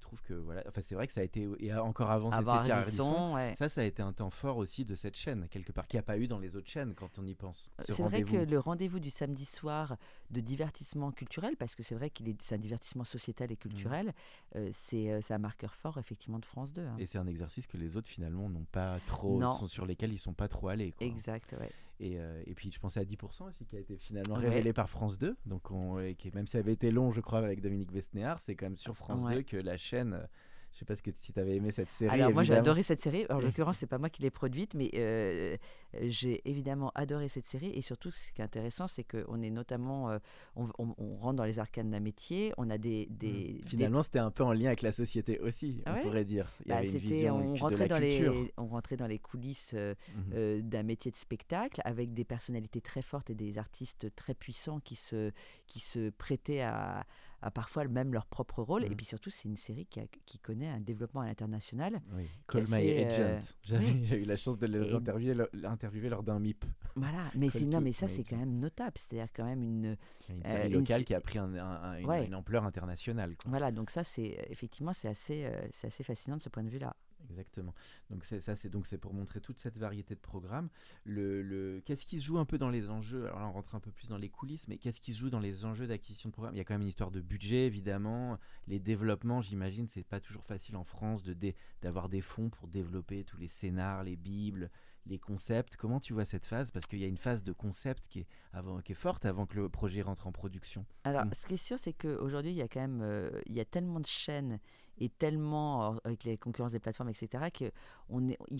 trouve 0.04 0.22
que 0.22 0.34
voilà. 0.34 0.62
Enfin, 0.68 0.80
c'est 0.82 0.94
vrai 0.94 1.06
que 1.06 1.12
ça 1.12 1.20
a 1.20 1.24
été. 1.24 1.48
Et 1.58 1.74
encore 1.74 2.10
avant, 2.10 2.30
c'était 2.30 2.70
Ardisson, 2.70 3.34
ouais. 3.34 3.54
Ça, 3.56 3.68
ça 3.68 3.80
a 3.80 3.84
été 3.84 4.02
un 4.02 4.12
temps 4.12 4.30
fort 4.30 4.56
aussi 4.58 4.84
de 4.84 4.94
cette 4.94 5.16
chaîne, 5.16 5.48
quelque 5.48 5.72
part, 5.72 5.86
qui 5.88 5.96
n'y 5.96 6.00
a 6.00 6.02
pas 6.04 6.18
eu 6.18 6.28
dans 6.28 6.38
les 6.38 6.54
autres 6.56 6.68
chaînes 6.68 6.94
quand 6.94 7.18
on 7.18 7.26
y 7.26 7.34
pense. 7.34 7.70
ce 7.80 7.92
C'est 7.92 8.02
vrai 8.02 8.22
que 8.22 8.36
le 8.36 8.58
rendez-vous 8.58 9.00
du 9.00 9.10
samedi 9.10 9.44
soir 9.44 9.96
de 10.30 10.40
divertissement 10.40 11.10
culturel, 11.12 11.56
parce 11.56 11.74
que 11.74 11.82
c'est 11.82 11.94
vrai 11.94 12.10
qu'il 12.10 12.28
est, 12.28 12.40
c'est 12.40 12.54
un 12.54 12.58
divertissement 12.58 13.04
sociétal 13.04 13.50
et 13.52 13.56
culturel, 13.56 14.12
euh, 14.56 14.70
c'est, 14.72 15.10
euh, 15.10 15.20
c'est 15.22 15.34
un 15.34 15.38
marqueur 15.38 15.74
fort 15.74 15.98
effectivement 15.98 16.38
de 16.38 16.44
France 16.44 16.72
2. 16.72 16.82
hein. 16.82 16.96
Et 16.98 17.06
c'est 17.06 17.18
un 17.18 17.26
exercice 17.26 17.66
que 17.66 17.76
les 17.76 17.96
autres 17.96 18.08
finalement 18.08 18.48
n'ont 18.48 18.66
pas 18.70 18.98
trop, 19.06 19.38
Non. 19.40 19.52
sont 19.52 19.68
sur 19.68 19.86
lesquels 19.86 20.12
ils 20.12 20.18
sont 20.18 20.34
pas 20.34 20.48
trop 20.48 20.68
allés. 20.68 20.92
quoi. 20.92 21.06
Exact, 21.06 21.54
ouais. 21.58 21.70
Et, 22.00 22.18
euh, 22.18 22.42
et 22.46 22.54
puis 22.54 22.70
je 22.72 22.78
pensais 22.80 23.00
à 23.00 23.04
10% 23.04 23.44
aussi 23.48 23.64
qui 23.66 23.76
a 23.76 23.80
été 23.80 23.96
finalement 23.96 24.34
Ouais. 24.36 24.48
révélé 24.48 24.72
par 24.72 24.88
France 24.90 25.16
2. 25.18 25.36
Donc 25.46 25.70
on, 25.70 26.00
et 26.00 26.14
qui, 26.14 26.30
même 26.34 26.46
si 26.46 26.52
ça 26.52 26.58
avait 26.58 26.72
été 26.72 26.90
long, 26.90 27.12
je 27.12 27.20
crois, 27.20 27.38
avec 27.38 27.60
Dominique 27.60 27.92
Besnéard, 27.92 28.40
c'est 28.40 28.56
quand 28.56 28.66
même 28.66 28.76
sur 28.76 28.96
France 28.96 29.22
Ouais. 29.22 29.36
2 29.36 29.42
que 29.42 29.56
la 29.56 29.76
chaîne. 29.76 30.26
Je 30.74 30.80
sais 30.80 30.84
pas 30.84 30.96
ce 30.96 31.02
que, 31.02 31.12
si 31.16 31.32
tu 31.32 31.38
avais 31.38 31.54
aimé 31.54 31.70
cette 31.70 31.90
série. 31.92 32.10
Alors 32.12 32.32
moi 32.32 32.42
j'ai 32.42 32.54
adoré 32.54 32.82
cette 32.82 33.00
série. 33.00 33.24
En 33.30 33.38
l'occurrence 33.38 33.78
c'est 33.78 33.86
pas 33.86 33.98
moi 33.98 34.10
qui 34.10 34.22
l'ai 34.22 34.30
produite, 34.32 34.74
mais 34.74 34.90
euh, 34.94 35.56
j'ai 36.02 36.42
évidemment 36.50 36.90
adoré 36.96 37.28
cette 37.28 37.46
série. 37.46 37.70
Et 37.74 37.80
surtout 37.80 38.10
ce 38.10 38.32
qui 38.32 38.40
est 38.40 38.44
intéressant, 38.44 38.88
c'est 38.88 39.04
qu'on 39.04 39.40
est 39.40 39.50
notamment, 39.50 40.10
euh, 40.10 40.18
on, 40.56 40.68
on- 40.78 40.94
on 40.98 41.14
rentre 41.16 41.36
dans 41.36 41.44
les 41.44 41.60
arcanes 41.60 41.90
d'un 41.92 42.00
métier. 42.00 42.52
On 42.58 42.68
a 42.70 42.76
des, 42.78 43.06
des 43.10 43.60
Hmm. 43.62 43.66
Finalement, 43.68 44.02
c'était 44.02 44.18
un 44.18 44.32
peu 44.32 44.42
en 44.42 44.52
lien 44.52 44.66
avec 44.66 44.82
la 44.82 44.90
société 44.90 45.38
aussi, 45.38 45.80
Ah 45.86 45.94
on 45.98 46.02
pourrait 46.02 46.24
dire. 46.24 46.50
Il 46.60 46.66
y 46.66 46.68
bah, 46.70 46.76
avait 46.78 46.90
une 46.90 46.98
vision 46.98 47.36
on 47.36 47.54
de 47.54 47.58
rentrait 47.60 47.88
la 47.88 47.98
dans 48.00 48.04
culture. 48.04 48.32
les, 48.32 48.52
on 48.56 48.66
rentrait 48.66 48.96
dans 48.96 49.06
les 49.06 49.18
coulisses 49.20 49.72
euh, 49.74 49.94
euh, 50.34 50.60
d'un 50.60 50.82
métier 50.82 51.12
de 51.12 51.16
spectacle 51.16 51.80
avec 51.84 52.12
des 52.14 52.24
personnalités 52.24 52.80
très 52.80 53.02
fortes 53.02 53.30
et 53.30 53.34
des 53.36 53.58
artistes 53.58 54.12
très 54.16 54.34
puissants 54.34 54.80
qui 54.80 54.96
se, 54.96 55.30
qui 55.68 55.78
se 55.78 56.10
prêtaient 56.10 56.62
à, 56.62 57.06
à 57.44 57.50
parfois 57.50 57.84
même 57.84 58.12
leur 58.14 58.24
propre 58.26 58.62
rôle. 58.62 58.84
Et 58.84 58.88
Mhm. 58.88 58.96
puis 58.96 59.04
surtout, 59.04 59.28
c'est 59.28 59.46
une 59.46 59.56
série 59.56 59.84
qui, 59.84 60.00
a- 60.00 60.06
qui 60.24 60.38
connaît 60.38 60.68
un 60.68 60.80
développement 60.80 61.20
à 61.20 61.26
l'international. 61.26 62.00
Oui. 62.16 62.26
Call 62.48 62.62
My 62.68 62.74
assez, 62.74 63.04
Agent. 63.04 63.20
euh, 63.20 63.40
oui. 63.72 64.00
J'ai 64.04 64.22
eu 64.22 64.24
la 64.24 64.36
chance 64.36 64.58
de 64.58 64.66
les 64.66 64.92
interviewer, 64.94 65.34
lo- 65.34 65.46
interviewer 65.64 66.08
lors 66.08 66.22
d'un 66.22 66.38
MIP. 66.38 66.64
Voilà, 66.96 67.30
mais, 67.34 67.48
non, 67.66 67.80
mais 67.82 67.92
ça, 67.92 68.08
c'est 68.08 68.24
quand 68.24 68.36
Agent. 68.36 68.46
même 68.46 68.58
notable. 68.60 68.92
C'est-à-dire 68.96 69.28
quand 69.34 69.44
même 69.44 69.62
une. 69.62 69.96
Une 70.30 70.40
Euh, 70.46 70.50
série 70.52 70.68
locale 70.70 71.04
qui 71.04 71.14
a 71.14 71.20
pris 71.20 71.38
un- 71.38 71.54
un- 71.54 71.82
un- 71.82 71.98
une, 71.98 72.06
Ouais. 72.06 72.24
une 72.26 72.34
ampleur 72.34 72.64
internationale. 72.64 73.36
quoi. 73.36 73.50
Voilà, 73.50 73.70
donc 73.72 73.90
ça, 73.90 74.04
c'est 74.04 74.38
effectivement, 74.48 74.94
c'est 74.94 75.08
assez, 75.08 75.44
euh, 75.44 75.68
c'est 75.70 75.88
assez 75.88 76.02
fascinant 76.02 76.38
de 76.38 76.42
ce 76.42 76.48
point 76.48 76.62
de 76.64 76.70
vue-là. 76.70 76.96
Exactement. 77.30 77.74
Donc 78.10 78.24
c'est 78.24 78.40
ça, 78.40 78.54
c'est 78.54 78.68
donc 78.68 78.86
c'est 78.86 78.98
pour 78.98 79.14
montrer 79.14 79.40
toute 79.40 79.58
cette 79.58 79.78
variété 79.78 80.14
de 80.14 80.20
programmes. 80.20 80.68
Le, 81.04 81.42
le- 81.42 81.80
qu'est-ce 81.84 82.04
qui 82.06 82.18
se 82.20 82.24
joue 82.24 82.38
un 82.38 82.44
peu 82.44 82.58
dans 82.58 82.68
les 82.70 82.90
enjeux? 82.90 83.26
Alors 83.26 83.40
là, 83.40 83.48
on 83.48 83.52
rentre 83.52 83.74
un 83.74 83.80
peu 83.80 83.90
plus 83.90 84.08
dans 84.08 84.18
les 84.18 84.28
coulisses, 84.28 84.68
mais 84.68 84.76
qu'est-ce 84.78 85.00
qui 85.00 85.12
se 85.14 85.18
joue 85.20 85.30
dans 85.30 85.40
les 85.40 85.64
enjeux 85.64 85.86
d'acquisition 85.86 86.28
de 86.28 86.32
programmes? 86.34 86.54
Il 86.54 86.58
y 86.58 86.60
a 86.60 86.64
quand 86.64 86.74
même 86.74 86.82
une 86.82 86.88
histoire 86.88 87.10
de 87.10 87.20
budget, 87.20 87.66
évidemment. 87.66 88.38
Les 88.66 88.78
développements, 88.78 89.40
j'imagine, 89.40 89.88
c'est 89.88 90.04
pas 90.04 90.20
toujours 90.20 90.44
facile 90.44 90.76
en 90.76 90.84
France 90.84 91.22
de 91.22 91.32
dé- 91.32 91.54
d'avoir 91.82 92.08
des 92.08 92.20
fonds 92.20 92.50
pour 92.50 92.68
développer 92.68 93.24
tous 93.24 93.38
les 93.38 93.48
scénars, 93.48 94.04
les 94.04 94.16
bibles, 94.16 94.70
les 95.06 95.18
concepts. 95.18 95.76
Comment 95.76 96.00
tu 96.00 96.12
vois 96.14 96.24
cette 96.24 96.46
phase? 96.46 96.70
Parce 96.70 96.86
qu'il 96.86 96.98
y 96.98 97.04
a 97.04 97.08
une 97.08 97.18
phase 97.18 97.42
de 97.42 97.52
concept 97.52 98.06
qui 98.08 98.20
est 98.20 98.26
avant, 98.52 98.80
qui 98.80 98.92
est 98.92 98.94
forte 98.94 99.24
avant 99.26 99.46
que 99.46 99.56
le 99.56 99.68
projet 99.68 100.00
rentre 100.02 100.26
en 100.26 100.32
production. 100.32 100.86
Alors, 101.04 101.24
Mm. 101.26 101.34
ce 101.34 101.46
qui 101.46 101.54
est 101.54 101.58
sûr, 101.58 101.78
c'est 101.78 101.92
qu'aujourd'hui, 101.92 102.52
il 102.52 102.56
y 102.56 102.62
a 102.62 102.68
quand 102.68 102.80
même 102.80 103.00
euh, 103.02 103.30
il 103.46 103.54
y 103.54 103.60
a 103.60 103.64
tellement 103.64 104.00
de 104.00 104.06
chaînes 104.06 104.58
et 104.98 105.08
tellement, 105.08 105.94
euh, 105.94 105.96
avec 106.04 106.24
les 106.24 106.36
concurrences 106.38 106.72
des 106.72 106.78
plateformes, 106.78 107.08
etc., 107.10 107.50
qu'il 107.50 107.72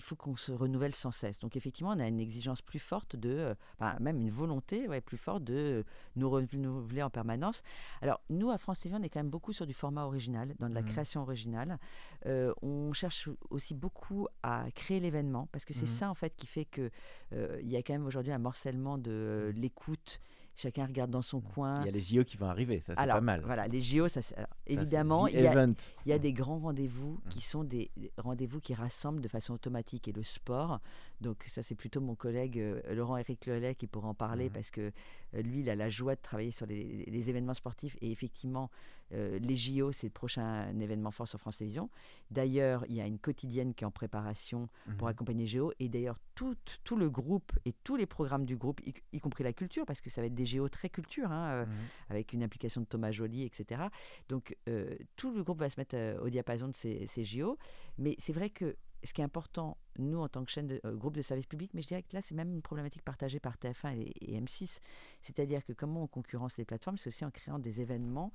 faut 0.03 0.17
qu'on 0.17 0.37
se 0.37 0.53
renouvelle 0.53 0.95
sans 0.95 1.13
cesse. 1.13 1.39
Donc, 1.39 1.57
effectivement, 1.57 1.93
on 1.93 2.01
a 2.01 2.07
une 2.09 2.21
exigence 2.21 2.63
plus 2.63 2.79
forte 2.79 3.17
de, 3.17 3.31
euh, 3.31 3.55
enfin, 3.79 3.97
même 4.01 4.19
une 4.19 4.31
volonté 4.31 4.89
ouais, 4.89 5.01
plus 5.01 5.17
forte 5.17 5.45
de 5.45 5.85
nous 6.17 6.29
renouveler 6.31 7.03
en 7.03 7.11
permanence. 7.11 7.63
Alors, 8.03 8.21
nous, 8.31 8.51
à 8.51 8.59
France 8.59 8.79
TV, 8.79 8.95
on 8.99 9.03
est 9.03 9.09
quand 9.09 9.21
même 9.21 9.31
beaucoup 9.31 9.53
sur 9.53 9.67
du 9.67 9.75
format 9.75 10.05
original, 10.05 10.55
dans 10.59 10.69
de 10.69 10.75
la 10.75 10.83
Mhm. 10.83 10.89
création 10.89 11.23
originale. 11.23 11.79
Euh, 12.27 12.53
on 12.63 12.93
cherche 12.93 13.29
aussi 13.51 13.75
beaucoup 13.75 14.27
à 14.43 14.67
créer 14.75 15.01
l'événement, 15.01 15.49
parce 15.53 15.65
que 15.65 15.75
c'est 15.75 15.83
Mhm. 15.83 15.87
ça, 15.87 16.11
en 16.11 16.15
fait, 16.15 16.35
qui 16.37 16.47
fait 16.47 16.65
que 16.65 16.91
euh, 17.33 17.61
y 17.63 17.77
a 17.77 17.83
quand 17.83 17.93
même 17.95 18.07
aujourd'hui 18.07 18.33
un 18.33 18.39
morcellement 18.39 18.99
de 18.99 19.11
euh, 19.11 19.53
l'écoute. 19.53 20.21
Chacun 20.57 20.87
regarde 20.87 21.11
dans 21.11 21.23
son 21.23 21.41
coin. 21.41 21.81
Il 21.81 21.87
y 21.87 21.89
a 21.89 21.91
les 21.91 22.01
JO 22.01 22.23
qui 22.23 22.37
vont 22.37 22.47
arriver, 22.47 22.79
ça 22.81 22.95
c'est 22.97 23.07
pas 23.09 23.21
mal. 23.21 23.43
Voilà, 23.45 23.67
les 23.67 23.81
JO, 23.81 24.07
ça, 24.07 24.21
évidemment, 24.67 25.27
il 25.27 25.41
y, 25.41 25.47
a, 25.47 25.53
event. 25.53 25.75
il 26.07 26.11
y 26.11 26.13
a 26.13 26.19
des 26.19 26.33
grands 26.33 26.59
rendez-vous 26.59 27.21
Mm. 27.25 27.29
qui 27.29 27.41
sont 27.41 27.65
des 27.65 27.91
rendez-vous 28.19 28.61
qui 28.61 28.75
rassemblent 28.75 29.21
de 29.21 29.29
façon 29.29 29.55
automatique. 29.55 30.09
Et 30.09 30.13
le 30.13 30.23
sport, 30.23 30.81
donc 31.21 31.45
ça, 31.47 31.63
c'est 31.63 31.75
plutôt 31.75 32.01
mon 32.01 32.15
collègue 32.15 32.59
euh, 32.59 32.95
Laurent-Éric 32.95 33.47
Lelay 33.47 33.75
qui 33.75 33.87
pourra 33.87 34.09
en 34.09 34.15
parler 34.15 34.51
parce 34.51 34.71
que 34.71 34.93
euh, 35.35 35.43
lui, 35.43 35.61
il 35.61 35.71
a 35.71 35.75
la 35.75 35.89
joie 35.89 36.15
de 36.15 36.21
travailler 36.21 36.51
sur 36.51 36.67
les, 36.67 37.05
les 37.07 37.31
événements 37.31 37.55
sportifs. 37.55 37.97
Et 38.01 38.11
effectivement, 38.11 38.71
euh, 39.13 39.39
les 39.39 39.57
JO, 39.57 39.93
c'est 39.93 40.07
le 40.07 40.13
prochain 40.13 40.69
événement 40.81 41.11
fort 41.11 41.29
sur 41.29 41.39
France 41.39 41.59
Télévisions. 41.59 41.91
D'ailleurs, 42.31 42.85
il 42.89 42.95
y 42.97 43.01
a 43.01 43.07
une 43.07 43.19
quotidienne 43.19 43.75
qui 43.75 43.85
est 43.85 43.87
en 43.87 43.91
préparation 43.91 44.69
pour 44.99 45.07
Mhm. 45.07 45.11
accompagner 45.13 45.47
Géo. 45.47 45.73
Et 45.79 45.89
d'ailleurs, 45.89 46.19
tout, 46.35 46.57
tout 46.85 46.97
le 46.97 47.11
groupe 47.11 47.53
et 47.65 47.73
tous 47.85 47.97
les 47.97 48.07
programmes 48.07 48.45
du 48.45 48.57
groupe, 48.57 48.81
y, 48.87 48.95
y 49.13 49.21
compris 49.21 49.45
la 49.45 49.53
culture, 49.53 49.85
parce 49.87 50.01
que 50.01 50.11
ça 50.11 50.21
va 50.21 50.27
être 50.27 50.35
des 50.35 50.47
Géo 50.47 50.69
très 50.69 50.89
culture, 50.89 51.31
hein, 51.31 51.51
euh, 51.51 51.67
Mhm. 51.67 51.73
avec 52.11 52.33
une 52.33 52.43
implication 52.43 52.81
de 52.81 52.87
Thomas 52.87 53.11
Joly, 53.13 53.43
etc. 53.45 53.83
Donc, 54.29 54.57
euh, 54.69 54.97
tout 55.17 55.33
le 55.33 55.43
groupe 55.45 55.59
va 55.61 55.69
se 55.71 55.79
mettre 55.79 55.97
au 56.23 56.29
diapason 56.31 56.69
de 56.69 56.77
ces, 56.77 57.07
ces 57.07 57.25
JO. 57.25 57.59
Mais 57.99 58.17
c'est 58.19 58.33
vrai 58.33 58.51
que 58.51 58.77
ce 59.05 59.13
qui 59.13 59.21
est 59.21 59.25
important, 59.25 59.77
nous, 59.99 60.19
en 60.19 60.29
tant 60.29 60.43
que 60.47 60.51
chaîne 60.51 60.67
de 60.67 60.81
euh, 60.87 60.95
groupe 60.97 61.15
de 61.15 61.21
service 61.21 61.47
public, 61.47 61.73
mais 61.75 61.83
je 61.83 61.89
dirais 61.89 62.03
que 62.03 62.15
là, 62.17 62.23
c'est 62.23 62.35
même 62.35 62.51
une 62.55 62.63
problématique 62.63 63.03
partagée 63.03 63.39
par 63.39 63.59
TF1 63.59 63.95
et, 63.99 64.13
et 64.33 64.41
M6. 64.41 64.81
C'est-à-dire 65.21 65.63
que 65.63 65.75
comment 65.75 66.05
on 66.05 66.07
concurrence 66.07 66.57
les 66.57 66.65
plateformes, 66.65 66.97
c'est 66.97 67.09
aussi 67.09 67.25
en 67.25 67.31
créant 67.31 67.59
des 67.59 67.83
événements 67.83 68.33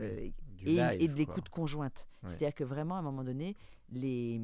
euh, 0.00 0.18
et, 0.20 0.32
live, 0.64 0.96
et 1.00 1.08
de 1.08 1.14
l'écoute 1.14 1.48
conjointe. 1.48 2.06
Ouais. 2.22 2.28
C'est-à-dire 2.30 2.54
que 2.54 2.64
vraiment, 2.64 2.96
à 2.96 2.98
un 2.98 3.02
moment 3.02 3.24
donné, 3.24 3.56
les, 3.90 4.40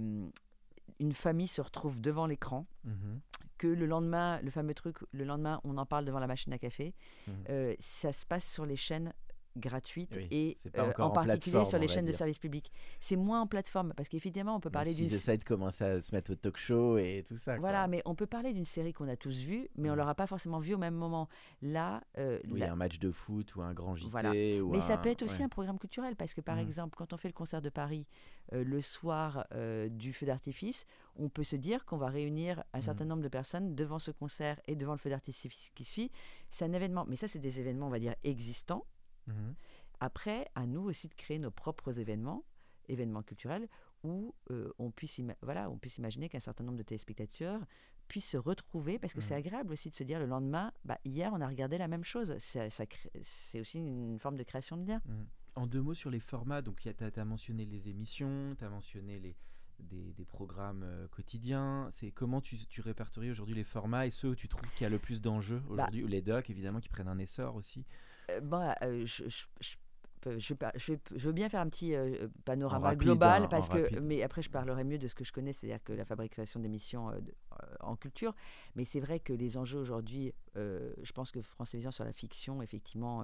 une 1.00 1.12
famille 1.12 1.48
se 1.48 1.60
retrouve 1.60 2.00
devant 2.00 2.26
l'écran, 2.26 2.66
Mhm. 2.84 3.20
que 3.58 3.66
le 3.68 3.86
lendemain, 3.86 4.40
le 4.42 4.50
fameux 4.50 4.74
truc, 4.74 4.96
le 5.12 5.24
lendemain, 5.24 5.60
on 5.64 5.76
en 5.78 5.86
parle 5.86 6.04
devant 6.04 6.18
la 6.18 6.26
machine 6.26 6.52
à 6.52 6.58
café. 6.58 6.92
Mhm. 7.26 7.34
Euh, 7.50 7.74
ça 7.78 8.12
se 8.12 8.26
passe 8.26 8.50
sur 8.50 8.66
les 8.66 8.76
chaînes 8.76 9.12
gratuites 9.56 10.16
Oui, 10.16 10.28
et 10.30 10.56
euh, 10.76 10.92
en 10.98 11.04
en 11.06 11.10
particulier 11.10 11.64
sur 11.64 11.78
les 11.78 11.88
chaînes 11.88 12.04
de 12.04 12.12
service 12.12 12.38
public. 12.38 12.70
C'est 13.00 13.16
moins 13.16 13.40
en 13.42 13.46
plateforme 13.46 13.92
parce 13.94 14.08
qu'évidemment, 14.08 14.56
on 14.56 14.60
peut 14.60 14.70
parler 14.70 14.94
d'une 14.94 15.06
s'ils 15.06 15.14
essayent 15.14 15.38
de 15.38 15.44
commencer 15.44 15.84
à 15.84 16.00
se 16.00 16.14
mettre 16.14 16.32
au 16.32 16.34
talk 16.34 16.56
show 16.56 16.98
et 16.98 17.22
tout 17.26 17.36
ça. 17.36 17.56
voilà, 17.58 17.80
quoi. 17.80 17.88
mais 17.88 18.02
on 18.04 18.14
peut 18.14 18.26
parler 18.26 18.52
d'une 18.52 18.64
série 18.64 18.92
qu'on 18.92 19.08
a 19.08 19.16
tous 19.16 19.36
vue, 19.38 19.68
mais 19.76 19.88
on 19.90 19.92
Mhm. 19.92 19.98
l'aura 19.98 20.14
pas 20.14 20.26
forcément 20.26 20.58
vue 20.60 20.74
au 20.74 20.78
même 20.78 20.94
moment. 20.94 21.28
Là, 21.62 22.02
euh, 22.18 22.38
Oui, 22.48 22.60
la- 22.60 22.72
un 22.72 22.76
match 22.76 22.98
de 22.98 23.10
foot 23.10 23.54
ou 23.56 23.62
un 23.62 23.72
grand 23.74 23.94
JT. 23.96 24.10
Voilà. 24.10 24.30
ou 24.62 24.70
Mais 24.70 24.80
ça 24.80 24.96
peut 24.98 25.08
être 25.08 25.22
aussi 25.22 25.38
ouais. 25.38 25.44
un 25.44 25.48
programme 25.48 25.78
culturel 25.78 26.16
parce 26.16 26.34
que 26.34 26.40
par 26.40 26.56
Mhm. 26.56 26.62
exemple, 26.62 26.96
quand 26.96 27.12
on 27.12 27.16
fait 27.16 27.28
le 27.28 27.34
concert 27.34 27.62
de 27.62 27.68
Paris 27.70 28.06
euh, 28.52 28.62
le 28.62 28.82
soir 28.82 29.46
euh, 29.52 29.88
du 29.88 30.12
feu 30.12 30.26
d'artifice, 30.26 30.84
on 31.16 31.30
peut 31.30 31.44
se 31.44 31.56
dire 31.56 31.86
qu'on 31.86 31.96
va 31.96 32.08
réunir 32.08 32.62
un 32.74 32.78
Mhm. 32.78 32.82
certain 32.82 33.04
nombre 33.06 33.22
de 33.22 33.28
personnes 33.28 33.74
devant 33.74 33.98
ce 33.98 34.10
concert 34.10 34.60
et 34.68 34.76
devant 34.76 34.92
le 34.92 34.98
feu 34.98 35.08
d'artifice 35.08 35.70
qui 35.74 35.84
suit. 35.84 36.10
C'est 36.50 36.66
un 36.66 36.72
événement, 36.74 37.06
mais 37.08 37.16
ça 37.16 37.26
c'est 37.26 37.38
des 37.38 37.58
événements, 37.60 37.86
on 37.86 37.90
va 37.90 37.98
dire, 37.98 38.14
existants. 38.22 38.84
Mhm. 39.26 39.54
Après, 40.00 40.48
à 40.54 40.66
nous 40.66 40.82
aussi 40.82 41.08
de 41.08 41.14
créer 41.14 41.38
nos 41.38 41.50
propres 41.50 41.98
événements, 41.98 42.44
événements 42.88 43.22
culturels, 43.22 43.68
où 44.02 44.34
euh, 44.50 44.70
on, 44.78 44.90
puisse 44.90 45.20
voilà, 45.40 45.70
on 45.70 45.78
puisse 45.78 45.96
imaginer 45.98 46.28
qu'un 46.28 46.40
certain 46.40 46.64
nombre 46.64 46.76
de 46.78 46.82
téléspectateurs 46.82 47.60
puissent 48.06 48.28
se 48.28 48.36
retrouver, 48.36 48.98
parce 48.98 49.14
que 49.14 49.22
c'est 49.22 49.32
Mhm. 49.34 49.38
agréable 49.40 49.72
aussi 49.72 49.88
de 49.88 49.94
se 49.94 50.04
dire 50.04 50.18
le 50.18 50.26
lendemain, 50.26 50.72
bah, 50.84 50.98
hier 51.06 51.32
on 51.32 51.40
a 51.40 51.48
regardé 51.48 51.78
la 51.78 51.88
même 51.88 52.04
chose. 52.04 52.36
Ça- 52.38 52.68
ça 52.68 52.84
crée- 52.84 53.10
C'est 53.22 53.60
aussi 53.60 53.78
une 53.78 54.18
forme 54.18 54.36
de 54.36 54.42
création 54.42 54.76
de 54.76 54.86
lien. 54.86 55.00
Mhm. 55.06 55.26
En 55.56 55.66
deux 55.66 55.80
mots 55.80 55.94
sur 55.94 56.10
les 56.10 56.20
formats, 56.20 56.60
donc 56.60 56.80
tu 56.80 56.88
as, 57.20 57.24
mentionné 57.24 57.64
les 57.64 57.88
émissions, 57.88 58.54
tu 58.58 58.64
as 58.64 58.68
mentionné 58.68 59.20
les, 59.20 59.36
des, 59.78 60.12
des 60.12 60.24
programmes 60.26 60.82
euh, 60.82 61.08
quotidiens. 61.08 61.88
C'est 61.92 62.10
comment 62.10 62.40
tu, 62.42 62.58
tu 62.66 62.80
répertories 62.82 63.30
aujourd'hui 63.30 63.54
les 63.54 63.64
formats 63.64 64.06
et 64.06 64.10
ceux 64.10 64.30
où 64.30 64.34
tu 64.34 64.48
trouves 64.48 64.70
qu'il 64.72 64.82
y 64.82 64.86
a 64.86 64.90
le 64.90 64.98
plus 64.98 65.22
d'enjeux 65.22 65.60
Bah 65.60 65.72
aujourd'hui, 65.74 66.02
ou 66.02 66.08
les 66.08 66.20
docs 66.20 66.50
évidemment 66.50 66.80
qui 66.80 66.88
prennent 66.90 67.08
un 67.08 67.18
essor 67.18 67.54
aussi? 67.56 67.86
Euh, 68.30 68.40
bon, 68.40 68.72
euh, 68.82 69.04
je, 69.06 69.28
je- 69.28 69.46
je 69.60 69.76
peux- 70.20 70.38
je, 70.38 70.54
par- 70.54 70.72
je- 70.76 70.94
je 71.14 71.26
veux 71.26 71.32
bien 71.32 71.48
faire 71.48 71.60
un 71.60 71.68
petit 71.68 71.94
euh, 71.94 72.28
panorama 72.44 72.88
rapide, 72.88 73.02
global 73.02 73.42
hein, 73.44 73.48
parce 73.50 73.68
que 73.68 73.78
rapide. 73.82 74.00
mais 74.00 74.22
après 74.22 74.40
je 74.42 74.48
parlerai 74.50 74.82
mieux 74.84 74.96
de 74.98 75.06
ce 75.08 75.14
que 75.14 75.22
je 75.24 75.32
connais 75.32 75.52
c'est-à-dire 75.52 75.82
que 75.84 75.92
la 75.92 76.06
fabrication 76.06 76.60
d'émissions 76.60 77.10
euh, 77.10 77.14
euh, 77.62 77.66
en 77.80 77.94
culture 77.96 78.34
mais 78.74 78.84
c'est 78.86 79.00
vrai 79.00 79.20
que 79.20 79.34
les 79.34 79.58
enjeux 79.58 79.78
aujourd'hui 79.78 80.32
je 80.56 81.12
pense 81.12 81.30
que 81.30 81.42
France 81.42 81.72
Télévisions 81.72 81.90
sur 81.90 82.04
la 82.04 82.12
fiction 82.14 82.62
effectivement 82.62 83.22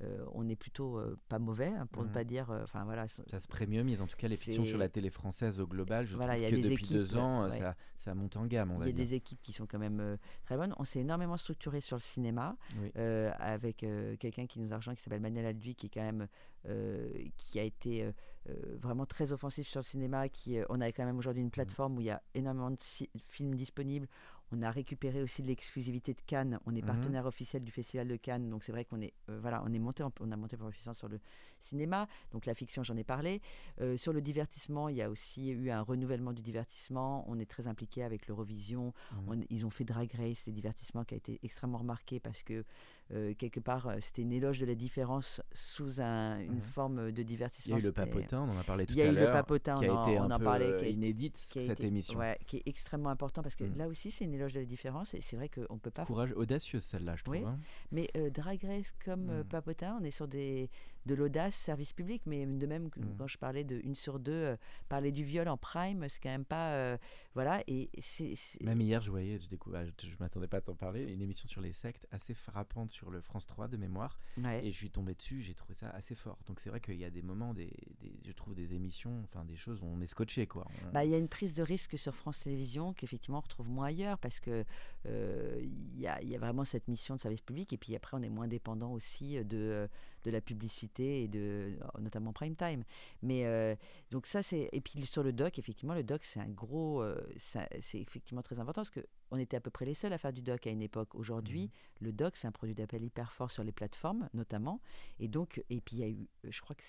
euh, 0.00 0.04
euh, 0.20 0.24
on 0.32 0.48
est 0.48 0.54
plutôt 0.56 0.96
euh, 0.98 1.18
pas 1.28 1.38
mauvais, 1.38 1.68
hein, 1.68 1.86
pour 1.90 2.02
ne 2.02 2.08
Mhm. 2.08 2.14
pas 2.14 2.24
dire. 2.24 2.50
euh, 2.50 2.62
Enfin 2.62 2.84
voilà. 2.84 3.08
Ça 3.08 3.40
se 3.40 3.48
premiumise, 3.48 4.00
en 4.00 4.06
tout 4.06 4.16
cas 4.16 4.28
les 4.28 4.36
fictions 4.36 4.64
sur 4.64 4.78
la 4.78 4.88
télé 4.88 5.10
française 5.10 5.58
au 5.60 5.66
global, 5.66 6.06
je 6.06 6.16
Voilà, 6.16 6.36
trouve 6.36 6.50
que 6.50 6.54
depuis 6.56 6.74
équipes, 6.84 6.92
deux 6.96 7.16
ans, 7.16 7.42
euh, 7.44 7.48
ouais. 7.50 7.58
ça, 7.58 7.74
ça 7.96 8.14
monte 8.14 8.36
en 8.36 8.46
gamme, 8.46 8.70
on 8.70 8.76
Il 8.82 8.86
y 8.86 8.90
a 8.90 8.92
dire. 8.92 8.94
des 9.04 9.14
équipes 9.14 9.42
qui 9.42 9.52
sont 9.52 9.66
quand 9.66 9.78
même 9.80 10.00
euh, 10.00 10.16
très 10.44 10.56
bonnes. 10.56 10.74
On 10.78 10.84
s'est 10.84 11.00
énormément 11.00 11.36
structuré 11.36 11.80
sur 11.80 11.96
le 11.96 12.00
cinéma 12.02 12.56
Oui. 12.80 12.92
euh, 12.96 13.32
avec 13.38 13.82
euh, 13.82 14.16
quelqu'un 14.16 14.46
qui 14.46 14.60
nous 14.60 14.72
a 14.72 14.76
rejoint 14.76 14.94
qui 14.94 15.02
s'appelle 15.02 15.20
Manuel 15.20 15.46
Alduy, 15.46 15.74
qui 15.74 15.86
est 15.86 15.90
quand 15.90 16.02
même 16.02 16.28
euh, 16.66 17.10
qui 17.36 17.58
a 17.58 17.62
été 17.64 18.04
euh, 18.04 18.12
euh, 18.50 18.76
vraiment 18.80 19.04
très 19.06 19.32
offensif 19.32 19.66
sur 19.66 19.80
le 19.80 19.84
cinéma. 19.84 20.28
Qui, 20.28 20.58
euh, 20.58 20.64
on 20.68 20.80
a 20.80 20.90
quand 20.92 21.04
même 21.04 21.18
aujourd'hui 21.18 21.42
une 21.42 21.50
plateforme 21.50 21.96
où 21.96 22.00
il 22.00 22.06
y 22.06 22.10
a 22.10 22.22
énormément 22.34 22.70
de 22.70 22.78
films 23.24 23.54
disponibles. 23.54 24.06
On 24.50 24.62
a 24.62 24.70
récupéré 24.70 25.22
aussi 25.22 25.42
de 25.42 25.48
l'exclusivité 25.48 26.14
de 26.14 26.20
Cannes. 26.26 26.58
On 26.66 26.74
est 26.74 26.80
Mhm. 26.80 26.86
partenaire 26.86 27.26
officiel 27.26 27.62
du 27.62 27.70
Festival 27.70 28.08
de 28.08 28.16
Cannes, 28.16 28.48
donc 28.48 28.64
c'est 28.64 28.72
vrai 28.72 28.84
qu'on 28.84 29.00
est 29.00 29.12
euh, 29.28 29.38
voilà, 29.40 29.62
on 29.66 29.72
est 29.72 29.78
monté, 29.78 30.02
en- 30.02 30.12
on 30.20 30.32
a 30.32 30.36
monté 30.36 30.56
puissance 30.56 30.98
sur 30.98 31.08
le 31.08 31.20
cinéma. 31.58 32.08
Donc 32.32 32.46
la 32.46 32.54
fiction, 32.54 32.82
j'en 32.82 32.96
ai 32.96 33.04
parlé. 33.04 33.40
Euh, 33.80 33.96
sur 33.96 34.12
le 34.12 34.20
divertissement, 34.22 34.88
il 34.88 34.96
y 34.96 35.02
a 35.02 35.10
aussi 35.10 35.48
eu 35.50 35.70
un 35.70 35.82
renouvellement 35.82 36.32
du 36.32 36.40
divertissement. 36.42 37.24
On 37.28 37.38
est 37.38 37.48
très 37.50 37.66
impliqué 37.66 38.02
avec 38.02 38.26
l'Eurovision. 38.26 38.94
Mhm. 39.12 39.18
On- 39.28 39.46
ils 39.50 39.66
ont 39.66 39.70
fait 39.70 39.84
Drag 39.84 40.10
Race, 40.14 40.42
c'est 40.44 40.52
divertissement 40.52 41.04
qui 41.04 41.14
a 41.14 41.16
été 41.18 41.38
extrêmement 41.42 41.78
remarqué 41.78 42.18
parce 42.20 42.42
que 42.42 42.64
euh, 43.12 43.32
quelque 43.34 43.60
part 43.60 43.86
euh, 43.88 43.96
c'était 44.00 44.22
une 44.22 44.32
éloge 44.32 44.58
de 44.60 44.66
la 44.66 44.74
différence 44.74 45.40
sous 45.52 46.00
un- 46.00 46.38
une 46.40 46.56
Mhm. 46.56 46.60
forme 46.60 46.96
de 47.10 47.10
Il 47.10 47.20
y 47.20 47.24
divertissement. 47.24 47.76
a 47.76 47.78
eu 47.78 47.82
le 47.82 47.92
papotin, 47.92 48.42
on 48.42 48.50
en 48.50 48.58
a 48.58 48.64
parlé 48.64 48.84
tout 48.86 48.92
Il 48.92 48.98
y 48.98 49.02
a 49.02 49.06
à 49.06 49.08
eu 49.08 49.14
le 49.14 49.20
l'heure, 49.20 49.32
papotin, 49.32 49.76
qui 49.78 49.86
a 49.86 49.92
on 49.92 49.96
en- 49.96 50.06
été 50.08 50.18
on 50.18 50.22
un 50.24 50.30
en 50.30 50.38
peu 50.38 50.44
parlait, 50.44 50.66
euh, 50.66 50.78
qui 50.78 50.90
inédite, 50.90 51.46
qui 51.48 51.58
a 51.60 51.62
cette 51.62 51.80
été- 51.80 51.88
émission. 51.88 52.18
ouais, 52.18 52.38
qui 52.46 52.58
est 52.58 52.62
extrêmement 52.66 53.10
important 53.10 53.42
parce 53.42 53.56
que 53.56 53.64
Mm. 53.64 53.76
là 53.78 53.88
aussi 53.88 54.10
c'est 54.10 54.24
une 54.24 54.34
éloge 54.34 54.52
de 54.54 54.60
la 54.60 54.66
différence 54.66 55.14
et 55.14 55.20
c'est 55.20 55.36
vrai 55.36 55.48
qu'on 55.48 55.78
peut 55.78 55.90
pas 55.90 56.04
Courage, 56.04 56.32
audacieuse 56.36 56.82
celle-là, 56.84 57.16
je 57.16 57.24
trouve. 57.24 57.36
Oui. 57.36 57.44
hein. 57.46 57.58
mais 57.92 58.08
euh, 58.16 58.30
Drag 58.30 58.62
Race 58.64 58.92
comme 59.04 59.40
Mm. 59.40 59.44
Papotin, 59.44 59.98
on 60.00 60.04
est 60.04 60.10
sur 60.10 60.28
des, 60.28 60.68
de 61.06 61.14
l'audace, 61.14 61.54
service 61.54 61.92
public, 61.92 62.22
mais 62.26 62.44
de 62.46 62.66
même 62.66 62.90
que 62.90 63.00
Mm. 63.00 63.16
quand 63.18 63.26
je 63.26 63.38
parlais 63.38 63.64
de 63.64 63.80
une 63.84 63.94
sur 63.94 64.18
deux, 64.18 64.32
euh, 64.32 64.56
parler 64.88 65.12
du 65.12 65.24
viol 65.24 65.48
en 65.48 65.56
prime, 65.56 66.06
c'est 66.08 66.20
quand 66.20 66.28
même 66.30 66.44
pas. 66.44 66.72
euh, 66.72 66.96
voilà, 67.34 67.62
et 67.68 67.88
c'est. 68.00 68.34
Même 68.62 68.80
hier, 68.80 69.00
je 69.00 69.10
voyais, 69.10 69.38
je, 69.38 69.48
découvre, 69.48 69.78
je, 69.84 70.06
je 70.08 70.16
m'attendais 70.18 70.48
pas 70.48 70.56
à 70.56 70.60
t'en 70.60 70.74
parler, 70.74 71.04
une 71.04 71.22
émission 71.22 71.48
sur 71.48 71.60
les 71.60 71.72
sectes 71.72 72.06
assez 72.10 72.34
frappante 72.34 72.90
sur 72.90 73.10
le 73.10 73.20
France 73.20 73.46
3 73.46 73.68
de 73.68 73.76
mémoire. 73.76 74.18
ouais. 74.38 74.66
Et 74.66 74.72
je 74.72 74.76
suis 74.76 74.90
tombé 74.90 75.14
dessus, 75.14 75.40
j'ai 75.42 75.54
trouvé 75.54 75.74
ça 75.74 75.88
assez 75.90 76.14
fort. 76.14 76.38
Donc 76.46 76.58
c'est 76.60 76.68
vrai 76.70 76.80
qu'il 76.80 76.96
y 76.96 77.04
a 77.04 77.10
des 77.10 77.22
moments, 77.22 77.54
des, 77.54 77.70
des- 78.00 78.12
je 78.24 78.32
trouve 78.32 78.54
des 78.54 78.74
émissions, 78.74 79.22
enfin 79.24 79.44
des 79.44 79.56
choses 79.56 79.80
où 79.82 79.86
on 79.86 80.00
est 80.00 80.06
scotché 80.08 80.46
quoi. 80.46 80.66
On- 80.88 80.92
Bah, 80.92 81.04
il 81.04 81.10
y 81.10 81.14
a 81.14 81.18
une 81.18 81.28
prise 81.28 81.52
de 81.52 81.62
risque 81.62 81.96
sur 81.98 82.14
France 82.14 82.40
Télévisions 82.40 82.92
qu'effectivement 82.92 83.38
on 83.38 83.42
retrouve 83.42 83.68
moins 83.68 83.86
ailleurs 83.86 84.18
parce 84.18 84.40
que 84.40 84.64
euh, 85.06 85.58
il 85.62 86.00
y, 86.00 86.06
a, 86.06 86.20
il 86.22 86.28
y 86.28 86.34
a 86.34 86.38
vraiment 86.38 86.64
cette 86.64 86.88
mission 86.88 87.16
de 87.16 87.20
service 87.20 87.40
public 87.40 87.72
et 87.72 87.76
puis 87.76 87.94
après 87.94 88.16
on 88.16 88.22
est 88.22 88.28
moins 88.28 88.48
dépendant 88.48 88.92
aussi 88.92 89.36
de, 89.44 89.56
euh, 89.56 89.88
de 90.24 90.30
la 90.30 90.40
publicité 90.40 91.22
et 91.22 91.28
de 91.28 91.78
notamment 92.00 92.32
prime 92.32 92.56
time. 92.56 92.84
Mais 93.22 93.46
euh, 93.46 93.74
donc 94.10 94.26
ça 94.26 94.42
c'est 94.42 94.68
et 94.72 94.80
puis 94.80 95.04
sur 95.06 95.22
le 95.22 95.32
doc 95.32 95.58
effectivement 95.58 95.94
le 95.94 96.02
doc 96.02 96.24
c'est 96.24 96.40
un 96.40 96.48
gros 96.48 97.02
euh, 97.02 97.16
c'est 97.36 98.00
effectivement 98.00 98.42
très 98.42 98.58
important 98.58 98.80
parce 98.80 98.90
que 98.90 99.06
on 99.30 99.38
était 99.38 99.56
à 99.56 99.60
peu 99.60 99.70
près 99.70 99.84
les 99.84 99.94
seuls 99.94 100.12
à 100.12 100.18
faire 100.18 100.32
du 100.32 100.42
doc 100.42 100.66
à 100.66 100.70
une 100.70 100.82
époque. 100.82 101.14
Aujourd'hui 101.14 101.62
Mhm. 102.00 102.06
le 102.06 102.12
doc 102.12 102.36
c'est 102.36 102.46
un 102.48 102.52
produit 102.52 102.74
d'appel 102.74 103.02
hyper 103.04 103.32
fort 103.32 103.50
sur 103.50 103.64
les 103.64 103.72
plateformes 103.72 104.28
notamment 104.34 104.80
et 105.20 105.28
donc 105.28 105.62
et 105.70 105.80
puis 105.80 105.96
il 105.96 106.00
y 106.00 106.04
a 106.04 106.08
eu 106.08 106.28
je 106.44 106.60
crois 106.60 106.74
que 106.76 106.82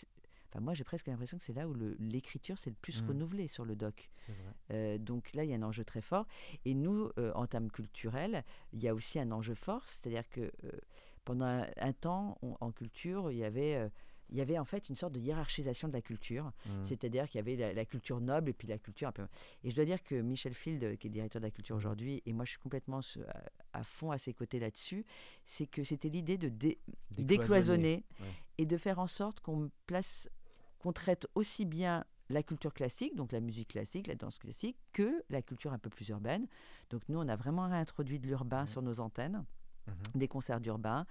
Enfin, 0.51 0.59
moi, 0.61 0.73
j'ai 0.73 0.83
presque 0.83 1.07
l'impression 1.07 1.37
que 1.37 1.43
c'est 1.43 1.53
là 1.53 1.67
où 1.67 1.75
l'écriture 1.99 2.57
s'est 2.57 2.71
le 2.71 2.75
plus 2.81 3.01
Mhm. 3.01 3.07
renouvelée 3.09 3.47
sur 3.47 3.65
le 3.65 3.75
doc. 3.75 4.09
Euh, 4.71 4.97
donc 4.97 5.33
là, 5.33 5.43
il 5.43 5.49
y 5.49 5.53
a 5.53 5.57
un 5.57 5.63
enjeu 5.63 5.83
très 5.85 6.01
fort. 6.01 6.25
Et 6.65 6.73
nous, 6.73 7.11
euh, 7.19 7.31
en 7.35 7.45
termes 7.47 7.69
culturels, 7.69 8.43
il 8.73 8.81
y 8.81 8.87
a 8.87 8.93
aussi 8.93 9.19
un 9.19 9.31
enjeu 9.31 9.55
fort, 9.55 9.87
c'est-à-dire 9.87 10.27
que 10.29 10.41
euh, 10.41 10.71
pendant 11.23 11.45
un, 11.45 11.67
un 11.77 11.93
temps, 11.93 12.37
on- 12.41 12.57
en 12.61 12.71
culture, 12.71 13.31
il 13.31 13.37
y 13.37 13.43
avait... 13.43 13.89
il 14.31 14.37
y 14.37 14.41
avait 14.41 14.59
en 14.59 14.65
fait 14.65 14.89
une 14.89 14.95
sorte 14.95 15.13
de 15.13 15.19
hiérarchisation 15.19 15.87
de 15.87 15.93
la 15.93 16.03
culture, 16.03 16.51
Mm. 16.67 16.83
c'est-à-dire 16.85 17.27
qu'il 17.27 17.39
y 17.39 17.41
avait 17.41 17.55
la, 17.55 17.73
la 17.73 17.83
culture 17.85 18.21
noble 18.21 18.49
et 18.49 18.53
puis 18.53 18.67
la 18.67 18.77
culture 18.77 19.07
un 19.07 19.11
peu. 19.11 19.25
Et 19.63 19.71
je 19.71 19.75
dois 19.75 19.85
dire 19.85 20.03
que 20.03 20.13
Michel 20.21 20.53
Field, 20.53 20.97
qui 20.99 21.07
est 21.07 21.09
directeur 21.09 21.41
de 21.41 21.47
la 21.47 21.51
culture 21.51 21.75
aujourd'hui, 21.75 22.21
et 22.27 22.33
moi 22.33 22.45
je 22.45 22.51
suis 22.51 22.59
complètement 22.59 22.99
à, 23.73 23.79
à 23.79 23.83
fond 23.83 24.11
à 24.11 24.19
ses 24.19 24.35
côtés 24.35 24.59
là-dessus, 24.59 25.03
c'est 25.45 25.65
que 25.65 25.83
c'était 25.83 26.09
l'idée 26.09 26.37
de 26.37 26.47
dé- 26.49 26.77
décloisonner 27.17 28.03
Ouais. 28.19 28.27
et 28.59 28.65
de 28.67 28.77
faire 28.77 28.99
en 28.99 29.07
sorte 29.07 29.39
qu'on 29.39 29.71
place, 29.87 30.29
qu'on 30.79 30.91
traite 30.93 31.27
aussi 31.35 31.65
bien 31.65 32.03
la 32.29 32.43
culture 32.43 32.73
classique, 32.73 33.15
donc 33.15 33.31
la 33.31 33.39
musique 33.39 33.69
classique, 33.69 34.07
la 34.07 34.15
danse 34.15 34.37
classique, 34.37 34.77
que 34.93 35.23
la 35.29 35.41
culture 35.41 35.73
un 35.73 35.79
peu 35.79 35.89
plus 35.89 36.07
urbaine. 36.09 36.45
Donc 36.91 37.01
nous, 37.09 37.17
on 37.19 37.27
a 37.27 37.35
vraiment 37.35 37.67
réintroduit 37.67 38.19
de 38.19 38.27
l'urbain 38.27 38.61
Mhm. 38.61 38.67
sur 38.67 38.81
nos 38.81 38.99
antennes, 38.99 39.45
Mhm. 39.87 39.93
des 40.15 40.27
concerts 40.27 40.59
d'urbain, 40.59 41.05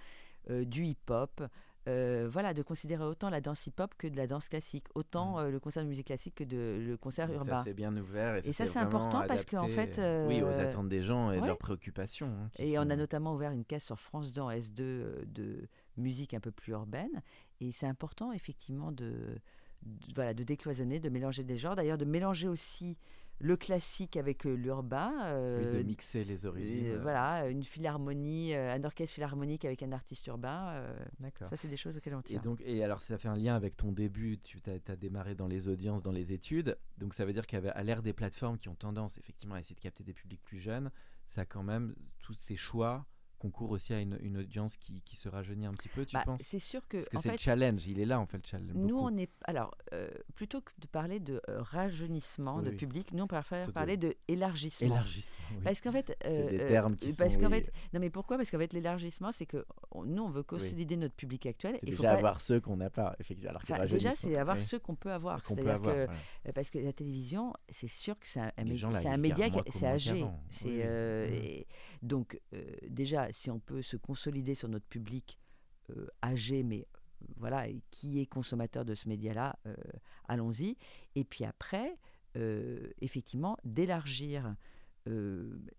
euh, 0.51 0.65
du 0.65 0.85
hip-hop. 0.85 1.43
euh, 1.87 2.29
voilà, 2.31 2.53
de 2.53 2.63
considérer 2.63 3.03
autant 3.05 3.31
la 3.31 3.41
danse 3.41 3.67
hip-hop 3.67 3.95
que 3.97 4.07
de 4.09 4.17
la 4.17 4.27
danse 4.27 4.51
classique, 4.51 4.85
autant 4.95 5.39
Mhm. 5.39 5.45
euh, 5.47 5.51
le 5.51 5.59
concert 5.59 5.83
de 5.83 5.89
musique 5.89 6.09
classique 6.09 6.35
que 6.35 6.45
de, 6.45 6.85
le 6.87 6.97
concert 6.99 7.33
urbain. 7.33 7.59
Ça 7.59 7.65
c'est 7.65 7.73
bien 7.73 7.97
ouvert 7.97 8.37
et, 8.37 8.49
Et 8.49 8.53
ça, 8.53 8.67
c'est 8.67 8.79
important 8.79 9.23
parce 9.27 9.47
qu'en 9.47 9.63
adapté, 9.65 9.95
fait, 9.95 10.27
oui 10.27 10.43
aux 10.43 10.49
attentes 10.61 10.91
des 10.91 11.03
gens 11.03 11.31
et 11.31 11.37
de 11.37 11.41
ouais. 11.41 11.47
leurs 11.47 11.57
préoccupations. 11.57 12.27
hein, 12.27 12.51
Et 12.59 12.79
on 12.79 12.83
a 12.83 12.97
notamment 12.97 13.33
ouvert 13.35 13.53
une 13.53 13.65
case 13.65 13.85
sur 13.85 13.99
France 13.99 14.35
2 14.35 14.43
en 14.43 14.51
S2 14.51 14.83
euh, 14.83 15.25
de 15.29 15.67
musique 15.97 16.35
un 16.35 16.41
peu 16.41 16.51
plus 16.51 16.73
urbaine. 16.73 17.23
Et 17.61 17.73
c'est 17.73 17.87
important, 17.87 18.33
effectivement, 18.33 18.93
de- 18.93 19.39
voilà, 20.15 20.35
de 20.35 20.45
décloisonner, 20.45 21.01
de 21.01 21.09
mélanger 21.09 21.45
des 21.45 21.57
genres. 21.57 21.77
D'ailleurs, 21.77 21.99
de 21.99 22.05
mélanger 22.05 22.49
aussi 22.49 22.97
le 23.41 23.57
classique 23.57 24.17
avec 24.17 24.47
euh, 24.47 24.55
l'urbain. 24.55 25.13
oui, 25.15 25.65
euh, 25.65 25.79
de 25.79 25.83
mixer 25.83 26.25
les 26.25 26.45
origines. 26.45 26.87
euh, 26.87 26.99
voilà, 27.01 27.47
une 27.49 27.63
philharmonie, 27.63 28.55
euh, 28.55 28.75
un 28.75 28.83
orchestre 28.83 29.15
philharmonique 29.15 29.65
avec 29.65 29.83
un 29.83 29.93
artiste 29.93 30.27
urbain. 30.27 30.83
D'accord. 31.21 31.49
ça, 31.49 31.57
c'est 31.57 31.69
des 31.69 31.77
choses 31.77 31.97
auxquelles 31.97 32.15
on 32.15 32.21
Et 32.21 32.25
tient. 32.25 32.41
donc, 32.41 32.61
et 32.65 32.83
alors 32.83 33.01
ça 33.01 33.17
fait 33.17 33.29
un 33.29 33.37
lien 33.37 33.55
avec 33.55 33.77
ton 33.77 33.93
début, 33.93 34.39
tu 34.39 34.61
as, 34.67 34.97
démarré 34.97 35.35
dans 35.35 35.47
les 35.47 35.69
audiences, 35.69 36.03
dans 36.03 36.13
les 36.13 36.33
études, 36.33 36.77
donc 36.99 37.15
ça 37.15 37.25
veut 37.25 37.33
dire 37.33 37.47
qu'à 37.47 37.61
l'ère 37.83 38.03
des 38.03 38.13
plateformes 38.13 38.59
qui 38.59 38.69
ont 38.69 38.75
tendance 38.75 39.19
effectivement 39.19 39.55
à 39.55 39.61
essayer 39.61 39.77
de 39.77 39.81
capter 39.81 40.03
des 40.03 40.15
publics 40.15 40.43
plus 40.43 40.59
jeunes, 40.59 40.91
ça 41.27 41.43
a 41.43 41.45
quand 41.45 41.63
même 41.63 41.95
tous 42.21 42.35
ces 42.35 42.57
choix 42.57 43.07
concourent 43.39 43.71
aussi 43.71 43.93
à 43.95 44.01
une, 44.01 44.19
une 44.23 44.39
audience 44.39 44.77
qui, 44.77 45.01
qui 45.03 45.17
se 45.17 45.29
rajeunit 45.29 45.67
un 45.67 45.73
petit 45.73 45.89
peu, 45.89 46.05
tu 46.05 46.15
Bah, 46.15 46.23
penses? 46.27 46.43
c'est 46.43 46.59
sûr 46.59 46.87
que, 46.89 46.97
Parce 46.99 47.09
que 47.09 47.19
c'est 47.19 47.33
le 47.33 47.39
challenge, 47.39 47.87
il 47.87 47.99
est 48.01 48.05
là 48.05 48.21
en 48.21 48.27
fait 48.27 48.39
le 48.39 48.43
challenge. 48.45 48.73
Nous, 48.75 48.89
beaucoup. 48.97 49.09
on 49.15 49.17
est. 49.19 49.31
Alors, 49.45 49.75
euh, 49.93 50.09
plutôt 50.35 50.61
que 50.61 50.71
de 50.79 50.87
parler 50.87 51.21
de 51.21 51.41
euh, 51.49 51.63
rajeunissement 51.63 52.57
Oui, 52.57 52.65
de 52.65 52.71
oui. 52.71 52.77
public, 52.77 53.13
nous, 53.13 53.25
on 53.25 53.27
préfère 53.27 53.73
parler 53.73 53.97
de 53.97 54.17
élargissement. 54.29 54.87
Élargissement. 54.89 55.37
oui. 55.53 55.63
Parce 55.65 55.81
qu'en 55.81 55.93
fait, 55.93 56.17
C'est 56.23 56.49
des 56.51 56.61
euh, 56.61 56.69
termes 56.69 56.97
qui 56.97 57.11
euh, 57.11 57.15
parce 57.17 57.35
sont, 57.35 57.49
fait, 57.51 57.73
non 57.93 58.01
mais 58.01 58.11
pourquoi? 58.11 58.37
Parce 58.37 58.51
qu'en 58.51 58.59
fait, 58.59 58.73
l'élargissement, 58.73 59.33
c'est 59.33 59.47
que 59.47 59.65
on- 59.93 60.05
nous, 60.05 60.23
on 60.23 60.31
veut 60.31 60.43
consolider 60.43 60.97
notre 60.97 61.15
public 61.15 61.47
actuel. 61.47 61.77
C'est 61.81 61.87
Il 61.87 61.93
faut 61.95 62.03
déjà 62.03 62.13
pas- 62.13 62.19
avoir 62.19 62.41
ceux 62.41 62.61
qu'on 62.61 62.77
n'a 62.77 62.91
pas, 62.91 63.15
effectivement. 63.21 63.51
Alors 63.51 63.63
Enfin, 63.63 63.87
déjà, 63.87 64.15
c'est 64.15 64.37
avoir 64.37 64.61
ceux 64.61 64.79
qu'on 64.79 64.95
peut 64.97 65.13
avoir. 65.13 65.45
C'est-à-dire 65.47 65.77
que 65.77 65.81
voilà. 65.81 66.13
euh, 66.49 66.53
parce 66.55 66.71
que 66.71 66.79
la 66.79 66.93
télévision, 66.93 67.53
c'est 67.69 67.89
sûr 67.89 68.19
que 68.19 68.27
c'est 68.27 68.41
un, 68.41 68.53
un 68.57 68.65
média, 69.17 69.49
qui- 69.49 69.57
moins 69.57 69.91
âgé. 69.93 70.25
Donc 72.03 72.41
euh, 72.55 72.65
déjà, 72.89 73.33
si 73.33 73.51
on 73.51 73.59
peut 73.61 73.83
se 73.83 73.97
consolider 73.97 74.55
sur 74.55 74.69
notre 74.69 74.87
public 74.87 75.39
euh, 75.91 76.07
âgé, 76.23 76.63
mais 76.63 76.87
euh, 77.23 77.27
voilà, 77.37 77.67
qui 77.91 78.21
est 78.21 78.27
consommateur 78.27 78.85
de 78.85 78.95
ce 78.95 79.09
média-là, 79.09 79.59
allons-y. 80.29 80.77
Et 81.17 81.25
puis 81.25 81.45
après, 81.45 81.97
effectivement, 83.01 83.57
d'élargir 83.65 84.55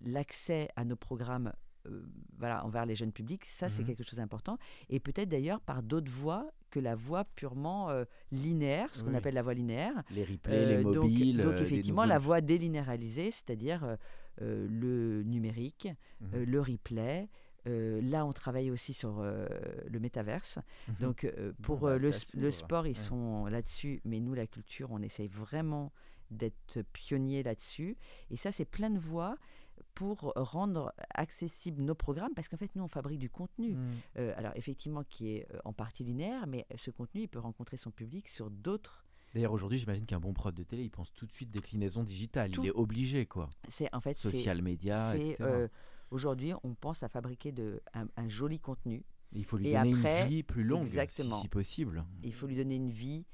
l'accès 0.01 0.69
à 0.75 0.85
nos 0.85 0.95
programmes. 0.95 1.53
euh, 1.87 2.03
voilà, 2.37 2.65
envers 2.65 2.85
les 2.85 2.93
jeunes 2.93 3.13
publics, 3.13 3.45
ça 3.45 3.69
c'est 3.69 3.83
Mhm. 3.83 3.87
quelque 3.87 4.03
chose 4.03 4.17
d'important. 4.19 4.57
Et 4.89 4.99
peut-être 4.99 5.29
d'ailleurs 5.29 5.61
par 5.61 5.81
d'autres 5.81 6.11
voies 6.11 6.51
que 6.71 6.79
la 6.81 6.93
voie 6.93 7.23
purement 7.23 7.89
euh, 7.89 8.03
linéaire, 8.33 8.93
ce 8.93 9.01
qu'on 9.01 9.13
appelle 9.13 9.33
la 9.33 9.41
voie 9.41 9.53
linéaire. 9.53 9.93
Les 10.11 10.25
replays, 10.25 10.65
les 10.65 10.73
Euh, 10.75 10.83
donc- 10.83 10.95
mobiles. 11.09 11.37
donc, 11.41 11.53
effectivement, 11.61 12.03
la 12.03 12.19
voie 12.19 12.41
délinéarisée, 12.41 13.31
c'est-à-dire 13.31 13.95
le 14.41 15.23
numérique, 15.23 15.87
Mhm. 16.21 16.29
euh, 16.33 16.45
le 16.45 16.61
replay. 16.61 17.29
Euh, 17.67 18.01
là, 18.01 18.25
on 18.25 18.31
travaille 18.31 18.71
aussi 18.71 18.93
sur 18.93 19.19
euh, 19.19 19.45
le 19.87 19.99
métaverse. 19.99 20.59
Mhm. 20.87 20.95
Donc, 21.01 21.23
euh, 21.25 21.51
Bon, 21.59 21.63
pour 21.63 21.77
bah, 21.79 21.89
euh, 21.91 21.99
le, 21.99 22.51
sport, 22.51 22.87
ils 22.87 22.91
Ouais. 22.91 22.93
sont 22.95 23.45
là-dessus, 23.47 24.01
mais 24.05 24.19
nous, 24.21 24.33
la 24.33 24.47
culture, 24.47 24.89
on 24.91 25.01
essaye 25.01 25.27
vraiment 25.27 25.91
d'être 26.31 26.81
pionniers 26.93 27.43
là-dessus. 27.43 27.97
Et 28.29 28.37
ça, 28.37 28.51
c'est 28.51 28.65
plein 28.65 28.89
de 28.89 28.99
voies 28.99 29.35
pour 29.93 30.33
rendre 30.35 30.93
accessibles 31.13 31.81
nos 31.81 31.95
programmes, 31.95 32.33
parce 32.33 32.47
qu'en 32.49 32.57
fait, 32.57 32.73
nous, 32.75 32.83
on 32.83 32.87
fabrique 32.87 33.19
du 33.19 33.29
contenu. 33.29 33.73
Mhm. 33.75 33.91
Euh, 34.19 34.33
alors, 34.37 34.51
effectivement, 34.55 35.03
qui 35.03 35.31
est 35.35 35.47
euh, 35.53 35.59
en 35.65 35.73
partie 35.73 36.03
linéaire, 36.03 36.47
mais 36.47 36.65
ce 36.77 36.91
contenu, 36.91 37.21
il 37.23 37.27
peut 37.27 37.39
rencontrer 37.39 37.77
son 37.77 37.91
public 37.91 38.27
sur 38.29 38.49
d'autres 38.49 39.05
D'ailleurs, 39.33 39.51
aujourd'hui, 39.53 39.77
j'imagine 39.77 40.05
qu'un 40.05 40.19
bon 40.19 40.33
prod 40.33 40.53
de 40.53 40.63
télé, 40.63 40.83
il 40.83 40.89
pense 40.89 41.13
tout 41.13 41.25
de 41.25 41.31
suite 41.31 41.51
déclinaison 41.51 42.03
digitale. 42.03 42.51
Tout. 42.51 42.63
Il 42.63 42.67
est 42.67 42.71
obligé, 42.75 43.25
quoi. 43.25 43.49
C'est 43.67 43.93
en 43.93 44.01
fait 44.01 44.17
Social 44.17 44.61
media, 44.61 45.15
etc. 45.15 45.35
euh, 45.41 45.67
aujourd'hui 46.11 46.53
on 46.63 46.73
pense 46.73 47.03
à 47.03 47.09
fabriquer 47.09 47.51
de, 47.51 47.81
un, 47.93 48.07
un 48.17 48.27
joli 48.27 48.59
contenu. 48.59 49.03
il 49.31 49.45
faut 49.45 49.57
lui 49.57 49.69
et 49.69 49.73
donner 49.73 49.93
après- 49.93 50.23
une 50.23 50.27
vie 50.29 50.43
plus 50.43 50.63
longue, 50.63 50.83
si- 50.85 50.89
exactement. 50.97 51.39
si, 51.41 51.47
possible. 51.47 52.03
Il 52.23 52.33
faut 52.33 52.47
lui 52.47 52.55
donner 52.55 52.75
une 52.75 52.89
vie 52.89 53.25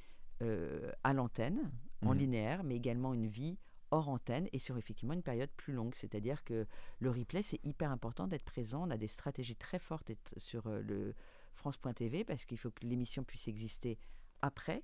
euh, 0.42 0.92
à 1.06 1.14
l'antenne, 1.14 1.72
en 2.02 2.12
Mhm. 2.14 2.20
linéaire, 2.20 2.64
mais 2.66 2.76
également 2.76 3.14
une 3.14 3.28
vie 3.28 3.58
hors 3.92 4.10
antenne 4.10 4.50
et 4.52 4.60
sur 4.60 4.78
effectivement 4.78 5.14
une 5.14 5.24
période 5.24 5.50
plus 5.56 5.72
longue. 5.72 5.96
C'est-à-dire 5.96 6.44
que 6.44 6.68
le 7.00 7.10
replay, 7.10 7.42
c'est 7.42 7.64
hyper 7.66 7.90
important 7.92 8.28
d'être 8.28 8.44
présent. 8.44 8.86
On 8.86 8.92
a 8.92 8.98
des 8.98 9.08
stratégies 9.08 9.56
très 9.56 9.80
fortes 9.80 10.12
sur 10.36 10.68
euh, 10.68 10.82
le 10.82 11.14
France.tv 11.54 12.26
parce 12.26 12.43
qu'il 12.43 12.58
faut 12.58 12.72
que 12.72 12.86
l'émission 12.86 13.24
puisse 13.24 13.48
exister 13.48 13.98
après. 14.41 14.84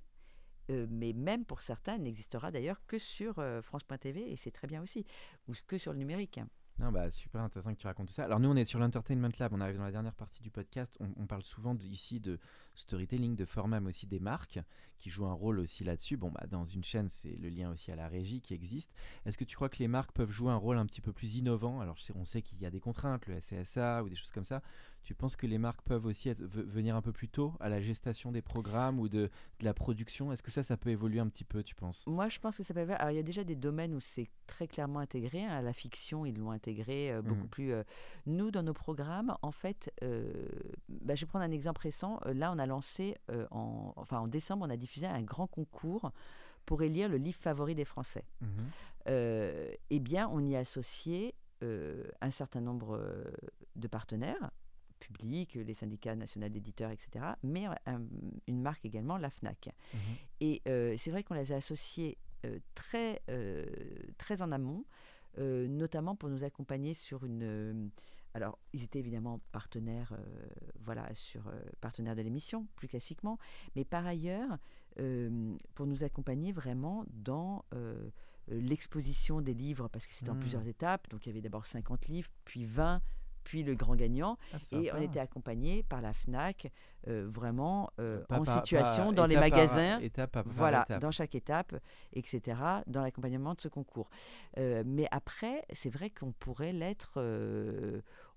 Euh, 0.70 0.86
mais 0.90 1.12
même 1.12 1.44
pour 1.44 1.60
certains, 1.60 1.96
elle 1.96 2.02
n'existera 2.02 2.50
d'ailleurs 2.50 2.80
que 2.86 2.98
sur 2.98 3.38
euh, 3.38 3.62
France.tv 3.62 4.30
et 4.30 4.36
c'est 4.36 4.50
très 4.50 4.66
bien 4.66 4.82
aussi, 4.82 5.04
ou 5.48 5.52
que 5.66 5.78
sur 5.78 5.92
le 5.92 5.98
numérique. 5.98 6.40
Non, 6.78 6.90
bah, 6.90 7.10
super 7.10 7.42
intéressant 7.42 7.74
que 7.74 7.80
tu 7.80 7.86
racontes 7.86 8.08
tout 8.08 8.14
ça. 8.14 8.24
Alors 8.24 8.40
nous, 8.40 8.48
on 8.48 8.56
est 8.56 8.64
sur 8.64 8.78
l'Entertainment 8.78 9.30
Lab, 9.38 9.52
on 9.52 9.60
arrive 9.60 9.76
dans 9.76 9.84
la 9.84 9.92
dernière 9.92 10.14
partie 10.14 10.42
du 10.42 10.50
podcast. 10.50 10.96
On, 11.00 11.26
parle 11.26 11.42
souvent 11.42 11.76
ici 11.78 12.18
de 12.18 12.38
storytelling, 12.74 13.36
de 13.36 13.44
format, 13.44 13.80
mais 13.80 13.90
aussi 13.90 14.06
des 14.06 14.20
marques 14.20 14.58
qui 14.98 15.10
jouent 15.10 15.26
un 15.26 15.32
rôle 15.32 15.58
aussi 15.58 15.82
là-dessus. 15.82 16.16
Bon, 16.16 16.30
bah, 16.30 16.44
dans 16.48 16.64
une 16.64 16.84
chaîne, 16.84 17.08
c'est 17.10 17.36
le 17.36 17.48
lien 17.48 17.70
aussi 17.72 17.90
à 17.90 17.96
la 17.96 18.06
régie 18.08 18.40
qui 18.40 18.54
existe. 18.54 18.94
Est-ce 19.26 19.36
que 19.36 19.44
tu 19.44 19.56
crois 19.56 19.68
que 19.68 19.78
les 19.78 19.88
marques 19.88 20.12
peuvent 20.12 20.30
jouer 20.30 20.52
un 20.52 20.56
rôle 20.56 20.78
un 20.78 20.86
petit 20.86 21.00
peu 21.00 21.12
plus 21.12 21.36
innovant? 21.36 21.80
Alors 21.80 21.96
je 21.96 22.02
sais- 22.02 22.12
on 22.16 22.24
sait 22.24 22.40
qu'il 22.42 22.60
y 22.60 22.66
a 22.66 22.70
des 22.70 22.78
contraintes, 22.80 23.26
le 23.26 23.34
SCSA 23.40 24.04
ou 24.04 24.08
des 24.08 24.14
choses 24.14 24.30
comme 24.30 24.44
ça. 24.44 24.62
Tu 25.02 25.14
penses 25.16 25.34
que 25.34 25.48
les 25.48 25.58
marques 25.58 25.82
peuvent 25.82 26.06
aussi 26.06 26.28
être- 26.28 26.40
venir 26.40 26.94
un 26.94 27.02
peu 27.02 27.10
plus 27.12 27.28
tôt 27.28 27.54
à 27.58 27.68
la 27.68 27.80
gestation 27.80 28.30
des 28.30 28.42
programmes 28.42 29.00
ou 29.00 29.08
de, 29.08 29.28
de 29.58 29.64
la 29.64 29.74
production? 29.74 30.32
Est-ce 30.32 30.44
que 30.44 30.52
ça, 30.52 30.62
ça 30.62 30.76
peut 30.76 30.90
évoluer 30.90 31.18
un 31.18 31.28
petit 31.28 31.42
peu, 31.42 31.64
tu 31.64 31.74
penses? 31.74 32.06
Moi, 32.06 32.28
je 32.28 32.38
pense 32.38 32.56
que 32.58 32.62
ça 32.62 32.72
peut 32.72 32.82
Alors, 32.88 33.10
il 33.10 33.16
y 33.16 33.18
a 33.18 33.24
déjà 33.24 33.42
des 33.42 33.56
domaines 33.56 33.94
où 33.94 34.00
c'est 34.00 34.28
très 34.46 34.68
clairement 34.68 35.00
intégré. 35.00 35.42
hein. 35.44 35.60
La 35.62 35.72
fiction, 35.72 36.24
ils 36.24 36.38
l'ont 36.38 36.52
intégré 36.52 37.10
euh, 37.10 37.20
beaucoup 37.22 37.42
Mhm. 37.42 37.48
plus. 37.48 37.72
euh, 37.72 37.82
Nous, 38.26 38.52
dans 38.52 38.62
nos 38.62 38.74
programmes, 38.74 39.36
en 39.42 39.50
fait, 39.50 39.92
euh, 40.04 40.32
bah, 40.88 41.16
je 41.16 41.22
vais 41.22 41.28
prendre 41.28 41.44
un 41.44 41.50
exemple 41.50 41.80
récent. 41.80 42.20
Là, 42.26 42.52
on 42.54 42.58
a 42.60 42.61
lancé, 42.66 43.16
euh, 43.30 43.46
en... 43.50 43.92
enfin, 43.96 44.18
en 44.20 44.28
décembre, 44.28 44.64
on 44.66 44.70
a 44.70 44.76
diffusé 44.76 45.06
un 45.06 45.22
grand 45.22 45.46
concours 45.46 46.12
pour 46.66 46.82
élire 46.82 47.08
le 47.08 47.16
livre 47.16 47.38
favori 47.38 47.74
des 47.74 47.84
Français. 47.84 48.24
Euh, 49.08 49.72
eh 49.90 50.00
bien, 50.00 50.28
on 50.28 50.46
y 50.46 50.54
a 50.54 50.60
associé 50.60 51.34
euh, 51.62 52.04
un 52.20 52.30
certain 52.30 52.60
nombre 52.60 53.00
de 53.74 53.88
partenaires 53.88 54.50
publics, 55.00 55.54
les 55.54 55.74
syndicats 55.74 56.14
nationaux 56.14 56.48
d'éditeurs, 56.48 56.92
etc., 56.92 57.24
mais 57.42 57.66
une 58.46 58.62
marque 58.62 58.84
également, 58.84 59.16
la 59.16 59.30
FNAC. 59.30 59.70
Mhm. 59.92 60.00
Et 60.40 60.62
c'est 60.96 61.10
vrai 61.10 61.24
qu'on 61.24 61.34
les 61.34 61.52
a 61.52 61.56
associés 61.56 62.18
très, 62.76 63.20
très 64.18 64.42
en 64.42 64.52
amont, 64.52 64.84
notamment 65.38 66.14
pour 66.14 66.28
nous 66.28 66.44
accompagner 66.44 66.94
sur 66.94 67.24
une. 67.24 67.90
Alors, 68.34 68.58
ils 68.72 68.82
étaient 68.82 68.98
évidemment 68.98 69.40
partenaires, 69.52 70.12
euh, 70.12 70.46
voilà, 70.80 71.14
sur 71.14 71.48
euh, 71.48 71.60
partenaires 71.80 72.16
de 72.16 72.22
l'émission, 72.22 72.66
plus 72.76 72.88
classiquement, 72.88 73.38
mais 73.76 73.84
par 73.84 74.06
ailleurs, 74.06 74.58
euh, 74.98 75.54
pour 75.74 75.86
nous 75.86 76.02
accompagner 76.04 76.52
vraiment 76.52 77.04
dans 77.10 77.64
l'exposition 78.48 79.40
des 79.40 79.54
livres, 79.54 79.88
parce 79.88 80.06
que 80.06 80.14
c'était 80.14 80.30
en 80.30 80.34
Mm. 80.34 80.40
plusieurs 80.40 80.66
étapes. 80.66 81.08
Donc, 81.10 81.24
il 81.24 81.28
y 81.28 81.32
avait 81.32 81.40
d'abord 81.40 81.64
50 81.66 82.08
livres, 82.08 82.28
puis 82.44 82.64
20, 82.64 83.00
puis 83.44 83.62
le 83.62 83.74
grand 83.74 83.94
gagnant. 83.96 84.36
Ah, 84.52 84.56
Et 84.72 84.92
on 84.92 85.00
était 85.00 85.20
accompagné 85.20 85.82
par 85.82 86.00
la 86.00 86.12
FNAC, 86.12 86.70
euh, 87.08 87.26
vraiment 87.28 87.90
euh, 88.00 88.24
Pas 88.26 88.38
en 88.40 88.44
situation 88.44 89.06
pas 89.08 89.12
dans 89.12 89.26
les 89.26 89.36
magasins. 89.36 89.98
étape 90.00 90.38
Voilà, 90.46 90.82
étape. 90.82 91.00
dans 91.00 91.10
chaque 91.10 91.34
étape, 91.34 91.74
etc., 92.12 92.58
dans 92.86 93.02
l'accompagnement 93.02 93.54
de 93.54 93.60
ce 93.60 93.68
concours. 93.68 94.08
Euh, 94.58 94.82
mais 94.86 95.06
après, 95.10 95.64
c'est 95.72 95.90
vrai 95.90 96.10
qu'on 96.10 96.32
pourrait 96.32 96.72
l'être, 96.72 97.18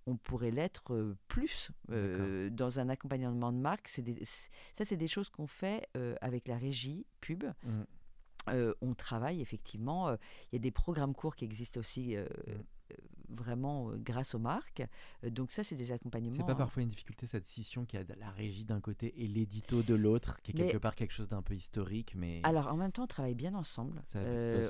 on 0.08 0.18
pourrait 0.18 0.52
l'être 0.52 1.16
plus 1.28 1.72
dans 1.88 2.80
un 2.80 2.90
accompagnement 2.90 3.52
de 3.52 3.58
marque. 3.58 3.90
Des- 4.02 4.24
ça, 4.26 4.86
c'est 4.86 4.98
des 4.98 5.08
choses 5.08 5.30
qu'on 5.30 5.48
fait 5.48 5.88
avec 6.22 6.48
la 6.48 6.58
régie 6.58 7.06
pub. 7.22 7.44
Mm. 7.64 7.82
Euh, 8.50 8.76
on 8.82 8.94
travaille 8.94 9.42
effectivement. 9.42 10.08
euh, 10.10 10.18
Il 10.52 10.56
y 10.56 10.58
a 10.58 10.60
des 10.60 10.70
programmes 10.70 11.16
courts 11.16 11.36
qui 11.36 11.46
existent 11.46 11.80
aussi. 11.80 12.16
euh, 12.16 12.26
Mm. 12.26 12.50
euh, 12.50 12.56
vraiment 13.30 13.92
grâce 13.98 14.36
aux 14.36 14.40
marques. 14.40 14.84
Donc 15.24 15.52
ça, 15.52 15.64
c'est 15.64 15.76
des 15.76 15.92
accompagnements. 15.92 16.36
C'est 16.38 16.44
pas 16.46 16.52
hein. 16.54 16.56
parfois 16.56 16.84
une 16.84 16.90
difficulté 16.90 17.26
cette 17.28 17.46
scission 17.48 17.86
qui 17.86 17.98
a 17.98 18.04
la 18.20 18.30
régie 18.32 18.66
d'un 18.66 18.80
côté 18.80 19.14
et 19.22 19.28
l'édito 19.28 19.82
de 19.82 19.96
l'autre, 19.96 20.40
qui 20.42 20.52
est 20.52 20.56
Mais- 20.56 20.66
quelque 20.68 20.78
part 20.78 20.96
quelque 20.96 21.14
chose 21.14 21.28
d'un 21.30 21.42
peu 21.42 21.54
historique, 21.56 22.14
mais 22.16 22.42
Alors 22.44 22.68
en 22.68 22.78
même 22.78 22.92
temps, 22.92 23.04
on 23.04 23.08
travaille 23.08 23.36
bien 23.36 23.54
ensemble. 23.56 24.02
Ça 24.06 24.20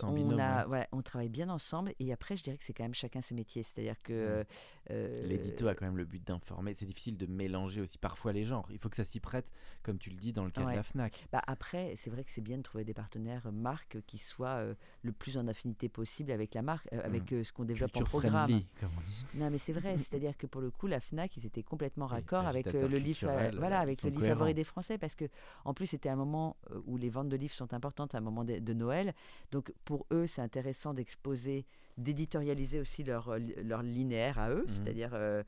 on, 0.03 0.13
binôme, 0.13 0.39
a, 0.39 0.59
ouais. 0.61 0.67
voilà, 0.67 0.87
on 0.91 1.01
travaille 1.01 1.29
bien 1.29 1.49
ensemble. 1.49 1.93
Et 1.99 2.11
après, 2.13 2.37
je 2.37 2.43
dirais 2.43 2.57
que 2.57 2.63
c'est 2.63 2.73
quand 2.73 2.83
même 2.83 2.93
chacun 2.93 3.21
ses 3.21 3.35
métiers. 3.35 3.63
C'est-à-dire 3.63 4.01
que 4.01 4.45
euh, 4.91 5.25
l'édito 5.27 5.67
a 5.67 5.75
quand 5.75 5.85
même 5.85 5.97
le 5.97 6.05
but 6.05 6.25
d'informer. 6.25 6.73
C'est 6.73 6.85
difficile 6.85 7.17
de 7.17 7.25
mélanger 7.25 7.81
aussi 7.81 7.97
parfois 7.97 8.33
les 8.33 8.43
genres. 8.45 8.67
Il 8.71 8.77
faut 8.77 8.89
que 8.89 8.95
ça 8.95 9.03
s'y 9.03 9.19
prête, 9.19 9.45
comme 9.83 9.97
tu 9.97 10.09
le 10.09 10.15
dis 10.17 10.33
dans 10.33 10.43
le 10.45 10.51
cas 10.51 10.63
Ouais. 10.65 10.71
de 10.71 10.77
la 10.77 10.83
Fnac. 10.83 11.27
bah, 11.31 11.41
après, 11.47 11.93
c'est 11.95 12.09
vrai 12.09 12.23
que 12.23 12.31
c'est 12.31 12.41
bien 12.41 12.57
de 12.57 12.63
trouver 12.63 12.83
des 12.83 12.93
partenaires 12.93 13.45
euh, 13.47 13.51
marques 13.51 13.97
qui 14.07 14.17
soient 14.17 14.55
euh, 14.57 14.73
le 15.01 15.11
plus 15.11 15.37
en 15.37 15.47
affinité 15.47 15.89
possible 15.89 16.31
avec 16.31 16.53
la 16.53 16.61
marque, 16.61 16.87
euh, 16.93 17.01
avec 17.03 17.31
euh, 17.33 17.43
ce 17.43 17.51
qu'on 17.51 17.65
développe 17.65 17.95
en 17.95 17.99
Culture 17.99 18.11
programme. 18.45 18.61
friendly, 18.61 18.67
comme 18.79 18.89
on 18.97 19.01
dit. 19.01 19.25
Non, 19.39 19.49
mais 19.49 19.57
c'est 19.57 19.73
vrai. 19.73 19.97
C'est-à-dire 19.97 20.37
que 20.37 20.47
pour 20.47 20.61
le 20.61 20.71
coup, 20.71 20.87
la 20.87 20.99
Fnac, 20.99 21.35
ils 21.37 21.45
étaient 21.45 21.63
complètement 21.63 22.07
raccord 22.07 22.45
avec 22.45 22.67
euh, 22.67 22.87
le 22.87 22.97
livre, 22.97 23.19
euh, 23.23 23.27
culturel, 23.33 23.55
voilà, 23.57 23.79
avec 23.79 24.01
ils 24.03 24.05
le 24.07 24.11
sont 24.13 24.15
livre 24.19 24.27
favori 24.33 24.53
des 24.53 24.63
Français, 24.63 24.97
parce 24.97 25.15
que 25.15 25.25
en 25.65 25.73
plus, 25.73 25.87
c'était 25.87 26.09
un 26.09 26.15
moment 26.15 26.55
euh, 26.71 26.79
où 26.85 26.97
les 26.97 27.09
ventes 27.09 27.29
de 27.29 27.35
livres 27.35 27.53
sont 27.53 27.73
importantes, 27.73 28.15
un 28.15 28.21
moment 28.21 28.43
de, 28.43 28.59
de 28.59 28.73
Noël. 28.73 29.13
Donc 29.51 29.73
pour 29.85 30.05
eux, 30.11 30.27
c'est 30.27 30.41
intéressant 30.41 30.93
d'exposer, 30.93 31.65
d'éditorialiser 31.97 32.79
aussi 32.79 33.03
leur 33.03 33.37
li- 33.37 33.55
leur 33.63 33.81
linéaire 33.83 34.39
à 34.39 34.49
eux, 34.51 34.63
Mhm. 34.63 34.67
c'est-à-dire 34.67 35.11
euh, 35.13 35.43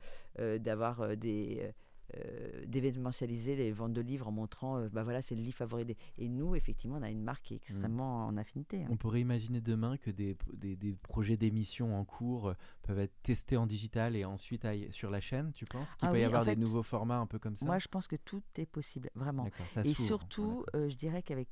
d'avoir 0.58 1.16
des 1.16 1.72
euh, 2.16 2.64
d'événementialiser 2.66 3.54
les 3.56 3.70
ventes 3.70 3.92
de 3.92 4.00
livres 4.00 4.28
en 4.28 4.32
montrant, 4.32 4.78
euh, 4.78 4.88
bah 4.90 5.02
voilà, 5.02 5.20
c'est 5.22 5.34
le 5.34 5.42
livre 5.42 5.56
favori 5.56 5.84
des. 5.84 5.96
Et 6.16 6.28
nous, 6.28 6.54
effectivement, 6.54 6.96
on 6.96 7.02
a 7.02 7.10
une 7.10 7.22
marque 7.22 7.44
qui 7.44 7.54
est 7.54 7.58
extrêmement 7.58 8.26
en 8.26 8.36
affinité. 8.36 8.82
hein. 8.84 8.88
On 8.90 8.96
pourrait 8.96 9.20
imaginer 9.20 9.60
demain 9.60 9.96
que 9.98 10.10
des, 10.10 10.36
des, 10.54 10.76
des 10.76 10.94
projets 11.02 11.36
d'émissions 11.36 11.98
en 11.98 12.04
cours 12.04 12.48
euh, 12.48 12.54
peuvent 12.82 12.98
être 12.98 13.12
testés 13.22 13.56
en 13.56 13.66
digital 13.66 14.16
et 14.16 14.24
ensuite 14.24 14.66
sur 14.90 15.10
la 15.10 15.20
chaîne, 15.20 15.52
tu 15.52 15.64
penses? 15.66 15.94
Qu'il 15.96 16.08
Ah 16.08 16.12
peut 16.12 16.20
y 16.20 16.24
en 16.24 16.26
avoir 16.28 16.44
fait, 16.44 16.54
des 16.56 16.60
nouveaux 16.60 16.82
formats 16.82 17.18
un 17.18 17.26
peu 17.26 17.38
comme 17.38 17.56
ça? 17.56 17.66
Moi, 17.66 17.78
je 17.78 17.88
pense 17.88 18.06
que 18.06 18.16
tout 18.16 18.42
est 18.56 18.66
possible, 18.66 19.10
vraiment. 19.14 19.48
Ça 19.68 19.82
Et 19.82 19.92
surtout, 19.94 20.64
euh, 20.74 20.88
je 20.88 20.96
dirais 20.96 21.22
qu'avec 21.22 21.48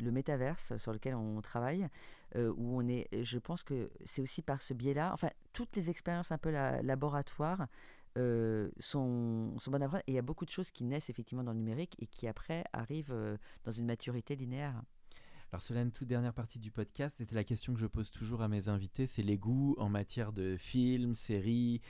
le 0.00 0.10
métaverse 0.10 0.76
sur 0.76 0.92
lequel 0.92 1.14
on 1.14 1.40
travaille, 1.40 1.88
où 2.36 2.78
on 2.80 2.86
est, 2.86 3.08
je 3.24 3.38
pense 3.38 3.64
que 3.64 3.90
c'est 4.04 4.22
aussi 4.22 4.40
par 4.40 4.62
ce 4.62 4.72
biais-là, 4.72 5.10
enfin, 5.12 5.30
toutes 5.52 5.74
les 5.74 5.90
expériences 5.90 6.30
un 6.30 6.38
peu 6.38 6.50
la- 6.50 6.80
laboratoires 6.82 7.66
euh, 8.18 8.70
sont, 8.78 9.58
sont 9.58 9.70
bonnes. 9.70 9.82
Et 10.06 10.12
il 10.12 10.14
y 10.14 10.18
a 10.18 10.22
beaucoup 10.22 10.44
de 10.44 10.50
choses 10.50 10.70
qui 10.70 10.84
naissent 10.84 11.10
effectivement 11.10 11.44
dans 11.44 11.52
le 11.52 11.58
numérique 11.58 11.96
et 12.00 12.06
qui 12.06 12.26
après 12.26 12.64
arrivent 12.72 13.12
euh, 13.12 13.36
dans 13.64 13.70
une 13.70 13.86
maturité 13.86 14.36
linéaire. 14.36 14.82
Alors, 15.52 15.64
une 15.82 15.90
toute 15.90 16.06
dernière 16.06 16.32
partie 16.32 16.60
du 16.60 16.70
podcast, 16.70 17.16
c'était 17.18 17.34
la 17.34 17.42
question 17.42 17.74
que 17.74 17.80
je 17.80 17.86
pose 17.86 18.10
toujours 18.12 18.40
à 18.42 18.46
mes 18.48 18.68
invités, 18.68 19.06
c'est 19.06 19.22
les 19.22 19.36
goûts 19.36 19.74
en 19.78 19.88
matière 19.88 20.32
de 20.32 20.56
films, 20.56 21.16
séries, 21.16 21.80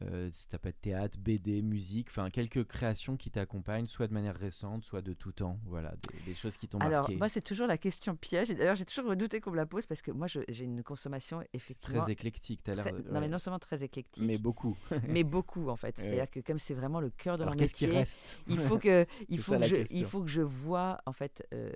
euh, 0.00 0.30
ça 0.32 0.58
peut 0.58 0.70
être 0.70 0.80
théâtre, 0.80 1.18
BD, 1.18 1.60
musique, 1.60 2.08
enfin 2.08 2.30
quelques 2.30 2.64
créations 2.66 3.18
qui 3.18 3.30
t'accompagnent, 3.30 3.86
soit 3.86 4.06
de 4.08 4.14
manière 4.14 4.34
récente, 4.34 4.84
soit 4.84 5.02
de 5.02 5.12
tout 5.12 5.32
temps, 5.32 5.58
voilà, 5.66 5.92
des, 6.10 6.32
des 6.32 6.34
choses 6.34 6.56
qui 6.56 6.66
t'ont 6.66 6.78
Alors, 6.78 7.00
marqué. 7.02 7.16
moi, 7.16 7.28
c'est 7.28 7.42
toujours 7.42 7.66
la 7.66 7.76
question 7.76 8.16
piège. 8.16 8.48
D'ailleurs, 8.48 8.74
j'ai 8.76 8.86
toujours 8.86 9.10
redouté 9.10 9.40
qu'on 9.42 9.50
me 9.50 9.56
la 9.56 9.66
pose 9.66 9.84
parce 9.84 10.00
que 10.00 10.10
moi, 10.12 10.26
j'ai 10.26 10.64
une 10.64 10.82
consommation 10.82 11.44
effectivement. 11.52 12.00
Très 12.02 12.12
éclectique, 12.12 12.62
t'as 12.64 12.74
l'air. 12.74 12.86
Non, 13.10 13.20
mais 13.20 13.28
non 13.28 13.38
seulement 13.38 13.58
très 13.58 13.82
éclectique, 13.84 14.24
Mais 14.24 14.38
beaucoup. 14.38 14.78
mais 15.08 15.24
beaucoup 15.24 15.68
en 15.68 15.76
fait. 15.76 15.98
Ouais. 15.98 16.04
C'est-à-dire 16.04 16.30
que 16.30 16.40
comme 16.40 16.58
c'est 16.58 16.74
vraiment 16.74 17.00
le 17.00 17.10
cœur 17.10 17.36
de 17.36 17.42
Alors 17.42 17.54
leur 17.54 17.60
qu'est-ce 17.60 17.74
qui 17.74 17.84
métier, 17.84 17.98
reste? 17.98 18.40
il 18.48 18.58
faut 18.58 18.78
que 18.78 19.04
il 19.28 19.38
faut 19.38 19.52
ça 19.52 19.60
que 19.60 19.66
je 19.66 19.76
il 19.90 20.06
faut 20.06 20.22
que 20.22 20.30
je 20.30 20.40
vois 20.40 21.02
en 21.04 21.12
fait 21.12 21.46
euh, 21.52 21.70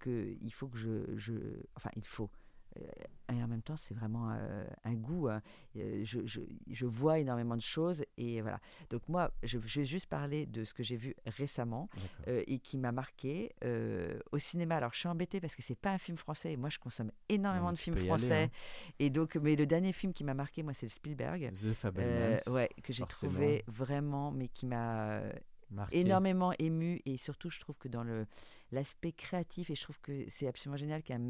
que 0.00 0.34
il 0.40 0.52
faut 0.52 0.66
que 0.66 0.79
je, 0.80 1.16
je 1.16 1.34
enfin 1.76 1.90
il 1.96 2.06
faut 2.06 2.30
euh, 2.76 2.82
et 3.32 3.42
en 3.42 3.48
même 3.48 3.62
temps 3.62 3.76
c'est 3.76 3.94
vraiment 3.94 4.30
euh, 4.30 4.64
un 4.84 4.94
goût 4.94 5.28
hein. 5.28 5.40
Euh, 5.76 6.04
je, 6.04 6.20
je, 6.24 6.40
je 6.68 6.86
vois 6.86 7.18
énormément 7.18 7.56
de 7.56 7.62
choses 7.76 8.04
et 8.16 8.40
voilà. 8.40 8.60
Donc 8.90 9.02
moi 9.08 9.32
je, 9.42 9.58
je 9.64 9.80
vais 9.80 9.86
juste 9.86 10.08
parler 10.08 10.46
de 10.46 10.62
ce 10.64 10.72
que 10.72 10.84
j'ai 10.84 10.96
vu 10.96 11.14
récemment 11.26 11.88
euh, 12.28 12.42
et 12.46 12.58
qui 12.60 12.78
m'a 12.78 12.92
marqué 12.92 13.52
euh, 13.64 14.18
au 14.32 14.38
cinéma. 14.38 14.76
Alors 14.76 14.92
je 14.94 15.00
suis 15.00 15.08
embêtée 15.08 15.40
parce 15.40 15.56
que 15.56 15.62
c'est 15.62 15.78
pas 15.86 15.92
un 15.92 15.98
film 15.98 16.16
français 16.16 16.52
et 16.52 16.56
moi 16.56 16.70
je 16.70 16.78
consomme 16.78 17.10
énormément 17.28 17.72
de 17.72 17.78
films 17.78 17.96
aller, 17.96 18.06
français 18.06 18.44
hein. 18.44 18.94
et 19.00 19.10
donc 19.10 19.34
mais 19.36 19.56
le 19.56 19.66
dernier 19.66 19.92
film 19.92 20.12
qui 20.12 20.24
m'a 20.24 20.34
marqué 20.34 20.62
moi 20.62 20.72
c'est 20.72 20.86
le 20.86 20.90
Spielberg. 20.90 21.52
The 21.52 21.72
Fablemans, 21.72 22.38
euh, 22.46 22.52
ouais, 22.52 22.70
que 22.84 22.92
j'ai 22.92 23.06
trouvé 23.06 23.64
vraiment, 23.66 24.30
mais 24.30 24.48
qui 24.48 24.66
m'a 24.66 25.22
énormément 25.92 26.52
ému. 26.58 27.00
Et 27.06 27.16
surtout, 27.16 27.50
je 27.50 27.60
trouve 27.60 27.76
que 27.78 27.88
dans 27.88 28.04
l'aspect 28.72 29.12
créatif, 29.12 29.70
et 29.70 29.74
je 29.74 29.82
trouve 29.82 30.00
que 30.00 30.24
c'est 30.28 30.46
absolument 30.46 30.76
génial 30.76 31.02
qu'un 31.02 31.20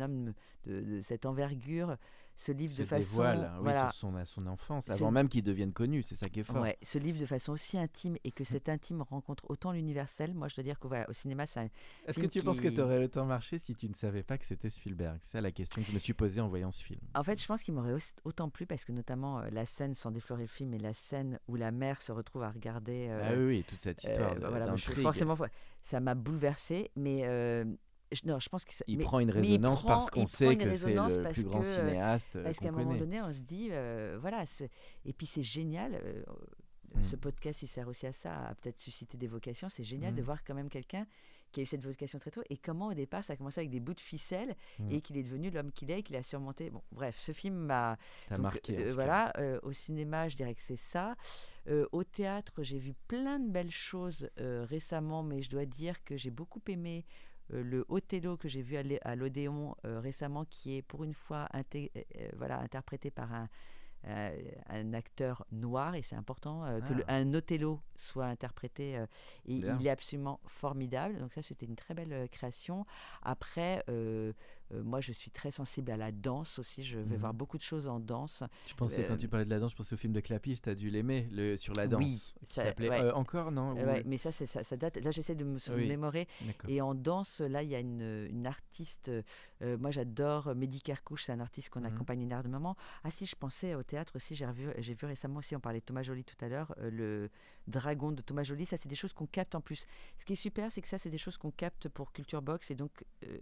homme 0.00 0.34
de 0.66 1.00
cette 1.00 1.26
envergure 1.26 1.96
se 2.36 2.52
livre 2.52 2.74
se 2.74 2.82
de 2.82 2.86
façon. 2.86 3.10
dévoile 3.10 3.52
oui, 3.56 3.62
voilà, 3.62 3.90
sur 3.90 3.92
son, 3.92 4.24
son 4.24 4.46
enfance, 4.46 4.88
avant 4.88 5.10
même 5.10 5.28
qu'il 5.28 5.42
devienne 5.42 5.72
connu, 5.72 6.02
c'est 6.02 6.16
ça 6.16 6.28
qui 6.28 6.40
est 6.40 6.44
fort. 6.44 6.62
Ouais, 6.62 6.78
se 6.82 6.98
livre 6.98 7.20
de 7.20 7.26
façon 7.26 7.52
aussi 7.52 7.78
intime 7.78 8.16
et 8.24 8.32
que 8.32 8.44
cet 8.44 8.68
intime 8.68 9.02
rencontre 9.02 9.44
autant 9.48 9.72
l'universel. 9.72 10.34
Moi, 10.34 10.48
je 10.48 10.54
dois 10.54 10.64
dire 10.64 10.78
que 10.78 10.88
voilà, 10.88 11.08
au 11.08 11.12
cinéma, 11.12 11.46
ça. 11.46 11.64
Est-ce 12.06 12.18
que 12.18 12.26
tu 12.26 12.42
penses 12.42 12.60
que 12.60 12.68
tu 12.68 12.80
aurais 12.80 13.04
autant 13.04 13.26
marché 13.26 13.58
si 13.58 13.74
tu 13.74 13.88
ne 13.88 13.94
savais 13.94 14.22
pas 14.22 14.38
que 14.38 14.46
c'était 14.46 14.68
Spielberg? 14.68 15.18
C'est 15.22 15.32
ça 15.32 15.40
la 15.40 15.50
question 15.50 15.82
que 15.82 15.88
je 15.88 15.92
me 15.92 15.98
suis 15.98 16.14
posée 16.14 16.40
en 16.40 16.48
voyant 16.48 16.70
ce 16.70 16.82
film. 16.82 17.00
En 17.14 17.22
fait, 17.22 17.40
je 17.40 17.46
pense 17.46 17.62
qu'il 17.62 17.74
m'aurait 17.74 17.94
autant 18.24 18.48
plu 18.48 18.66
parce 18.66 18.84
que 18.84 18.92
notamment 18.92 19.40
euh, 19.40 19.48
la 19.50 19.66
scène, 19.66 19.94
sans 19.94 20.10
déflorer 20.10 20.42
le 20.42 20.48
film, 20.48 20.74
et 20.74 20.78
la 20.78 20.94
scène 20.94 21.38
où 21.48 21.56
la 21.56 21.70
mère 21.70 22.02
se 22.02 22.12
retrouve 22.12 22.42
à 22.42 22.50
regarder. 22.50 23.08
euh, 23.10 23.28
ah 23.30 23.34
oui, 23.36 23.44
oui, 23.46 23.64
toute 23.66 23.80
cette 23.80 24.02
histoire 24.02 24.32
Euh, 24.32 24.48
voilà, 24.48 24.66
moi, 24.66 24.76
je 24.76 24.90
suis 24.90 25.02
forcément, 25.02 25.36
ça 25.82 26.00
m'a 26.00 26.14
bouleversé, 26.14 26.90
mais 26.96 27.22
euh, 27.24 27.64
non, 28.24 28.38
je 28.38 28.48
pense 28.48 28.64
que 28.64 28.74
ça- 28.74 28.84
Il 28.88 28.98
mais- 28.98 29.04
prend 29.04 29.20
une 29.20 29.30
résonance 29.30 29.82
prend- 29.82 29.94
parce 29.94 30.10
qu'on 30.10 30.26
sait 30.26 30.56
que 30.56 30.74
c'est 30.74 30.94
le 30.94 31.30
plus 31.32 31.44
grand 31.44 31.60
que, 31.60 31.66
euh, 31.66 31.88
cinéaste 31.88 32.36
euh, 32.36 32.44
Parce 32.44 32.58
qu'à 32.58 32.68
un 32.68 32.72
moment 32.72 32.94
donné, 32.94 33.20
on 33.22 33.32
se 33.32 33.40
dit, 33.40 33.68
euh, 33.70 34.18
voilà, 34.20 34.44
et 35.04 35.12
puis 35.12 35.26
c'est 35.26 35.42
génial. 35.42 35.94
euh, 35.94 36.22
Mm. 36.94 37.02
Ce 37.04 37.16
podcast, 37.16 37.62
il 37.62 37.68
sert 37.68 37.88
aussi 37.88 38.06
à 38.06 38.12
ça, 38.12 38.34
à 38.48 38.54
peut-être 38.54 38.78
susciter 38.78 39.16
des 39.16 39.26
vocations. 39.26 39.70
C'est 39.70 39.82
génial 39.82 40.14
de 40.14 40.20
Mm. 40.20 40.24
voir 40.26 40.44
quand 40.44 40.52
même 40.54 40.68
quelqu'un 40.68 41.06
qui 41.50 41.60
a 41.60 41.62
eu 41.62 41.66
cette 41.66 41.82
vocation 41.82 42.18
très 42.18 42.30
tôt 42.30 42.42
et 42.50 42.58
comment 42.58 42.88
au 42.88 42.92
départ 42.92 43.24
ça 43.24 43.32
a 43.32 43.36
commencé 43.36 43.60
avec 43.60 43.70
des 43.70 43.80
bouts 43.80 43.94
de 43.94 44.00
ficelle 44.00 44.54
Mm. 44.78 44.90
et 44.92 45.00
qu'il 45.00 45.16
est 45.16 45.22
devenu 45.22 45.48
l'homme 45.50 45.72
qu'il 45.72 45.90
est 45.90 46.00
et 46.00 46.02
qu'il 46.02 46.16
a 46.16 46.22
surmonté. 46.22 46.68
Bon, 46.68 46.82
bref, 46.92 47.18
ce 47.18 47.32
film 47.32 47.54
m'a 47.54 47.96
marqué. 48.38 48.76
euh, 48.78 48.92
voilà, 48.92 49.32
euh, 49.38 49.58
au 49.62 49.72
cinéma, 49.72 50.28
je 50.28 50.36
dirais 50.36 50.54
que 50.54 50.60
c'est 50.60 50.76
ça. 50.76 51.16
Euh, 51.66 51.86
au 51.92 52.04
théâtre, 52.04 52.62
j'ai 52.62 52.78
vu 52.78 52.92
plein 53.08 53.38
de 53.38 53.48
belles 53.50 53.70
choses 53.70 54.28
récemment, 54.36 55.22
mais 55.22 55.40
je 55.40 55.48
dois 55.48 55.64
dire 55.64 56.04
que 56.04 56.18
j'ai 56.18 56.30
beaucoup 56.30 56.60
aimé 56.68 57.06
le 57.48 57.84
Othello 57.88 58.36
que 58.36 58.48
j'ai 58.48 58.62
vu 58.62 58.76
à 58.76 59.16
l'Odéon 59.16 59.74
euh, 59.84 60.00
récemment, 60.00 60.44
qui 60.44 60.76
est 60.76 60.82
pour 60.82 61.04
une 61.04 61.14
fois 61.14 61.48
euh, 61.54 61.62
euh, 61.74 62.28
voilà, 62.36 62.58
interprété 62.60 63.10
par 63.10 63.32
un, 63.32 63.48
euh, 64.06 64.36
un 64.68 64.94
acteur 64.94 65.44
noir, 65.52 65.94
et 65.94 66.02
c'est 66.02 66.16
important 66.16 66.64
euh, 66.64 66.80
que 66.80 66.92
le- 66.92 67.04
Ah. 67.06 67.14
un 67.16 67.34
Othello 67.34 67.80
soit 67.94 68.26
interprété, 68.26 68.96
euh, 68.98 69.06
et 69.44 69.60
Bien. 69.60 69.76
il 69.78 69.86
est 69.86 69.90
absolument 69.90 70.40
formidable. 70.46 71.18
Donc 71.18 71.32
ça, 71.32 71.42
c'était 71.42 71.66
une 71.66 71.76
très 71.76 71.94
belle 71.94 72.12
euh, 72.12 72.26
création. 72.26 72.84
Après, 73.22 73.84
euh, 74.72 74.82
moi, 74.82 75.00
je 75.00 75.12
suis 75.12 75.30
très 75.30 75.50
sensible 75.50 75.90
à 75.90 75.96
la 75.96 76.12
danse 76.12 76.58
aussi. 76.58 76.82
Je 76.82 76.98
vais 76.98 77.14
Mhm. 77.14 77.20
voir 77.20 77.34
beaucoup 77.34 77.56
de 77.58 77.62
choses 77.62 77.86
en 77.88 78.00
danse. 78.00 78.42
Je 78.66 78.74
pensais, 78.74 79.04
quand 79.06 79.14
Euh, 79.14 79.16
tu 79.16 79.28
parlais 79.28 79.44
de 79.44 79.50
la 79.50 79.58
danse, 79.58 79.72
je 79.72 79.76
pensais 79.76 79.94
au 79.94 79.98
film 79.98 80.12
de 80.12 80.20
Clapiche, 80.20 80.60
t'as 80.62 80.74
dû 80.74 80.90
l'aimer, 80.90 81.28
le, 81.32 81.56
sur 81.56 81.74
la 81.74 81.86
danse. 81.86 82.00
Oui, 82.02 82.46
qui 82.46 82.52
ça- 82.54 82.64
s'appelait 82.64 82.88
ouais. 82.90 83.00
euh, 83.00 83.12
Encore, 83.14 83.52
non 83.52 83.72
Ou- 83.72 83.76
ouais, 83.84 84.02
mais 84.06 84.16
ça, 84.18 84.32
c'est- 84.32 84.46
ça, 84.46 84.62
ça 84.62 84.76
date. 84.76 84.96
Là, 84.98 85.10
j'essaie 85.10 85.34
de 85.34 85.44
me 85.44 85.58
Oui. 85.74 85.88
mémorer. 85.88 86.26
Et 86.68 86.80
en 86.80 86.94
danse, 86.94 87.40
là, 87.40 87.62
il 87.62 87.68
y 87.68 87.74
a 87.74 87.80
une, 87.80 88.26
une 88.30 88.46
artiste. 88.46 89.10
moi, 89.78 89.92
j'adore 89.92 90.54
Mehdi 90.56 90.80
Kerkouche, 90.82 91.22
c'est 91.24 91.32
un 91.32 91.38
artiste 91.38 91.68
qu'on 91.70 91.80
Mhm. 91.80 91.86
accompagne 91.86 92.22
énormément. 92.22 92.76
Ah, 93.04 93.10
si, 93.12 93.26
je 93.26 93.36
pensais 93.36 93.74
au 93.76 93.82
théâtre 93.84 94.16
aussi. 94.16 94.34
J'ai 94.34 94.44
revu- 94.44 94.74
j'ai 94.78 94.94
vu 94.94 95.06
récemment 95.06 95.38
aussi, 95.38 95.54
on 95.54 95.60
parlait 95.60 95.78
de 95.78 95.84
Thomas 95.84 96.02
Joly 96.02 96.24
tout 96.24 96.42
à 96.44 96.48
l'heure, 96.48 96.74
le 96.80 97.30
Dragon 97.66 98.12
de 98.12 98.20
Thomas 98.22 98.42
Joly. 98.42 98.66
Ça, 98.66 98.76
c'est 98.76 98.88
des 98.88 98.94
choses 98.96 99.12
qu'on 99.12 99.26
capte 99.26 99.54
en 99.54 99.60
plus. 99.60 99.86
Ce 100.16 100.24
qui 100.24 100.32
est 100.34 100.36
super, 100.36 100.70
c'est 100.72 100.82
que 100.82 100.88
ça, 100.88 100.98
c'est 100.98 101.10
des 101.10 101.18
choses 101.18 101.36
qu'on 101.38 101.50
capte 101.50 101.88
pour 101.88 102.12
Culture 102.12 102.42
Box. 102.42 102.70
Et 102.70 102.74
donc, 102.74 103.04
euh, 103.24 103.38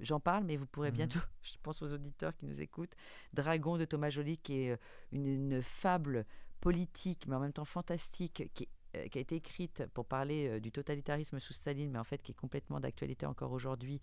j'en 0.00 0.20
parle, 0.20 0.44
mais 0.44 0.56
vous 0.56 0.66
pourrez 0.66 0.90
Mhm. 0.90 0.96
bientôt, 0.96 1.20
je 1.42 1.52
pense 1.62 1.82
aux 1.82 1.92
auditeurs 1.92 2.34
qui 2.36 2.46
nous 2.46 2.60
écoutent, 2.60 2.94
Dragon 3.32 3.76
de 3.78 3.84
Thomas 3.84 4.10
Joly, 4.10 4.38
qui 4.38 4.60
est 4.60 4.70
euh, 4.72 4.76
une, 5.12 5.26
une 5.26 5.62
fable 5.62 6.24
politique, 6.60 7.26
mais 7.26 7.36
en 7.36 7.40
même 7.40 7.52
temps 7.52 7.64
fantastique, 7.64 8.50
qui 8.54 8.64
est 8.64 8.68
euh, 8.96 9.08
qui 9.08 9.18
a 9.18 9.20
été 9.20 9.34
écrite 9.34 9.84
pour 9.92 10.06
parler 10.06 10.60
du 10.60 10.70
totalitarisme 10.70 11.40
sous 11.40 11.52
Staline, 11.52 11.90
mais 11.90 11.98
en 11.98 12.04
fait 12.04 12.22
qui 12.22 12.30
est 12.30 12.34
complètement 12.36 12.78
d'actualité 12.78 13.26
encore 13.26 13.50
aujourd'hui. 13.50 14.00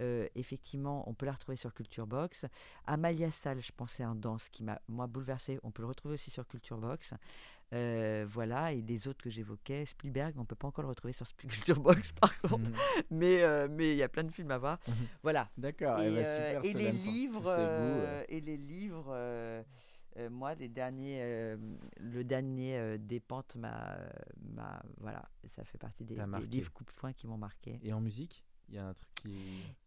Euh, 0.00 0.28
effectivement, 0.34 1.08
on 1.08 1.14
peut 1.14 1.24
la 1.24 1.32
retrouver 1.32 1.56
sur 1.56 1.72
Culture 1.72 2.06
Box. 2.06 2.44
Amalia 2.84 3.30
Sall, 3.30 3.62
je 3.62 3.72
pensais 3.72 4.04
en 4.04 4.14
danse, 4.14 4.50
qui 4.50 4.62
m'a 4.62 4.82
moi 4.86 5.06
bouleversée. 5.06 5.58
On 5.62 5.70
peut 5.70 5.80
le 5.80 5.88
retrouver 5.88 6.12
aussi 6.14 6.30
sur 6.30 6.46
Culture 6.46 6.76
Box. 6.76 7.14
Euh, 7.72 8.24
voilà, 8.28 8.72
et 8.72 8.82
des 8.82 9.08
autres 9.08 9.22
que 9.24 9.30
j'évoquais, 9.30 9.84
Spielberg, 9.86 10.34
on 10.38 10.44
peut 10.44 10.54
pas 10.54 10.68
encore 10.68 10.82
le 10.82 10.88
retrouver 10.90 11.12
sur 11.12 11.26
Culture 11.34 11.80
Box 11.80 12.12
par 12.20 12.40
contre, 12.42 12.58
Mhm. 12.58 12.74
mais 13.10 13.42
euh, 13.42 13.66
mais 13.70 13.90
il 13.92 13.96
y 13.96 14.02
a 14.02 14.08
plein 14.08 14.22
de 14.24 14.30
films 14.30 14.50
à 14.52 14.58
voir. 14.58 14.78
Mhm. 14.86 14.94
Voilà. 15.22 15.50
D'accord. 15.56 16.00
Et, 16.00 16.08
eh 16.08 16.10
ben, 16.10 16.24
euh, 16.24 16.46
super, 16.48 16.64
et 16.64 16.72
les 16.74 16.92
livres, 16.92 18.24
et 18.28 18.40
les 18.40 18.56
livres, 18.56 19.64
moi, 20.30 20.54
les 20.54 20.68
derniers, 20.68 21.56
le 21.98 22.22
dernier 22.22 22.98
des 22.98 23.18
pentes 23.18 23.56
m'a, 23.56 23.98
voilà, 24.98 25.28
ça 25.46 25.64
fait 25.64 25.78
partie 25.78 26.04
des, 26.04 26.14
des 26.16 26.46
livres 26.46 26.72
coup-de-poing 26.72 27.12
qui 27.12 27.26
m'ont 27.26 27.38
marqué. 27.38 27.80
Et 27.82 27.92
en 27.92 28.00
musique? 28.00 28.44
Il 28.68 28.74
y 28.74 28.78
a 28.78 28.86
un 28.86 28.94
truc 28.94 29.08
qui. 29.14 29.30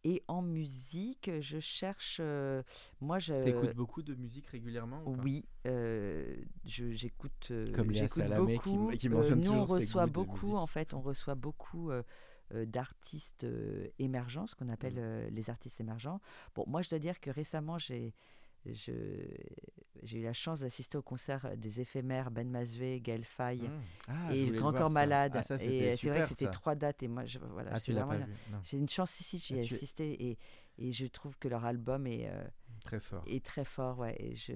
Et 0.04 0.24
en 0.28 0.42
musique, 0.42 1.30
je 1.42 1.60
cherche, 1.60 2.18
euh, 2.22 2.62
moi, 3.02 3.20
je, 3.20 3.34
T'écoutes 3.44 3.76
beaucoup 3.76 4.02
de 4.04 4.16
musique 4.16 4.48
régulièrement 4.48 5.02
ou 5.06 5.16
oui, 5.24 5.46
euh, 5.66 6.36
je- 6.66 6.92
j'écoute, 6.92 7.50
euh, 7.52 7.72
Comme 7.74 7.92
Léa 7.92 8.04
j'écoute 8.04 8.24
Salamé 8.24 8.60
qui 8.60 8.72
beaucoup. 8.78 8.92
qui 8.98 9.08
Euh, 9.08 9.12
mentionne 9.12 9.42
nous, 9.42 9.52
on 9.52 9.66
reçoit 9.66 10.06
beaucoup, 10.08 10.56
en 10.56 10.68
fait, 10.68 10.94
on 10.94 11.02
reçoit 11.02 11.36
beaucoup 11.36 11.92
euh, 11.92 12.04
euh, 12.54 12.66
d'artistes 12.66 13.44
euh, 13.44 13.88
émergents, 14.00 14.48
ce 14.48 14.56
qu'on 14.56 14.70
appelle 14.70 14.94
Mm. 14.96 15.00
euh, 15.00 15.30
les 15.32 15.50
artistes 15.50 15.82
émergents. 15.82 16.22
Bon, 16.56 16.64
moi, 16.68 16.82
je 16.82 16.90
dois 16.90 17.00
dire 17.00 17.20
que 17.20 17.30
récemment, 17.30 17.78
j'ai 17.78 18.14
j'ai 18.66 20.20
eu 20.20 20.24
la 20.24 20.34
chance 20.34 20.60
d'assister 20.60 20.98
au 20.98 21.02
concert 21.02 21.56
des 21.58 21.80
éphémères 21.82 22.32
Ben 22.32 22.50
Mazoué, 22.50 23.00
Gaël 23.02 23.24
Faye 23.24 23.62
Mmh. 23.62 23.82
Ah, 24.08 24.34
et 24.36 24.50
Grand 24.52 24.72
Corps. 24.74 24.90
Malade. 24.92 25.32
Ah, 25.36 25.44
ça, 25.44 25.56
et 25.56 25.58
c'était 25.60 25.98
c'est 25.98 26.10
vrai 26.10 26.22
que 26.22 26.28
c'était 26.28 26.50
trois 26.52 26.76
dates 26.76 27.02
et 27.04 27.08
moi, 27.08 27.26
je, 27.26 27.40
voilà, 27.40 27.72
Ah, 27.74 27.80
J'ai 28.64 28.78
une 28.78 28.90
chance 28.90 29.20
ici, 29.20 29.38
j'y 29.38 29.58
ai 29.60 29.64
tu 29.64 29.74
assisté 29.74 30.30
et, 30.30 30.38
et 30.78 30.92
je 30.92 31.06
trouve 31.08 31.38
que 31.38 31.48
leur 31.48 31.66
album 31.66 32.06
est, 32.08 32.30
euh, 32.30 32.44
Très 32.84 33.00
fort. 33.00 33.24
est 33.28 33.44
très 33.44 33.66
fort. 33.66 34.00
Ouais, 34.00 34.16
et 34.20 34.36
je, 34.36 34.54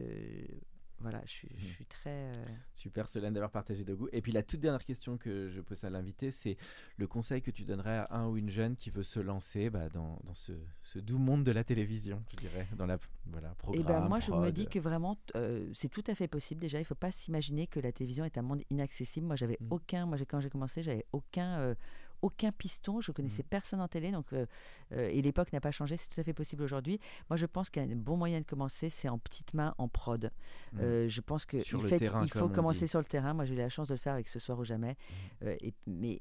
voilà, 1.01 1.21
je, 1.25 1.31
suis- 1.31 1.49
je 1.57 1.65
suis 1.65 1.85
très. 1.85 2.09
euh, 2.09 2.45
Super, 2.73 3.07
Solène, 3.07 3.33
d'avoir 3.33 3.51
partagé 3.51 3.83
de 3.83 3.93
goût. 3.93 4.07
Et 4.11 4.21
puis 4.21 4.31
la 4.31 4.43
toute 4.43 4.59
dernière 4.59 4.83
question 4.83 5.17
que 5.17 5.49
je 5.49 5.61
pose 5.61 5.83
à 5.83 5.89
l'invité, 5.89 6.31
c'est 6.31 6.57
le 6.97 7.07
conseil 7.07 7.41
que 7.41 7.51
tu 7.51 7.63
donnerais 7.63 7.97
à 7.97 8.07
un 8.15 8.27
ou 8.27 8.37
une 8.37 8.49
jeune 8.49 8.75
qui 8.75 8.89
veut 8.89 9.03
se 9.03 9.19
lancer 9.19 9.69
bah, 9.69 9.89
dans, 9.89 10.19
dans 10.23 10.35
ce, 10.35 10.53
ce 10.81 10.99
doux 10.99 11.17
monde 11.17 11.43
de 11.43 11.51
la 11.51 11.63
télévision, 11.63 12.23
je 12.31 12.37
dirais, 12.37 12.67
dans 12.75 12.85
la 12.85 12.97
voilà, 13.27 13.49
Eh 13.51 13.57
programme. 13.57 13.85
ben 14.03 14.07
moi, 14.09 14.19
je 14.19 14.31
me 14.31 14.51
dis 14.51 14.67
que 14.67 14.79
vraiment, 14.79 15.17
euh, 15.35 15.69
c'est 15.73 15.89
tout 15.89 16.03
à 16.07 16.15
fait 16.15 16.27
possible. 16.27 16.59
Déjà, 16.61 16.77
il 16.79 16.81
ne 16.81 16.85
faut 16.85 16.95
pas 16.95 17.11
s'imaginer 17.11 17.67
que 17.67 17.79
la 17.79 17.91
télévision 17.91 18.25
est 18.25 18.37
un 18.37 18.41
monde 18.41 18.63
inaccessible. 18.69 19.27
Moi, 19.27 19.35
j'avais 19.35 19.57
Mm. 19.61 19.67
aucun, 19.71 20.05
moi, 20.05 20.17
quand 20.27 20.39
j'ai 20.39 20.49
commencé, 20.49 20.81
j'avais 20.83 21.05
aucun, 21.13 21.59
euh, 21.59 21.75
aucun 22.21 22.51
piston. 22.51 23.01
Je 23.01 23.11
connaissais 23.11 23.43
Mm. 23.43 23.49
personne 23.49 23.81
en 23.81 23.87
télé, 23.87 24.11
donc 24.11 24.25
euh, 24.33 24.45
euh, 24.93 25.09
et 25.09 25.21
l'époque 25.21 25.51
n'a 25.53 25.61
pas 25.61 25.71
changé. 25.71 25.97
C'est 25.97 26.09
tout 26.09 26.19
à 26.19 26.23
fait 26.23 26.33
possible 26.33 26.63
aujourd'hui. 26.63 26.99
Moi, 27.29 27.37
je 27.37 27.45
pense 27.45 27.69
qu'un 27.69 27.87
bon 27.87 28.17
moyen 28.17 28.39
de 28.41 28.45
commencer, 28.45 28.89
c'est 28.89 29.09
en 29.09 29.17
petites 29.17 29.53
mains, 29.53 29.73
en 29.77 29.87
prod. 29.87 30.31
Mm. 30.73 30.79
Euh, 30.79 31.07
je 31.09 31.21
pense 31.21 31.45
que 31.45 31.59
Sur 31.61 31.79
il 31.79 31.83
le 31.83 31.89
fait- 31.89 31.99
terrain, 31.99 32.23
il 32.23 32.29
faut 32.31 32.47
commencer 32.49 32.81
dit. 32.81 32.87
sur 32.87 32.99
le 32.99 33.05
terrain. 33.05 33.33
Moi, 33.33 33.45
j'ai 33.45 33.53
eu 33.53 33.57
la 33.57 33.69
chance 33.69 33.87
de 33.87 33.93
le 33.93 33.99
faire 33.99 34.13
avec 34.13 34.27
ce 34.27 34.39
soir 34.39 34.59
ou 34.59 34.63
jamais. 34.65 34.95
Euh, 35.43 35.55
et- 35.61 35.73
mais 35.87 36.19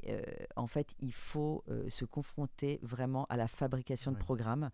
en 0.56 0.66
fait, 0.66 0.88
il 1.00 1.12
faut 1.12 1.64
se 1.88 2.04
confronter 2.04 2.78
vraiment 2.82 3.26
à 3.28 3.36
la 3.36 3.46
fabrication 3.46 4.12
de 4.12 4.16
programmes. 4.16 4.70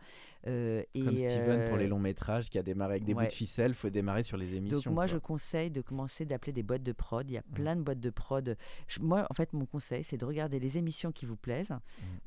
Euh, 0.47 0.83
Comme 0.95 1.09
et, 1.14 1.29
Steven 1.29 1.68
pour 1.68 1.77
les 1.79 1.89
longs 1.89 1.99
métrages 1.99 2.51
qui 2.51 2.59
a 2.59 2.62
démarré 2.62 2.93
avec 2.95 3.05
des 3.05 3.14
bouts 3.14 3.20
ouais. 3.20 3.27
de 3.27 3.33
ficelle, 3.33 3.74
faut 3.74 3.91
démarrer 3.91 4.22
sur 4.22 4.37
les 4.37 4.55
émissions. 4.55 4.79
Donc 4.79 4.87
moi, 4.95 5.05
quoi. 5.07 5.14
je 5.14 5.18
conseille 5.18 5.70
de 5.70 5.81
commencer 5.81 6.24
d'appeler 6.24 6.53
des 6.53 6.62
boîtes 6.62 6.83
de 6.85 6.93
prod. 6.93 7.29
Il 7.29 7.35
y 7.35 7.39
a 7.39 7.43
plein 7.43 7.74
de 7.77 7.83
boîtes 7.83 8.01
de 8.01 8.11
prod. 8.11 8.57
Je- 8.87 9.01
moi, 9.01 9.27
en 9.31 9.35
fait, 9.35 9.53
mon 9.53 9.66
conseil, 9.66 10.05
c'est 10.05 10.16
de 10.16 10.24
regarder 10.24 10.61
les 10.61 10.79
émissions 10.79 11.11
qui 11.17 11.27
vous 11.27 11.37
plaisent 11.37 11.75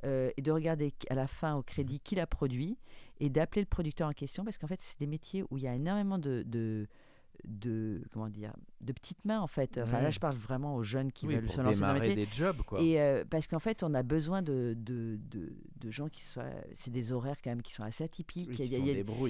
euh, 0.03 0.31
et 0.35 0.41
de 0.41 0.51
regarder 0.51 0.93
à 1.09 1.15
la 1.15 1.27
fin 1.27 1.55
au 1.55 1.63
crédit 1.63 1.99
qui 1.99 2.15
l'a 2.15 2.27
produit 2.27 2.77
et 3.19 3.29
d'appeler 3.29 3.61
le 3.61 3.67
producteur 3.67 4.09
en 4.09 4.13
question 4.13 4.43
parce 4.43 4.57
qu'en 4.57 4.67
fait, 4.67 4.81
c'est 4.81 4.99
des 4.99 5.07
métiers 5.07 5.43
où 5.49 5.57
il 5.57 5.63
y 5.63 5.67
a 5.67 5.75
énormément 5.75 6.17
de, 6.17 6.43
de 6.45 6.87
de 7.45 8.03
comment 8.11 8.29
dire 8.29 8.53
de 8.81 8.93
petites 8.93 9.23
mains 9.25 9.39
en 9.41 9.47
fait 9.47 9.77
enfin 9.77 9.97
Ouais. 9.97 10.03
là 10.03 10.09
je 10.09 10.19
parle 10.19 10.35
vraiment 10.37 10.75
aux 10.75 10.83
jeunes 10.83 11.11
qui 11.11 11.27
oui, 11.27 11.35
veulent 11.35 11.45
pour 11.45 11.55
se 11.55 11.61
lancer 11.61 11.79
dans 11.81 11.93
le 11.93 11.99
métier 11.99 12.15
des 12.15 12.27
jobs, 12.31 12.61
quoi. 12.63 12.81
et 12.81 12.99
euh, 13.01 13.25
parce 13.29 13.47
qu'en 13.47 13.59
fait, 13.59 13.83
on 13.83 13.93
a 13.93 14.03
besoin 14.03 14.41
de, 14.41 14.73
de, 14.77 15.19
de, 15.29 15.53
de 15.77 15.91
gens 15.91 16.07
qui 16.09 16.21
soient. 16.23 16.45
C'est 16.75 16.91
des 16.91 17.11
horaires 17.11 17.35
quand 17.43 17.49
même 17.51 17.61
qui 17.61 17.73
sont 17.73 17.83
assez 17.83 18.03
atypiques. 18.03 18.47
Oui, 18.49 18.55
Il 18.59 18.69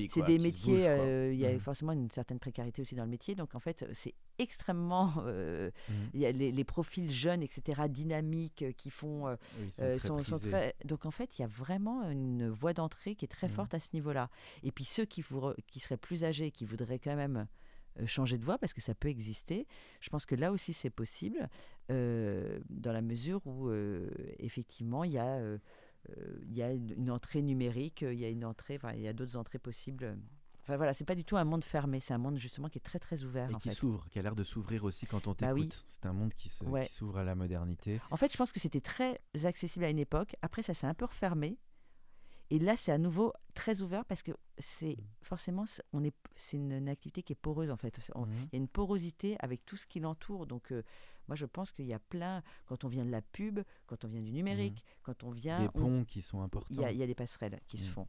c'est 0.10 0.22
des 0.24 0.38
qui 0.38 0.39
métiers, 0.43 0.74
bougent, 0.76 0.86
euh, 0.88 1.30
il 1.34 1.39
y 1.39 1.45
a 1.45 1.51
Mhm. 1.53 1.60
forcément 1.60 1.91
une 1.93 2.10
certaine 2.10 2.39
précarité 2.39 2.82
aussi 2.84 2.95
dans 2.95 3.03
le 3.05 3.10
métier. 3.10 3.34
Donc 3.36 3.55
en 3.55 3.60
fait, 3.60 3.86
c'est 3.93 4.14
extrêmement. 4.38 5.12
euh, 5.26 5.72
Mhm. 5.89 5.95
il 6.14 6.20
y 6.20 6.26
a 6.26 6.32
les, 6.32 6.51
les 6.51 6.64
profils 6.64 7.10
jeunes, 7.12 7.41
etc., 7.41 7.82
dynamiques, 7.89 8.62
euh, 8.64 8.72
qui 8.72 8.89
font. 8.89 9.28
Oui, 9.30 9.72
sont 9.72 9.82
très 9.84 9.99
sont- 9.99 10.18
sont 10.20 10.24
prisés. 10.39 10.49
très- 10.49 10.76
Donc 10.86 11.05
en 11.05 11.12
fait, 11.12 11.38
il 11.38 11.41
y 11.41 11.45
a 11.45 11.47
vraiment 11.47 12.10
une 12.10 12.49
voie 12.49 12.74
d'entrée 12.74 13.16
qui 13.16 13.26
est 13.26 13.30
très 13.30 13.49
forte 13.49 13.74
à 13.74 13.80
ce 13.80 13.89
niveau-là. 13.93 14.30
Et 14.64 14.72
puis 14.72 14.84
ceux 14.84 15.05
qui, 15.05 15.22
vous 15.22 15.53
qui 15.68 15.80
seraient 15.80 15.97
plus 15.97 16.24
âgés, 16.24 16.51
qui 16.51 16.66
voudraient 16.66 16.99
quand 16.99 17.16
même 17.16 17.47
changer 18.05 18.37
de 18.37 18.45
voie, 18.45 18.57
parce 18.57 18.73
que 18.73 18.81
ça 18.81 18.95
peut 18.95 19.09
exister, 19.09 19.67
je 19.99 20.09
pense 20.09 20.25
que 20.25 20.35
là 20.35 20.51
aussi 20.51 20.73
c'est 20.73 20.89
possible, 20.89 21.49
euh, 21.91 22.59
dans 22.69 22.91
la 22.93 23.01
mesure 23.01 23.45
où 23.45 23.67
euh, 23.69 24.09
effectivement 24.39 25.03
il 25.03 25.11
y 25.13 25.17
a... 25.17 25.35
euh, 25.37 25.57
euh, 26.17 26.39
il 26.43 26.55
y 26.55 26.63
a 26.63 26.71
une 26.71 27.11
entrée 27.11 27.41
numérique, 27.41 28.03
euh, 28.03 28.13
il 28.13 28.19
y 28.19 28.25
a 28.25 28.29
une 28.29 28.45
entrée, 28.45 28.75
enfin, 28.77 28.93
il 28.93 29.01
y 29.01 29.07
a 29.07 29.13
d'autres 29.13 29.35
entrées 29.35 29.59
possibles. 29.59 30.17
Enfin 30.61 30.77
voilà, 30.77 30.93
c'est 30.93 31.03
pas 31.03 31.13
du 31.15 31.25
tout 31.25 31.35
un 31.35 31.43
monde 31.43 31.63
fermé, 31.63 31.99
c'est 31.99 32.13
un 32.13 32.17
monde 32.17 32.37
justement 32.37 32.69
qui 32.69 32.77
est 32.77 32.81
très 32.81 32.99
très 32.99 33.23
ouvert. 33.25 33.49
Et 33.51 33.55
en 33.55 33.59
qui 33.59 33.69
s'ouvre, 33.71 34.07
qui 34.09 34.17
a 34.17 34.21
l'air 34.21 34.35
de 34.35 34.43
s'ouvrir 34.43 34.85
aussi 34.85 35.07
quand 35.07 35.27
on 35.27 35.31
Bah 35.31 35.47
t'écoute. 35.53 35.73
oui. 35.75 35.83
C'est 35.85 36.05
un 36.05 36.13
monde 36.13 36.33
qui 36.33 36.49
Ouais. 36.67 36.85
s'ouvre 36.85 37.17
à 37.17 37.23
la 37.25 37.35
modernité. 37.35 37.99
En 38.11 38.17
fait, 38.17 38.31
je 38.31 38.37
pense 38.37 38.51
que 38.53 38.59
c'était 38.61 38.79
très 38.79 39.19
accessible 39.43 39.83
à 39.83 39.89
une 39.89 39.99
époque. 39.99 40.35
Après, 40.41 40.61
ça 40.61 40.73
s'est 40.73 40.87
un 40.87 40.93
peu 40.93 41.05
refermé. 41.05 41.57
Et 42.51 42.57
là, 42.59 42.75
c'est 42.75 42.91
à 42.91 42.97
nouveau 42.97 43.33
très 43.53 43.81
ouvert 43.81 44.05
parce 44.05 44.23
que 44.23 44.31
c'est 44.57 44.95
Mm. 44.97 45.03
forcément, 45.21 45.65
c'est- 45.65 45.83
on 45.93 46.03
est, 46.03 46.13
c'est 46.35 46.57
une, 46.57 46.71
une 46.71 46.89
activité 46.89 47.21
qui 47.23 47.33
est 47.33 47.35
poreuse 47.35 47.69
en 47.69 47.77
fait. 47.77 47.99
On- 48.15 48.25
Il 48.25 48.49
y 48.53 48.55
a 48.55 48.57
une 48.57 48.67
porosité 48.67 49.35
avec 49.39 49.65
tout 49.65 49.77
ce 49.77 49.85
qui 49.85 49.99
l'entoure. 49.99 50.47
Donc, 50.47 50.71
euh, 50.71 50.81
moi, 51.27 51.35
je 51.35 51.45
pense 51.45 51.71
qu'il 51.71 51.85
y 51.85 51.93
a 51.93 51.99
plein, 51.99 52.41
quand 52.65 52.83
on 52.83 52.87
vient 52.87 53.05
de 53.05 53.11
la 53.11 53.21
pub, 53.21 53.59
quand 53.85 54.03
on 54.03 54.07
vient 54.07 54.21
du 54.21 54.31
numérique, 54.31 54.83
quand 55.03 55.23
on 55.23 55.29
vient. 55.29 55.59
Des 55.61 55.67
on- 55.75 55.79
ponts 55.79 56.03
qui 56.05 56.21
sont 56.23 56.41
importants. 56.41 56.73
il 56.73 56.81
y, 56.81 56.85
a, 56.85 56.91
il 56.91 56.97
y 56.97 57.03
a 57.03 57.07
des 57.07 57.13
passerelles 57.13 57.59
qui 57.67 57.77
se 57.77 57.89
font. 57.89 58.07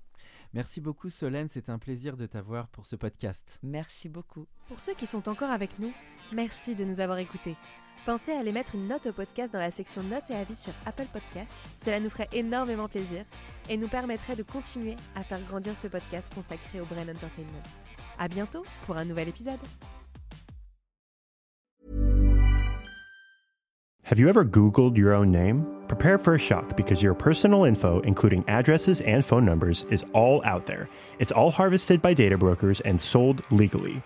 Merci 0.55 0.81
beaucoup 0.81 1.11
Solène, 1.11 1.49
c'est 1.51 1.69
un 1.69 1.79
plaisir 1.79 2.17
de 2.17 2.25
t'avoir 2.27 2.69
pour 2.69 2.87
ce 2.87 2.97
podcast. 2.97 3.59
Merci 3.63 4.09
beaucoup. 4.09 4.47
Pour 4.69 4.81
ceux 4.81 4.95
qui 4.95 5.07
sont 5.07 5.29
encore 5.29 5.51
avec 5.51 5.79
nous, 5.79 5.93
merci 6.33 6.75
de 6.75 6.85
nous 6.85 7.01
avoir 7.01 7.19
écoutés. 7.19 7.57
Pensez 8.07 8.33
à 8.33 8.39
aller 8.39 8.53
mettre 8.53 8.75
une 8.75 8.89
note 8.89 9.05
au 9.07 9.13
podcast 9.13 9.53
dans 9.53 9.59
la 9.59 9.71
section 9.71 10.03
notes 10.03 10.31
et 10.31 10.35
avis 10.35 10.57
sur 10.57 10.73
Apple 10.87 11.05
Podcast. 11.13 11.55
Cela 11.77 12.01
nous 12.01 12.09
ferait 12.09 12.29
énormément 12.33 12.89
plaisir 12.89 13.27
et 13.71 13.79
nous 13.79 13.89
permettrait 13.89 14.37
de 14.37 14.43
continuer 14.43 14.97
à 15.15 15.23
faire 15.23 15.41
grandir 15.49 15.75
ce 15.81 15.87
podcast 15.87 16.31
consacré 16.35 16.81
au 16.81 16.85
Brain 16.85 17.09
Entertainment. 17.09 17.63
À 18.19 18.29
bientôt 18.29 18.65
pour 18.85 18.97
un 18.99 19.07
nouvel 19.07 19.29
épisode. 19.29 19.61
Have 24.03 24.19
you 24.19 24.29
ever 24.29 24.45
Googled 24.45 24.97
your 24.97 25.15
own 25.15 25.31
name? 25.31 25.65
Prepare 25.87 26.19
for 26.19 26.35
a 26.35 26.39
shock 26.39 26.77
because 26.77 27.01
your 27.01 27.15
personal 27.15 27.65
info, 27.65 28.01
including 28.01 28.45
addresses 28.49 29.01
and 29.03 29.25
phone 29.25 29.45
numbers, 29.45 29.87
is 29.89 30.05
all 30.15 30.43
out 30.45 30.67
there. 30.67 30.89
It's 31.21 31.31
all 31.31 31.53
harvested 31.53 32.03
by 32.03 32.13
data 32.15 32.37
brokers 32.37 32.81
and 32.81 33.01
sold 33.01 33.43
legally. 33.53 34.03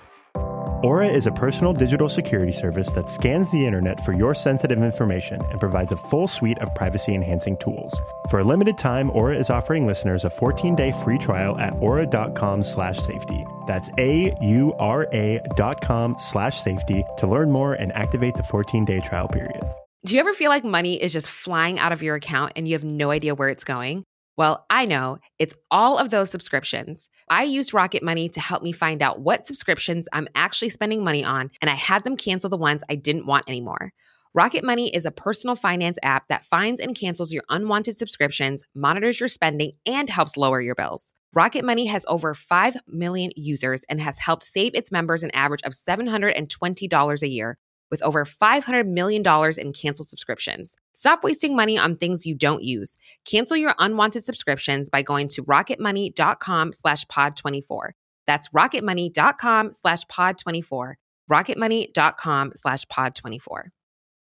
Aura 0.85 1.07
is 1.07 1.27
a 1.27 1.33
personal 1.33 1.73
digital 1.73 2.11
security 2.11 2.53
service 2.53 2.93
that 2.93 3.09
scans 3.09 3.51
the 3.51 3.65
internet 3.65 4.05
for 4.05 4.13
your 4.13 4.35
sensitive 4.35 4.83
information 4.83 5.41
and 5.51 5.59
provides 5.59 5.93
a 5.93 5.97
full 5.97 6.29
suite 6.29 6.59
of 6.59 6.75
privacy 6.75 7.15
enhancing 7.15 7.57
tools. 7.57 7.99
For 8.29 8.41
a 8.41 8.45
limited 8.45 8.77
time, 8.77 9.09
Aura 9.13 9.35
is 9.35 9.49
offering 9.49 9.87
listeners 9.87 10.27
a 10.27 10.29
14-day 10.29 10.93
free 10.93 11.17
trial 11.17 11.59
at 11.59 11.73
aura.com 11.81 12.63
slash 12.63 12.99
safety. 12.99 13.47
That's 13.67 13.89
A-U-R-A 13.97 15.41
dot 15.57 15.81
com 15.81 16.17
slash 16.19 16.61
safety 16.61 17.03
to 17.17 17.27
learn 17.27 17.51
more 17.51 17.73
and 17.73 17.91
activate 17.93 18.35
the 18.35 18.43
14-day 18.43 19.01
trial 19.01 19.29
period. 19.29 19.63
Do 20.05 20.13
you 20.13 20.21
ever 20.21 20.35
feel 20.35 20.51
like 20.51 20.65
money 20.65 21.03
is 21.03 21.15
just 21.15 21.31
flying 21.31 21.79
out 21.79 21.93
of 21.93 22.03
your 22.03 22.17
account 22.17 22.53
and 22.57 22.69
you 22.69 22.75
have 22.75 22.85
no 22.85 23.11
idea 23.11 23.35
where 23.35 23.49
it's 23.49 23.65
going? 23.65 24.05
Well, 24.37 24.67
I 24.69 24.85
know 24.85 25.19
it's 25.39 25.55
all 25.71 25.97
of 25.97 26.11
those 26.11 26.31
subscriptions. 26.31 27.09
I 27.31 27.45
used 27.45 27.73
Rocket 27.73 28.03
Money 28.03 28.29
to 28.31 28.41
help 28.41 28.65
me 28.65 28.73
find 28.73 29.01
out 29.01 29.21
what 29.21 29.47
subscriptions 29.47 30.09
I'm 30.13 30.27
actually 30.35 30.71
spending 30.71 31.05
money 31.05 31.23
on, 31.25 31.51
and 31.61 31.71
I 31.71 31.75
had 31.75 32.03
them 32.03 32.17
cancel 32.17 32.51
the 32.51 32.57
ones 32.57 32.83
I 32.91 32.97
didn't 32.97 33.27
want 33.27 33.45
anymore. 33.49 33.93
Rocket 34.35 34.65
Money 34.65 34.89
is 34.93 35.07
a 35.07 35.13
personal 35.13 35.55
finance 35.55 35.99
app 36.03 36.27
that 36.27 36.45
finds 36.45 36.81
and 36.81 36.97
cancels 36.97 37.33
your 37.33 37.45
unwanted 37.49 37.97
subscriptions, 37.97 38.65
monitors 38.75 39.21
your 39.21 39.29
spending, 39.29 39.73
and 39.87 40.11
helps 40.11 40.37
lower 40.37 40.61
your 40.61 40.75
bills. 40.75 41.15
Rocket 41.33 41.65
Money 41.65 41.87
has 41.87 42.05
over 42.09 42.35
5 42.35 42.77
million 42.89 43.31
users 43.37 43.85
and 43.89 44.01
has 44.01 44.19
helped 44.19 44.43
save 44.43 44.75
its 44.75 44.91
members 44.91 45.23
an 45.23 45.31
average 45.33 45.63
of 45.63 45.73
$720 45.73 47.23
a 47.23 47.29
year 47.29 47.59
with 47.95 48.03
over 48.03 48.25
$500 48.25 48.89
million 48.89 49.23
in 49.57 49.73
canceled 49.73 50.09
subscriptions. 50.09 50.75
Stop 50.91 51.23
wasting 51.23 51.55
money 51.55 51.79
on 51.79 51.95
things 51.95 52.27
you 52.27 52.35
don't 52.35 52.65
use. 52.65 52.99
Cancel 53.25 53.57
your 53.57 53.77
unwanted 53.79 54.25
subscriptions 54.25 54.91
by 54.91 55.03
going 55.03 55.29
to 55.29 55.45
rocketmoney.com 55.45 56.73
slash 56.73 57.05
pod24. 57.05 57.91
That's 58.27 58.49
rocketmoney.com 58.49 59.75
slash 59.75 60.05
pod24. 60.07 60.95
rocketmoney.com 61.31 62.53
slash 62.57 62.85
pod24. 62.87 63.84